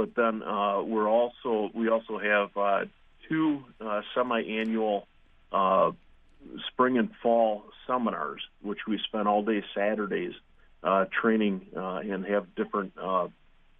but 0.00 0.14
then 0.14 0.42
uh, 0.42 0.80
we're 0.80 1.10
also 1.10 1.70
we 1.74 1.90
also 1.90 2.18
have 2.18 2.56
uh, 2.56 2.86
two 3.28 3.62
semi-annual 4.14 5.06
spring 6.68 6.98
and 6.98 7.10
fall 7.22 7.64
seminars, 7.86 8.42
which 8.62 8.80
we 8.86 8.98
spend 9.06 9.28
all 9.28 9.42
day 9.42 9.62
Saturdays 9.74 10.32
uh, 10.82 11.06
training 11.20 11.66
uh, 11.76 11.96
and 11.96 12.24
have 12.26 12.54
different 12.54 12.92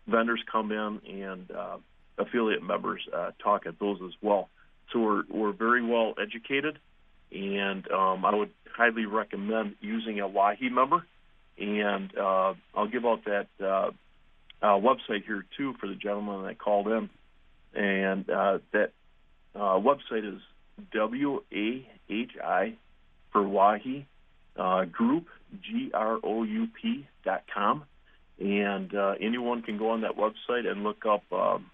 vendors 0.07 0.43
come 0.51 0.73
in 0.73 1.01
and 1.09 1.51
affiliate 2.19 2.63
members 2.63 3.01
talk 3.43 3.67
at 3.67 3.79
those 3.79 3.99
as 4.05 4.13
well. 4.21 4.49
So 4.93 4.99
we're 4.99 5.23
we're 5.31 5.53
very 5.53 5.85
well 5.85 6.15
educated, 6.21 6.79
and 7.31 7.89
um, 7.91 8.25
I 8.25 8.35
would 8.35 8.51
highly 8.75 9.07
recommend 9.07 9.77
using 9.81 10.21
a 10.21 10.29
WAHI 10.29 10.71
member. 10.71 11.05
And 11.59 12.13
I'll 12.19 12.89
give 12.91 13.05
out 13.05 13.25
that 13.27 13.47
uh, 14.63 14.79
website 14.79 15.25
here 15.25 15.45
too 15.57 15.75
for 15.81 15.87
the 15.87 15.95
gentleman 15.95 16.45
that 16.45 16.59
called 16.59 16.89
in, 16.89 17.11
and 17.75 18.29
uh, 18.29 18.59
that 18.73 18.93
uh, 19.55 19.79
website 19.79 20.35
is 20.35 20.41
W 20.93 21.43
A 21.53 21.89
H 22.09 22.33
I 22.43 22.75
for 23.33 23.43
Wahi 23.43 24.07
uh, 24.57 24.85
Group 24.87 25.27
G 25.63 25.91
R 25.95 26.19
O 26.23 26.43
U 26.43 26.69
P 26.81 27.07
dot 27.25 27.45
com, 27.53 27.85
and 28.39 28.95
uh, 28.95 29.15
anyone 29.21 29.63
can 29.63 29.79
go 29.79 29.91
on 29.91 30.01
that 30.03 30.17
website 30.17 30.67
and 30.71 30.83
look 30.83 31.05
up 31.07 31.23
um, 31.33 31.71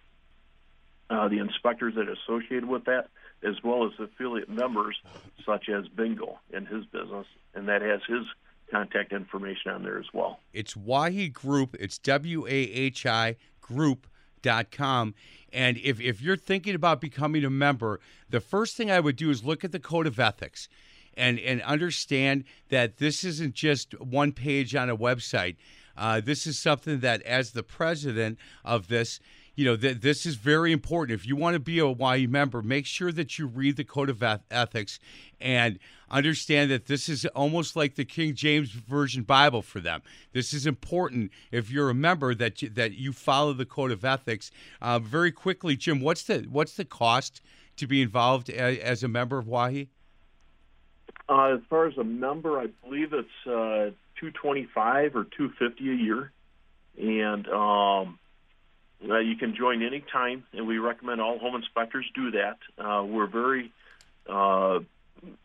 uh, 1.08 1.28
the 1.28 1.38
inspectors 1.38 1.94
that 1.94 2.08
are 2.08 2.16
associated 2.24 2.66
with 2.66 2.84
that, 2.86 3.08
as 3.42 3.54
well 3.62 3.86
as 3.86 3.92
affiliate 3.98 4.48
members 4.48 4.96
such 5.44 5.68
as 5.68 5.86
Bingo 5.88 6.38
and 6.52 6.66
his 6.66 6.84
business, 6.86 7.26
and 7.54 7.68
that 7.68 7.82
has 7.82 8.00
his 8.08 8.24
contact 8.70 9.12
information 9.12 9.70
on 9.70 9.84
there 9.84 9.98
as 9.98 10.06
well. 10.12 10.40
It's 10.52 10.76
Wahi 10.76 11.28
Group. 11.28 11.76
It's 11.78 11.98
W 11.98 12.46
A 12.46 12.50
H 12.50 13.06
I 13.06 13.36
And 14.46 15.78
if, 15.78 16.00
if 16.00 16.20
you're 16.20 16.36
thinking 16.36 16.74
about 16.74 17.00
becoming 17.00 17.44
a 17.44 17.50
member, 17.50 18.00
the 18.28 18.40
first 18.40 18.76
thing 18.76 18.90
I 18.90 19.00
would 19.00 19.16
do 19.16 19.30
is 19.30 19.44
look 19.44 19.64
at 19.64 19.72
the 19.72 19.80
Code 19.80 20.06
of 20.06 20.18
Ethics 20.18 20.68
and, 21.16 21.38
and 21.38 21.62
understand 21.62 22.44
that 22.68 22.98
this 22.98 23.24
isn't 23.24 23.54
just 23.54 23.98
one 24.00 24.32
page 24.32 24.74
on 24.74 24.90
a 24.90 24.96
website. 24.96 25.56
Uh, 25.96 26.20
this 26.20 26.46
is 26.46 26.58
something 26.58 27.00
that, 27.00 27.22
as 27.22 27.52
the 27.52 27.62
president 27.62 28.38
of 28.64 28.88
this, 28.88 29.18
you 29.56 29.64
know, 29.64 29.74
th- 29.74 30.00
this 30.00 30.26
is 30.26 30.36
very 30.36 30.70
important. 30.70 31.18
If 31.18 31.26
you 31.26 31.34
want 31.34 31.54
to 31.54 31.60
be 31.60 31.78
a 31.78 31.88
YU 31.88 32.28
member, 32.28 32.60
make 32.62 32.84
sure 32.84 33.10
that 33.10 33.38
you 33.38 33.46
read 33.46 33.76
the 33.76 33.84
Code 33.84 34.10
of 34.10 34.22
Ethics 34.50 35.00
and 35.40 35.78
understand 36.10 36.70
that 36.70 36.86
this 36.86 37.08
is 37.08 37.24
almost 37.26 37.74
like 37.74 37.94
the 37.94 38.04
King 38.04 38.34
James 38.34 38.70
Version 38.70 39.22
Bible 39.22 39.62
for 39.62 39.80
them. 39.80 40.02
This 40.32 40.52
is 40.52 40.66
important 40.66 41.32
if 41.50 41.70
you're 41.70 41.88
a 41.88 41.94
member 41.94 42.34
that 42.34 42.60
you, 42.60 42.68
that 42.68 42.92
you 42.92 43.14
follow 43.14 43.54
the 43.54 43.64
Code 43.64 43.90
of 43.90 44.04
Ethics. 44.04 44.50
Uh, 44.80 44.98
very 44.98 45.32
quickly, 45.32 45.74
Jim, 45.74 46.00
what's 46.00 46.22
the 46.24 46.46
what's 46.50 46.74
the 46.74 46.84
cost 46.84 47.40
to 47.76 47.86
be 47.86 48.02
involved 48.02 48.50
a, 48.50 48.80
as 48.80 49.02
a 49.02 49.08
member 49.08 49.38
of 49.38 49.46
WAHI? 49.46 49.88
Uh, 51.28 51.54
as 51.54 51.60
far 51.70 51.86
as 51.86 51.96
a 51.96 52.04
member, 52.04 52.60
I 52.60 52.66
believe 52.84 53.14
it's 53.14 53.46
uh, 53.46 53.90
two 54.20 54.30
twenty 54.32 54.68
five 54.74 55.16
or 55.16 55.24
two 55.24 55.50
fifty 55.58 55.90
a 55.90 55.94
year, 55.94 56.30
and 56.98 57.48
um, 57.48 58.18
uh, 59.08 59.18
you 59.18 59.36
can 59.36 59.54
join 59.54 59.82
any 59.82 60.02
time. 60.12 60.44
And 60.52 60.66
we 60.66 60.78
recommend 60.78 61.20
all 61.20 61.38
home 61.38 61.54
inspectors 61.54 62.06
do 62.14 62.32
that. 62.32 62.58
Uh, 62.78 63.04
we're 63.04 63.26
very 63.26 63.72
uh, 64.28 64.80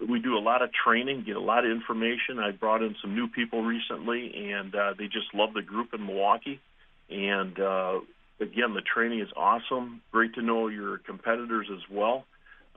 we 0.07 0.19
do 0.19 0.37
a 0.37 0.39
lot 0.39 0.61
of 0.61 0.69
training, 0.73 1.23
get 1.25 1.35
a 1.35 1.41
lot 1.41 1.65
of 1.65 1.71
information. 1.71 2.39
I 2.39 2.51
brought 2.51 2.83
in 2.83 2.95
some 3.01 3.15
new 3.15 3.27
people 3.27 3.63
recently, 3.63 4.51
and 4.51 4.75
uh, 4.75 4.93
they 4.97 5.05
just 5.05 5.33
love 5.33 5.53
the 5.53 5.61
group 5.61 5.93
in 5.93 6.05
Milwaukee. 6.05 6.59
And 7.09 7.57
uh, 7.59 7.99
again, 8.39 8.73
the 8.73 8.81
training 8.81 9.21
is 9.21 9.29
awesome. 9.35 10.01
Great 10.11 10.35
to 10.35 10.41
know 10.41 10.67
your 10.67 10.97
competitors 10.97 11.67
as 11.71 11.81
well. 11.89 12.25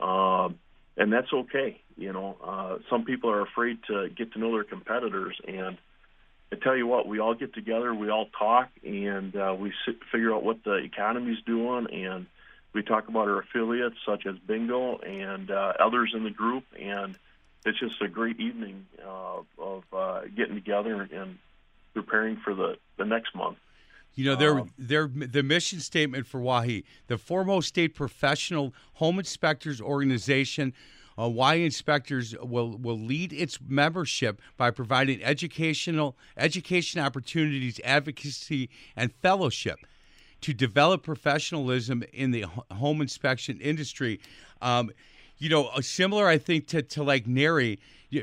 Uh, 0.00 0.50
and 0.96 1.12
that's 1.12 1.32
okay. 1.32 1.80
You 1.96 2.12
know, 2.12 2.78
some 2.90 3.04
people 3.04 3.30
are 3.30 3.42
afraid 3.42 3.78
to 3.88 4.08
get 4.08 4.32
to 4.32 4.38
know 4.38 4.52
their 4.52 4.64
competitors, 4.64 5.36
and 5.46 5.76
I 6.54 6.62
tell 6.62 6.76
you 6.76 6.86
what, 6.86 7.08
we 7.08 7.18
all 7.18 7.34
get 7.34 7.52
together, 7.52 7.92
we 7.92 8.10
all 8.10 8.26
talk, 8.38 8.70
and 8.84 9.34
uh, 9.34 9.56
we 9.58 9.72
sit, 9.84 9.96
figure 10.12 10.32
out 10.32 10.44
what 10.44 10.62
the 10.62 10.74
economy's 10.74 11.42
doing, 11.44 11.88
and 11.92 12.26
we 12.72 12.84
talk 12.84 13.08
about 13.08 13.26
our 13.26 13.40
affiliates 13.40 13.96
such 14.06 14.24
as 14.24 14.36
Bingo 14.38 14.98
and 14.98 15.50
uh, 15.50 15.72
others 15.80 16.12
in 16.14 16.22
the 16.22 16.30
group, 16.30 16.62
and 16.80 17.18
it's 17.66 17.80
just 17.80 18.00
a 18.00 18.06
great 18.06 18.38
evening 18.38 18.86
uh, 19.04 19.40
of 19.58 19.82
uh, 19.92 20.20
getting 20.36 20.54
together 20.54 21.08
and 21.12 21.38
preparing 21.92 22.36
for 22.36 22.54
the, 22.54 22.76
the 22.98 23.04
next 23.04 23.34
month. 23.34 23.58
You 24.14 24.26
know, 24.26 24.36
their 24.36 24.60
um, 24.60 24.70
their 24.78 25.08
the 25.08 25.42
mission 25.42 25.80
statement 25.80 26.28
for 26.28 26.38
WAHI, 26.38 26.84
the 27.08 27.18
foremost 27.18 27.66
state 27.66 27.96
professional 27.96 28.72
home 28.92 29.18
inspectors 29.18 29.80
organization. 29.80 30.72
Uh, 31.16 31.28
WAHI 31.28 31.64
inspectors 31.64 32.34
will 32.40 32.76
will 32.78 32.98
lead 32.98 33.32
its 33.32 33.58
membership 33.66 34.40
by 34.56 34.70
providing 34.70 35.22
educational 35.22 36.16
education 36.36 37.00
opportunities, 37.00 37.80
advocacy, 37.84 38.68
and 38.96 39.12
fellowship 39.22 39.78
to 40.40 40.52
develop 40.52 41.02
professionalism 41.02 42.02
in 42.12 42.30
the 42.30 42.44
home 42.70 43.00
inspection 43.00 43.60
industry. 43.60 44.20
Um, 44.60 44.90
you 45.38 45.48
know, 45.48 45.70
similar, 45.80 46.28
I 46.28 46.38
think, 46.38 46.66
to, 46.68 46.82
to 46.82 47.02
like 47.02 47.26
NARI, 47.26 47.78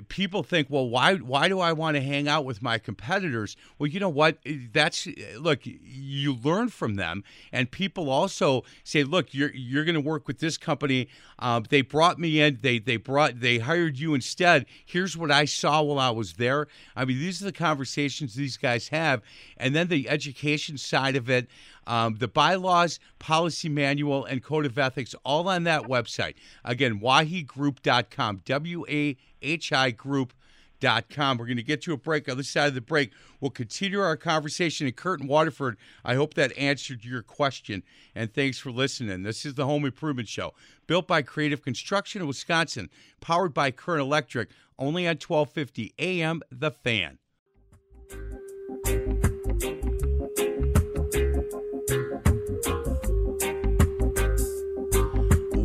people 0.07 0.43
think, 0.43 0.67
well, 0.69 0.87
why 0.87 1.15
why 1.15 1.47
do 1.47 1.59
I 1.59 1.73
want 1.73 1.95
to 1.95 2.01
hang 2.01 2.27
out 2.27 2.45
with 2.45 2.61
my 2.61 2.77
competitors? 2.77 3.55
Well, 3.77 3.87
you 3.87 3.99
know 3.99 4.09
what? 4.09 4.37
That's 4.71 5.07
look, 5.37 5.61
you 5.63 6.35
learn 6.35 6.69
from 6.69 6.95
them, 6.95 7.23
and 7.51 7.69
people 7.69 8.09
also 8.09 8.63
say, 8.83 9.03
look, 9.03 9.33
you're 9.33 9.53
you're 9.53 9.85
going 9.85 9.95
to 9.95 10.01
work 10.01 10.27
with 10.27 10.39
this 10.39 10.57
company. 10.57 11.07
Um, 11.39 11.65
they 11.69 11.81
brought 11.81 12.19
me 12.19 12.39
in. 12.39 12.59
They 12.61 12.79
they 12.79 12.97
brought 12.97 13.39
they 13.39 13.59
hired 13.59 13.97
you 13.97 14.13
instead. 14.13 14.65
Here's 14.85 15.17
what 15.17 15.31
I 15.31 15.45
saw 15.45 15.81
while 15.81 15.99
I 15.99 16.11
was 16.11 16.33
there. 16.33 16.67
I 16.95 17.05
mean, 17.05 17.19
these 17.19 17.41
are 17.41 17.45
the 17.45 17.51
conversations 17.51 18.35
these 18.35 18.57
guys 18.57 18.89
have, 18.89 19.21
and 19.57 19.75
then 19.75 19.87
the 19.87 20.09
education 20.09 20.77
side 20.77 21.15
of 21.15 21.29
it. 21.29 21.47
Um, 21.87 22.15
the 22.15 22.27
bylaws, 22.27 22.99
policy 23.19 23.69
manual, 23.69 24.25
and 24.25 24.43
code 24.43 24.65
of 24.65 24.77
ethics, 24.77 25.15
all 25.23 25.47
on 25.47 25.63
that 25.63 25.83
website. 25.83 26.35
Again, 26.63 26.99
wahigroup.com, 26.99 28.41
W 28.45 28.85
A 28.87 29.17
H 29.41 29.73
I 29.73 29.91
Group.com. 29.91 31.37
We're 31.37 31.45
going 31.45 31.57
to 31.57 31.63
get 31.63 31.81
to 31.83 31.93
a 31.93 31.97
break. 31.97 32.29
On 32.29 32.37
side 32.43 32.67
of 32.67 32.75
the 32.75 32.81
break, 32.81 33.11
we'll 33.39 33.51
continue 33.51 33.99
our 33.99 34.17
conversation. 34.17 34.87
and 34.87 34.95
Waterford, 35.27 35.77
I 36.05 36.15
hope 36.15 36.35
that 36.35 36.55
answered 36.57 37.03
your 37.03 37.21
question. 37.23 37.83
And 38.15 38.33
thanks 38.33 38.57
for 38.59 38.71
listening. 38.71 39.23
This 39.23 39.45
is 39.45 39.55
the 39.55 39.65
Home 39.65 39.85
Improvement 39.85 40.27
Show, 40.27 40.53
built 40.87 41.07
by 41.07 41.21
Creative 41.21 41.61
Construction 41.61 42.21
in 42.21 42.27
Wisconsin, 42.27 42.89
powered 43.19 43.53
by 43.53 43.71
Current 43.71 44.01
Electric, 44.01 44.49
only 44.77 45.07
on 45.07 45.17
1250 45.17 45.93
AM 45.99 46.41
The 46.51 46.71
Fan. 46.71 47.19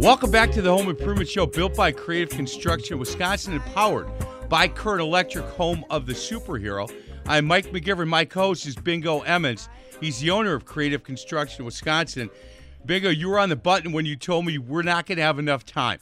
Welcome 0.07 0.31
back 0.31 0.53
to 0.53 0.63
the 0.63 0.71
Home 0.71 0.89
Improvement 0.89 1.29
Show, 1.29 1.47
built 1.47 1.75
by 1.75 1.91
Creative 1.91 2.29
Construction 2.29 3.01
Wisconsin 3.01 3.55
and 3.55 3.65
powered 3.75 4.07
by 4.49 4.69
Current 4.69 5.01
Electric, 5.01 5.45
home 5.47 5.85
of 5.91 6.07
the 6.07 6.13
superhero. 6.13 6.89
I'm 7.27 7.45
Mike 7.45 7.73
McGivern. 7.73 8.07
My 8.07 8.25
co-host 8.25 8.67
is 8.67 8.77
Bingo 8.77 9.23
Emmons. 9.23 9.69
He's 10.01 10.21
the 10.21 10.31
owner 10.31 10.55
of 10.55 10.65
Creative 10.65 11.03
Construction 11.03 11.65
Wisconsin. 11.65 12.31
Bingo, 12.85 13.11
you 13.11 13.29
were 13.29 13.41
on 13.41 13.49
the 13.49 13.57
button 13.57 13.91
when 13.91 14.07
you 14.07 14.15
told 14.15 14.47
me 14.47 14.59
we're 14.59 14.83
not 14.83 15.07
going 15.07 15.17
to 15.17 15.25
have 15.25 15.41
enough 15.41 15.65
time 15.65 15.99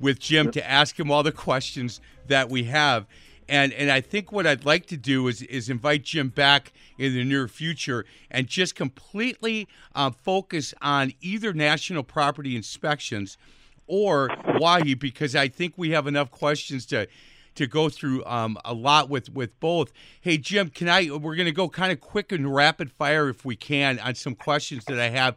with 0.00 0.18
Jim 0.18 0.50
to 0.52 0.66
ask 0.66 0.98
him 0.98 1.10
all 1.10 1.22
the 1.22 1.30
questions 1.30 2.00
that 2.28 2.48
we 2.48 2.64
have. 2.64 3.04
And 3.48 3.72
and 3.72 3.90
I 3.90 4.00
think 4.00 4.32
what 4.32 4.46
I'd 4.46 4.64
like 4.64 4.86
to 4.86 4.96
do 4.96 5.28
is 5.28 5.42
is 5.42 5.68
invite 5.68 6.04
Jim 6.04 6.28
back 6.28 6.72
in 6.98 7.14
the 7.14 7.24
near 7.24 7.48
future 7.48 8.04
and 8.30 8.46
just 8.46 8.74
completely 8.74 9.68
uh, 9.94 10.10
focus 10.10 10.74
on 10.80 11.12
either 11.20 11.52
national 11.52 12.02
property 12.02 12.56
inspections 12.56 13.36
or 13.86 14.28
WAHI 14.60 14.98
because 14.98 15.34
I 15.34 15.48
think 15.48 15.74
we 15.76 15.90
have 15.90 16.06
enough 16.06 16.30
questions 16.30 16.86
to 16.86 17.08
to 17.54 17.66
go 17.66 17.88
through 17.88 18.24
um, 18.24 18.56
a 18.64 18.74
lot 18.74 19.08
with 19.08 19.32
with 19.34 19.58
both. 19.60 19.92
Hey 20.20 20.38
Jim, 20.38 20.68
can 20.68 20.88
I? 20.88 21.10
We're 21.10 21.36
going 21.36 21.46
to 21.46 21.52
go 21.52 21.68
kind 21.68 21.92
of 21.92 22.00
quick 22.00 22.32
and 22.32 22.54
rapid 22.54 22.90
fire 22.92 23.28
if 23.28 23.44
we 23.44 23.56
can 23.56 23.98
on 23.98 24.14
some 24.14 24.34
questions 24.34 24.84
that 24.86 24.98
I 24.98 25.10
have. 25.10 25.36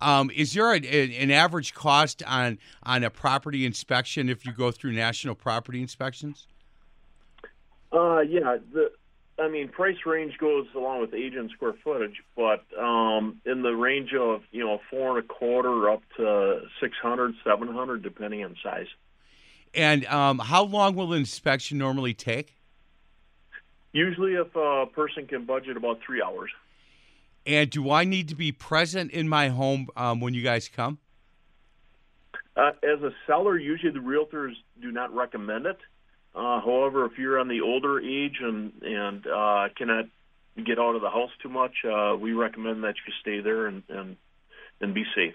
Um, 0.00 0.30
is 0.34 0.52
there 0.54 0.72
a, 0.72 0.78
an 0.78 1.30
average 1.30 1.74
cost 1.74 2.22
on 2.26 2.58
on 2.82 3.04
a 3.04 3.10
property 3.10 3.64
inspection 3.64 4.28
if 4.28 4.44
you 4.44 4.52
go 4.52 4.70
through 4.70 4.92
national 4.92 5.34
property 5.34 5.80
inspections? 5.80 6.46
Uh, 7.92 8.20
yeah, 8.20 8.56
the 8.72 8.92
I 9.38 9.48
mean, 9.48 9.68
price 9.68 9.96
range 10.06 10.38
goes 10.38 10.66
along 10.74 11.00
with 11.00 11.14
age 11.14 11.34
and 11.34 11.50
square 11.50 11.74
footage, 11.82 12.22
but 12.36 12.64
um, 12.78 13.40
in 13.46 13.62
the 13.62 13.72
range 13.72 14.14
of 14.14 14.42
you 14.50 14.64
know 14.64 14.80
four 14.90 15.18
and 15.18 15.24
a 15.24 15.28
quarter 15.28 15.90
up 15.90 16.02
to 16.16 16.62
600, 16.80 17.34
700, 17.44 18.02
depending 18.02 18.44
on 18.44 18.56
size. 18.62 18.86
And 19.74 20.04
um, 20.06 20.38
how 20.38 20.64
long 20.64 20.94
will 20.94 21.12
inspection 21.14 21.78
normally 21.78 22.12
take? 22.14 22.56
Usually, 23.92 24.34
if 24.34 24.54
a 24.54 24.86
person 24.86 25.26
can 25.26 25.44
budget 25.44 25.76
about 25.76 26.00
three 26.04 26.22
hours. 26.22 26.50
And 27.44 27.68
do 27.70 27.90
I 27.90 28.04
need 28.04 28.28
to 28.28 28.36
be 28.36 28.52
present 28.52 29.10
in 29.10 29.28
my 29.28 29.48
home 29.48 29.88
um, 29.96 30.20
when 30.20 30.34
you 30.34 30.42
guys 30.42 30.68
come? 30.68 30.98
Uh, 32.56 32.72
as 32.82 33.02
a 33.02 33.10
seller, 33.26 33.58
usually 33.58 33.92
the 33.92 33.98
realtors 33.98 34.52
do 34.80 34.92
not 34.92 35.14
recommend 35.14 35.66
it. 35.66 35.78
Uh, 36.34 36.60
however, 36.60 37.04
if 37.04 37.18
you're 37.18 37.38
on 37.38 37.48
the 37.48 37.60
older 37.60 38.00
age 38.00 38.38
and 38.40 38.72
and 38.82 39.26
uh, 39.26 39.68
cannot 39.76 40.06
get 40.64 40.78
out 40.78 40.94
of 40.94 41.02
the 41.02 41.10
house 41.10 41.30
too 41.42 41.48
much, 41.48 41.72
uh, 41.84 42.16
we 42.16 42.32
recommend 42.32 42.84
that 42.84 42.94
you 43.06 43.12
stay 43.20 43.40
there 43.40 43.66
and 43.66 43.82
and, 43.88 44.16
and 44.80 44.94
be 44.94 45.04
safe. 45.14 45.34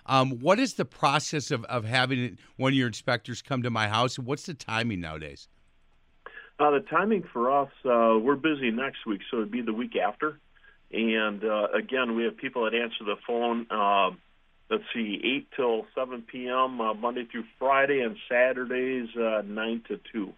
um, 0.06 0.40
what 0.40 0.58
is 0.58 0.74
the 0.74 0.84
process 0.84 1.50
of, 1.50 1.64
of 1.64 1.84
having 1.84 2.38
one 2.56 2.72
of 2.72 2.76
your 2.76 2.88
inspectors 2.88 3.42
come 3.42 3.62
to 3.62 3.70
my 3.70 3.88
house? 3.88 4.18
What's 4.18 4.46
the 4.46 4.54
timing 4.54 5.00
nowadays? 5.00 5.48
Uh, 6.58 6.70
the 6.70 6.80
timing 6.80 7.24
for 7.32 7.50
us, 7.50 7.70
uh, 7.84 8.18
we're 8.18 8.36
busy 8.36 8.70
next 8.70 9.06
week, 9.06 9.20
so 9.30 9.38
it'd 9.38 9.50
be 9.50 9.62
the 9.62 9.72
week 9.72 9.96
after. 9.96 10.38
And 10.92 11.42
uh, 11.42 11.68
again, 11.74 12.14
we 12.14 12.24
have 12.24 12.36
people 12.36 12.64
that 12.64 12.74
answer 12.74 13.04
the 13.04 13.16
phone. 13.26 13.66
Uh, 13.70 14.10
let's 14.72 14.84
see, 14.94 15.20
8 15.22 15.48
till 15.54 15.86
7 15.94 16.22
p.m. 16.22 16.80
Uh, 16.80 16.94
Monday 16.94 17.26
through 17.30 17.44
Friday, 17.58 18.00
and 18.00 18.16
Saturdays 18.28 19.08
uh, 19.16 19.42
9 19.44 19.82
to 19.88 20.00
2. 20.12 20.32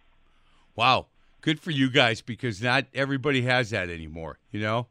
Wow, 0.75 1.07
good 1.41 1.61
for 1.61 1.71
you 1.71 1.89
guys 1.89 2.21
because 2.21 2.61
not 2.61 2.87
everybody 2.93 3.43
has 3.43 3.71
that 3.71 3.89
anymore. 3.89 4.39
You 4.51 4.61
know, 4.61 4.89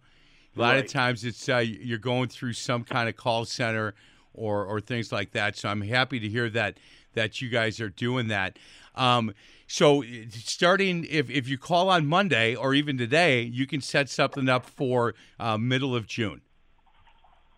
a 0.55 0.59
lot 0.59 0.75
right. 0.75 0.85
of 0.85 0.89
times 0.89 1.25
it's 1.25 1.49
uh, 1.49 1.57
you're 1.57 1.97
going 1.97 2.29
through 2.29 2.53
some 2.53 2.85
kind 2.85 3.09
of 3.09 3.17
call 3.17 3.43
center 3.43 3.93
or 4.33 4.65
or 4.65 4.79
things 4.79 5.11
like 5.11 5.31
that. 5.31 5.57
So 5.57 5.67
I'm 5.67 5.81
happy 5.81 6.19
to 6.21 6.29
hear 6.29 6.49
that 6.51 6.77
that 7.15 7.41
you 7.41 7.49
guys 7.49 7.81
are 7.81 7.89
doing 7.89 8.29
that. 8.29 8.57
Um, 8.95 9.33
so 9.67 10.03
starting 10.29 11.05
if 11.09 11.29
if 11.29 11.49
you 11.49 11.57
call 11.57 11.89
on 11.89 12.05
Monday 12.05 12.55
or 12.55 12.73
even 12.73 12.97
today, 12.97 13.41
you 13.41 13.67
can 13.67 13.81
set 13.81 14.09
something 14.09 14.47
up 14.47 14.65
for 14.65 15.15
uh, 15.39 15.57
middle 15.57 15.93
of 15.93 16.07
June. 16.07 16.41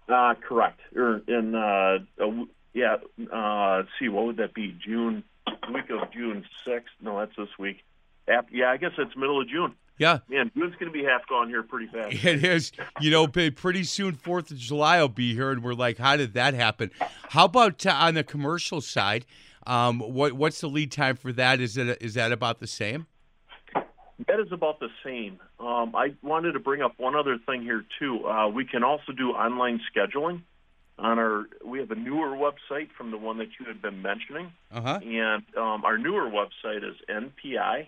Uh, 0.08 0.36
correct. 0.48 0.80
Or 0.96 1.22
in 1.28 1.56
uh, 1.56 2.00
a, 2.20 2.46
yeah. 2.74 2.98
Uh, 3.32 3.78
let's 3.78 3.90
see, 4.00 4.10
what 4.10 4.26
would 4.26 4.38
that 4.38 4.54
be? 4.54 4.76
June 4.86 5.24
week 5.74 5.90
of 5.90 6.12
June 6.12 6.46
sixth. 6.66 6.94
No, 7.02 7.20
that's 7.20 7.36
this 7.38 7.50
week. 7.58 7.84
yeah, 8.28 8.70
I 8.70 8.78
guess 8.78 8.92
it's 8.98 9.16
middle 9.16 9.42
of 9.42 9.48
June. 9.48 9.76
Yeah. 9.98 10.20
Man, 10.28 10.52
June's 10.56 10.76
going 10.76 10.92
to 10.92 10.98
be 10.98 11.06
half 11.06 11.28
gone 11.28 11.48
here 11.48 11.64
pretty 11.64 11.88
fast. 11.88 12.14
It 12.26 12.44
is. 12.44 12.72
You 13.00 13.12
know, 13.12 13.28
pretty 13.28 13.84
soon, 13.86 14.16
4th 14.16 14.52
of 14.52 14.58
July 14.58 15.00
will 15.00 15.08
be 15.08 15.34
here, 15.34 15.52
and 15.52 15.64
we're 15.64 15.74
like, 15.74 15.98
how 15.98 16.18
did 16.18 16.34
that 16.34 16.54
happen? 16.54 16.92
How 17.30 17.46
about 17.46 17.86
uh, 17.86 17.92
on 17.92 18.16
the 18.16 18.24
commercial 18.24 18.82
side? 18.82 19.26
Um, 19.66 20.00
what 20.00 20.34
What's 20.34 20.62
the 20.62 20.68
lead 20.68 20.92
time 20.92 21.16
for 21.16 21.32
that? 21.34 21.60
Is 21.60 21.78
it 21.78 21.98
is 22.02 22.14
that 22.16 22.32
about 22.32 22.60
the 22.60 22.68
same? 22.68 23.08
That 24.28 24.40
is 24.40 24.52
about 24.52 24.80
the 24.80 24.90
same. 25.04 25.40
Um, 25.60 25.94
I 25.96 26.14
wanted 26.24 26.54
to 26.54 26.60
bring 26.60 26.82
up 26.82 26.94
one 26.98 27.16
other 27.16 27.38
thing 27.46 27.64
here 27.64 27.84
too. 28.00 28.26
Uh, 28.26 28.48
we 28.48 28.64
can 28.64 28.82
also 28.82 29.12
do 29.12 29.32
online 29.32 29.82
scheduling 29.94 30.42
on 30.98 31.20
our. 31.20 31.46
We 31.66 31.80
have 31.80 31.92
a 31.92 31.96
newer 31.96 32.30
website 32.30 32.90
from 32.98 33.12
the 33.12 33.18
one 33.18 33.38
that 33.40 33.50
you 33.60 33.66
had 33.66 33.82
been 33.82 34.02
mentioning, 34.02 34.54
uh-huh. 34.72 35.00
and 35.04 35.44
um, 35.58 35.84
our 35.84 35.98
newer 35.98 36.30
website 36.30 36.84
is 36.90 36.96
npi 37.10 37.88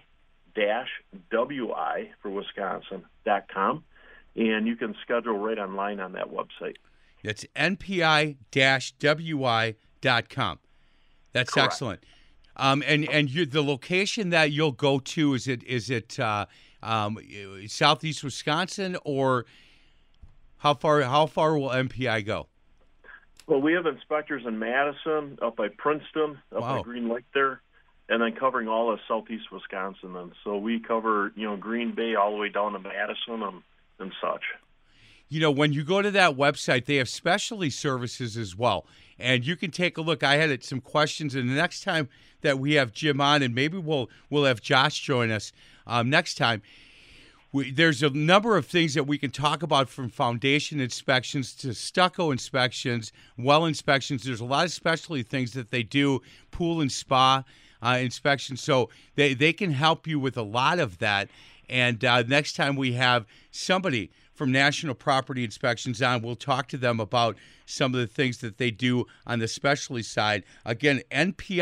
wi 1.31 2.09
for 2.21 2.29
Wisconsin 2.29 3.05
dot 3.23 3.47
com, 3.47 3.85
and 4.35 4.67
you 4.67 4.75
can 4.75 4.95
schedule 5.01 5.37
right 5.37 5.57
online 5.57 6.01
on 6.01 6.11
that 6.11 6.29
website. 6.29 6.75
That's 7.23 7.45
npi 7.55 8.35
wi 8.51 9.75
dot 10.01 10.29
com. 10.29 10.59
That's 11.31 11.51
Correct. 11.51 11.67
excellent. 11.67 12.03
Um, 12.57 12.83
and 12.85 13.07
and 13.09 13.29
you, 13.29 13.45
the 13.45 13.61
location 13.63 14.29
that 14.31 14.51
you'll 14.51 14.71
go 14.71 14.99
to 14.99 15.33
is 15.35 15.47
it 15.47 15.63
is 15.63 15.89
it 15.89 16.19
uh, 16.19 16.47
um, 16.83 17.17
southeast 17.67 18.23
Wisconsin 18.23 18.97
or 19.05 19.45
how 20.57 20.73
far 20.73 21.01
how 21.03 21.25
far 21.27 21.57
will 21.57 21.69
NPI 21.69 22.25
go? 22.25 22.47
Well, 23.47 23.61
we 23.61 23.73
have 23.73 23.85
inspectors 23.85 24.43
in 24.45 24.59
Madison, 24.59 25.37
up 25.41 25.55
by 25.55 25.69
Princeton, 25.69 26.39
up 26.53 26.61
Wow. 26.61 26.77
by 26.77 26.81
Green 26.83 27.07
Lake 27.09 27.23
there, 27.33 27.61
and 28.09 28.21
then 28.21 28.33
covering 28.33 28.67
all 28.67 28.91
of 28.91 28.99
southeast 29.07 29.51
Wisconsin. 29.51 30.15
And 30.15 30.33
so 30.43 30.57
we 30.57 30.79
cover 30.79 31.31
you 31.35 31.45
know 31.47 31.57
Green 31.57 31.93
Bay 31.95 32.15
all 32.15 32.31
the 32.31 32.37
way 32.37 32.49
down 32.49 32.73
to 32.73 32.79
Madison 32.79 33.43
and 33.43 33.61
and 33.99 34.11
such. 34.21 34.43
you 35.29 35.39
know, 35.41 35.51
when 35.51 35.73
you 35.73 35.83
go 35.83 36.01
to 36.01 36.11
that 36.11 36.35
website, 36.37 36.85
they 36.85 36.95
have 36.97 37.09
specialty 37.09 37.69
services 37.69 38.37
as 38.37 38.55
well. 38.55 38.85
And 39.19 39.45
you 39.45 39.55
can 39.55 39.71
take 39.71 39.97
a 39.97 40.01
look. 40.01 40.23
I 40.23 40.35
had 40.35 40.63
some 40.63 40.81
questions, 40.81 41.35
and 41.35 41.49
the 41.49 41.55
next 41.55 41.83
time 41.83 42.09
that 42.41 42.59
we 42.59 42.73
have 42.73 42.91
Jim 42.91 43.19
on, 43.19 43.41
and 43.41 43.55
maybe 43.55 43.77
we'll 43.77 44.09
we'll 44.29 44.45
have 44.45 44.61
Josh 44.61 45.01
join 45.01 45.31
us 45.31 45.51
um, 45.85 46.09
next 46.09 46.35
time. 46.35 46.61
We, 47.53 47.71
there's 47.71 48.03
a 48.03 48.09
number 48.09 48.57
of 48.57 48.65
things 48.65 48.93
that 48.93 49.05
we 49.05 49.17
can 49.17 49.31
talk 49.31 49.63
about 49.63 49.89
from 49.89 50.09
foundation 50.09 50.79
inspections 50.79 51.53
to 51.55 51.73
stucco 51.73 52.31
inspections, 52.31 53.13
well 53.37 53.65
inspections. 53.65 54.23
There's 54.23 54.41
a 54.41 54.45
lot 54.45 54.65
of 54.65 54.71
specialty 54.71 55.23
things 55.23 55.53
that 55.53 55.71
they 55.71 55.81
do, 55.81 56.21
pool 56.51 56.81
and 56.81 56.91
spa 56.91 57.43
uh, 57.81 57.97
inspections. 58.01 58.61
So 58.61 58.89
they, 59.15 59.33
they 59.33 59.53
can 59.53 59.71
help 59.71 60.07
you 60.07 60.19
with 60.19 60.37
a 60.37 60.41
lot 60.43 60.79
of 60.79 60.97
that. 60.99 61.29
And 61.69 62.03
uh, 62.03 62.23
next 62.23 62.55
time 62.55 62.75
we 62.75 62.93
have 62.93 63.25
somebody 63.51 64.11
from 64.37 64.51
National 64.51 64.93
Property 64.93 65.43
Inspections 65.43 66.01
on, 66.01 66.21
we'll 66.21 66.35
talk 66.35 66.67
to 66.69 66.77
them 66.77 66.99
about 66.99 67.35
some 67.65 67.93
of 67.93 67.99
the 67.99 68.07
things 68.07 68.37
that 68.37 68.57
they 68.57 68.69
do 68.69 69.05
on 69.25 69.39
the 69.39 69.47
specialty 69.47 70.03
side. 70.03 70.43
Again, 70.63 71.01
npi-wi.com 71.11 71.55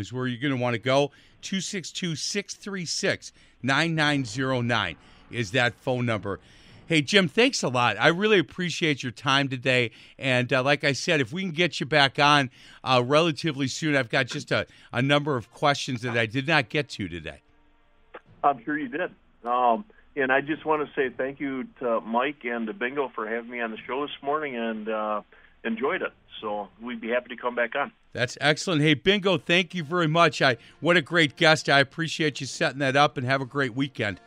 is 0.00 0.12
where 0.12 0.26
you're 0.26 0.40
going 0.40 0.56
to 0.56 0.60
want 0.60 0.74
to 0.74 0.80
go. 0.80 1.10
262 1.42 2.16
636 2.16 3.32
9909 3.62 4.96
is 5.30 5.50
that 5.52 5.74
phone 5.74 6.06
number. 6.06 6.40
Hey, 6.86 7.02
Jim, 7.02 7.28
thanks 7.28 7.62
a 7.62 7.68
lot. 7.68 7.96
I 7.98 8.08
really 8.08 8.38
appreciate 8.38 9.02
your 9.02 9.12
time 9.12 9.48
today. 9.48 9.92
And 10.18 10.52
uh, 10.52 10.62
like 10.62 10.82
I 10.84 10.92
said, 10.92 11.20
if 11.20 11.32
we 11.32 11.42
can 11.42 11.52
get 11.52 11.78
you 11.78 11.86
back 11.86 12.18
on 12.18 12.50
uh, 12.84 13.02
relatively 13.04 13.68
soon, 13.68 13.96
I've 13.96 14.10
got 14.10 14.26
just 14.26 14.50
a, 14.50 14.66
a 14.92 15.00
number 15.00 15.36
of 15.36 15.52
questions 15.52 16.02
that 16.02 16.18
I 16.18 16.26
did 16.26 16.46
not 16.46 16.68
get 16.68 16.88
to 16.90 17.08
today. 17.08 17.40
I'm 18.42 18.62
sure 18.64 18.78
you 18.78 18.88
did. 18.88 19.10
Um, 19.44 19.84
and 20.16 20.30
I 20.32 20.40
just 20.40 20.64
want 20.64 20.86
to 20.86 20.94
say 20.94 21.14
thank 21.14 21.40
you 21.40 21.64
to 21.80 22.00
Mike 22.00 22.44
and 22.44 22.66
to 22.66 22.72
Bingo 22.72 23.10
for 23.14 23.28
having 23.28 23.50
me 23.50 23.60
on 23.60 23.70
the 23.70 23.78
show 23.86 24.02
this 24.06 24.14
morning, 24.22 24.56
and 24.56 24.88
uh, 24.88 25.22
enjoyed 25.64 26.02
it. 26.02 26.12
So 26.40 26.68
we'd 26.80 27.00
be 27.00 27.10
happy 27.10 27.28
to 27.34 27.40
come 27.40 27.54
back 27.54 27.74
on. 27.76 27.92
That's 28.12 28.36
excellent. 28.40 28.82
Hey, 28.82 28.94
Bingo, 28.94 29.38
thank 29.38 29.74
you 29.74 29.84
very 29.84 30.08
much. 30.08 30.42
I 30.42 30.56
what 30.80 30.96
a 30.96 31.02
great 31.02 31.36
guest. 31.36 31.68
I 31.68 31.80
appreciate 31.80 32.40
you 32.40 32.46
setting 32.46 32.80
that 32.80 32.96
up 32.96 33.16
and 33.16 33.26
have 33.26 33.40
a 33.40 33.46
great 33.46 33.74
weekend. 33.74 34.20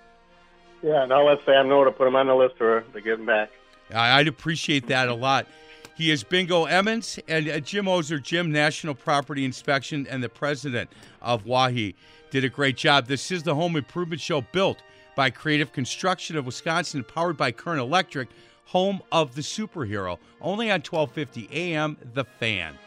Yeah, 0.81 1.03
and 1.03 1.11
I'll 1.11 1.25
let 1.25 1.39
Sam 1.45 1.67
know 1.67 1.83
to 1.83 1.91
put 1.91 2.07
him 2.07 2.15
on 2.15 2.27
the 2.27 2.35
list 2.35 2.57
for 2.57 2.81
to 2.81 3.01
get 3.01 3.19
him 3.19 3.25
back. 3.25 3.51
I- 3.93 4.19
I'd 4.19 4.27
appreciate 4.27 4.87
that 4.87 5.07
a 5.09 5.13
lot. 5.13 5.47
He 5.95 6.11
is 6.11 6.23
Bingo 6.23 6.65
Emmons 6.65 7.19
and 7.27 7.47
uh, 7.47 7.59
Jim 7.59 7.87
Oezer, 7.87 8.19
Jim 8.19 8.51
National 8.51 8.93
Property 8.93 9.45
Inspection, 9.45 10.05
and 10.09 10.21
the 10.21 10.29
president 10.29 10.89
of 11.21 11.45
Wahi. 11.45 11.95
Did 12.31 12.43
a 12.43 12.49
great 12.49 12.75
job. 12.75 13.07
This 13.07 13.31
is 13.31 13.43
the 13.43 13.55
Home 13.55 13.75
Improvement 13.77 14.19
Show 14.21 14.41
built 14.41 14.81
by 15.15 15.29
Creative 15.29 15.71
Construction 15.71 16.37
of 16.37 16.45
Wisconsin, 16.45 17.03
powered 17.03 17.37
by 17.37 17.51
Current 17.51 17.81
Electric, 17.81 18.29
home 18.65 19.01
of 19.11 19.35
the 19.35 19.41
superhero. 19.41 20.17
Only 20.41 20.69
on 20.69 20.81
1250 20.81 21.49
AM, 21.51 21.97
The 22.13 22.25
Fan. 22.25 22.77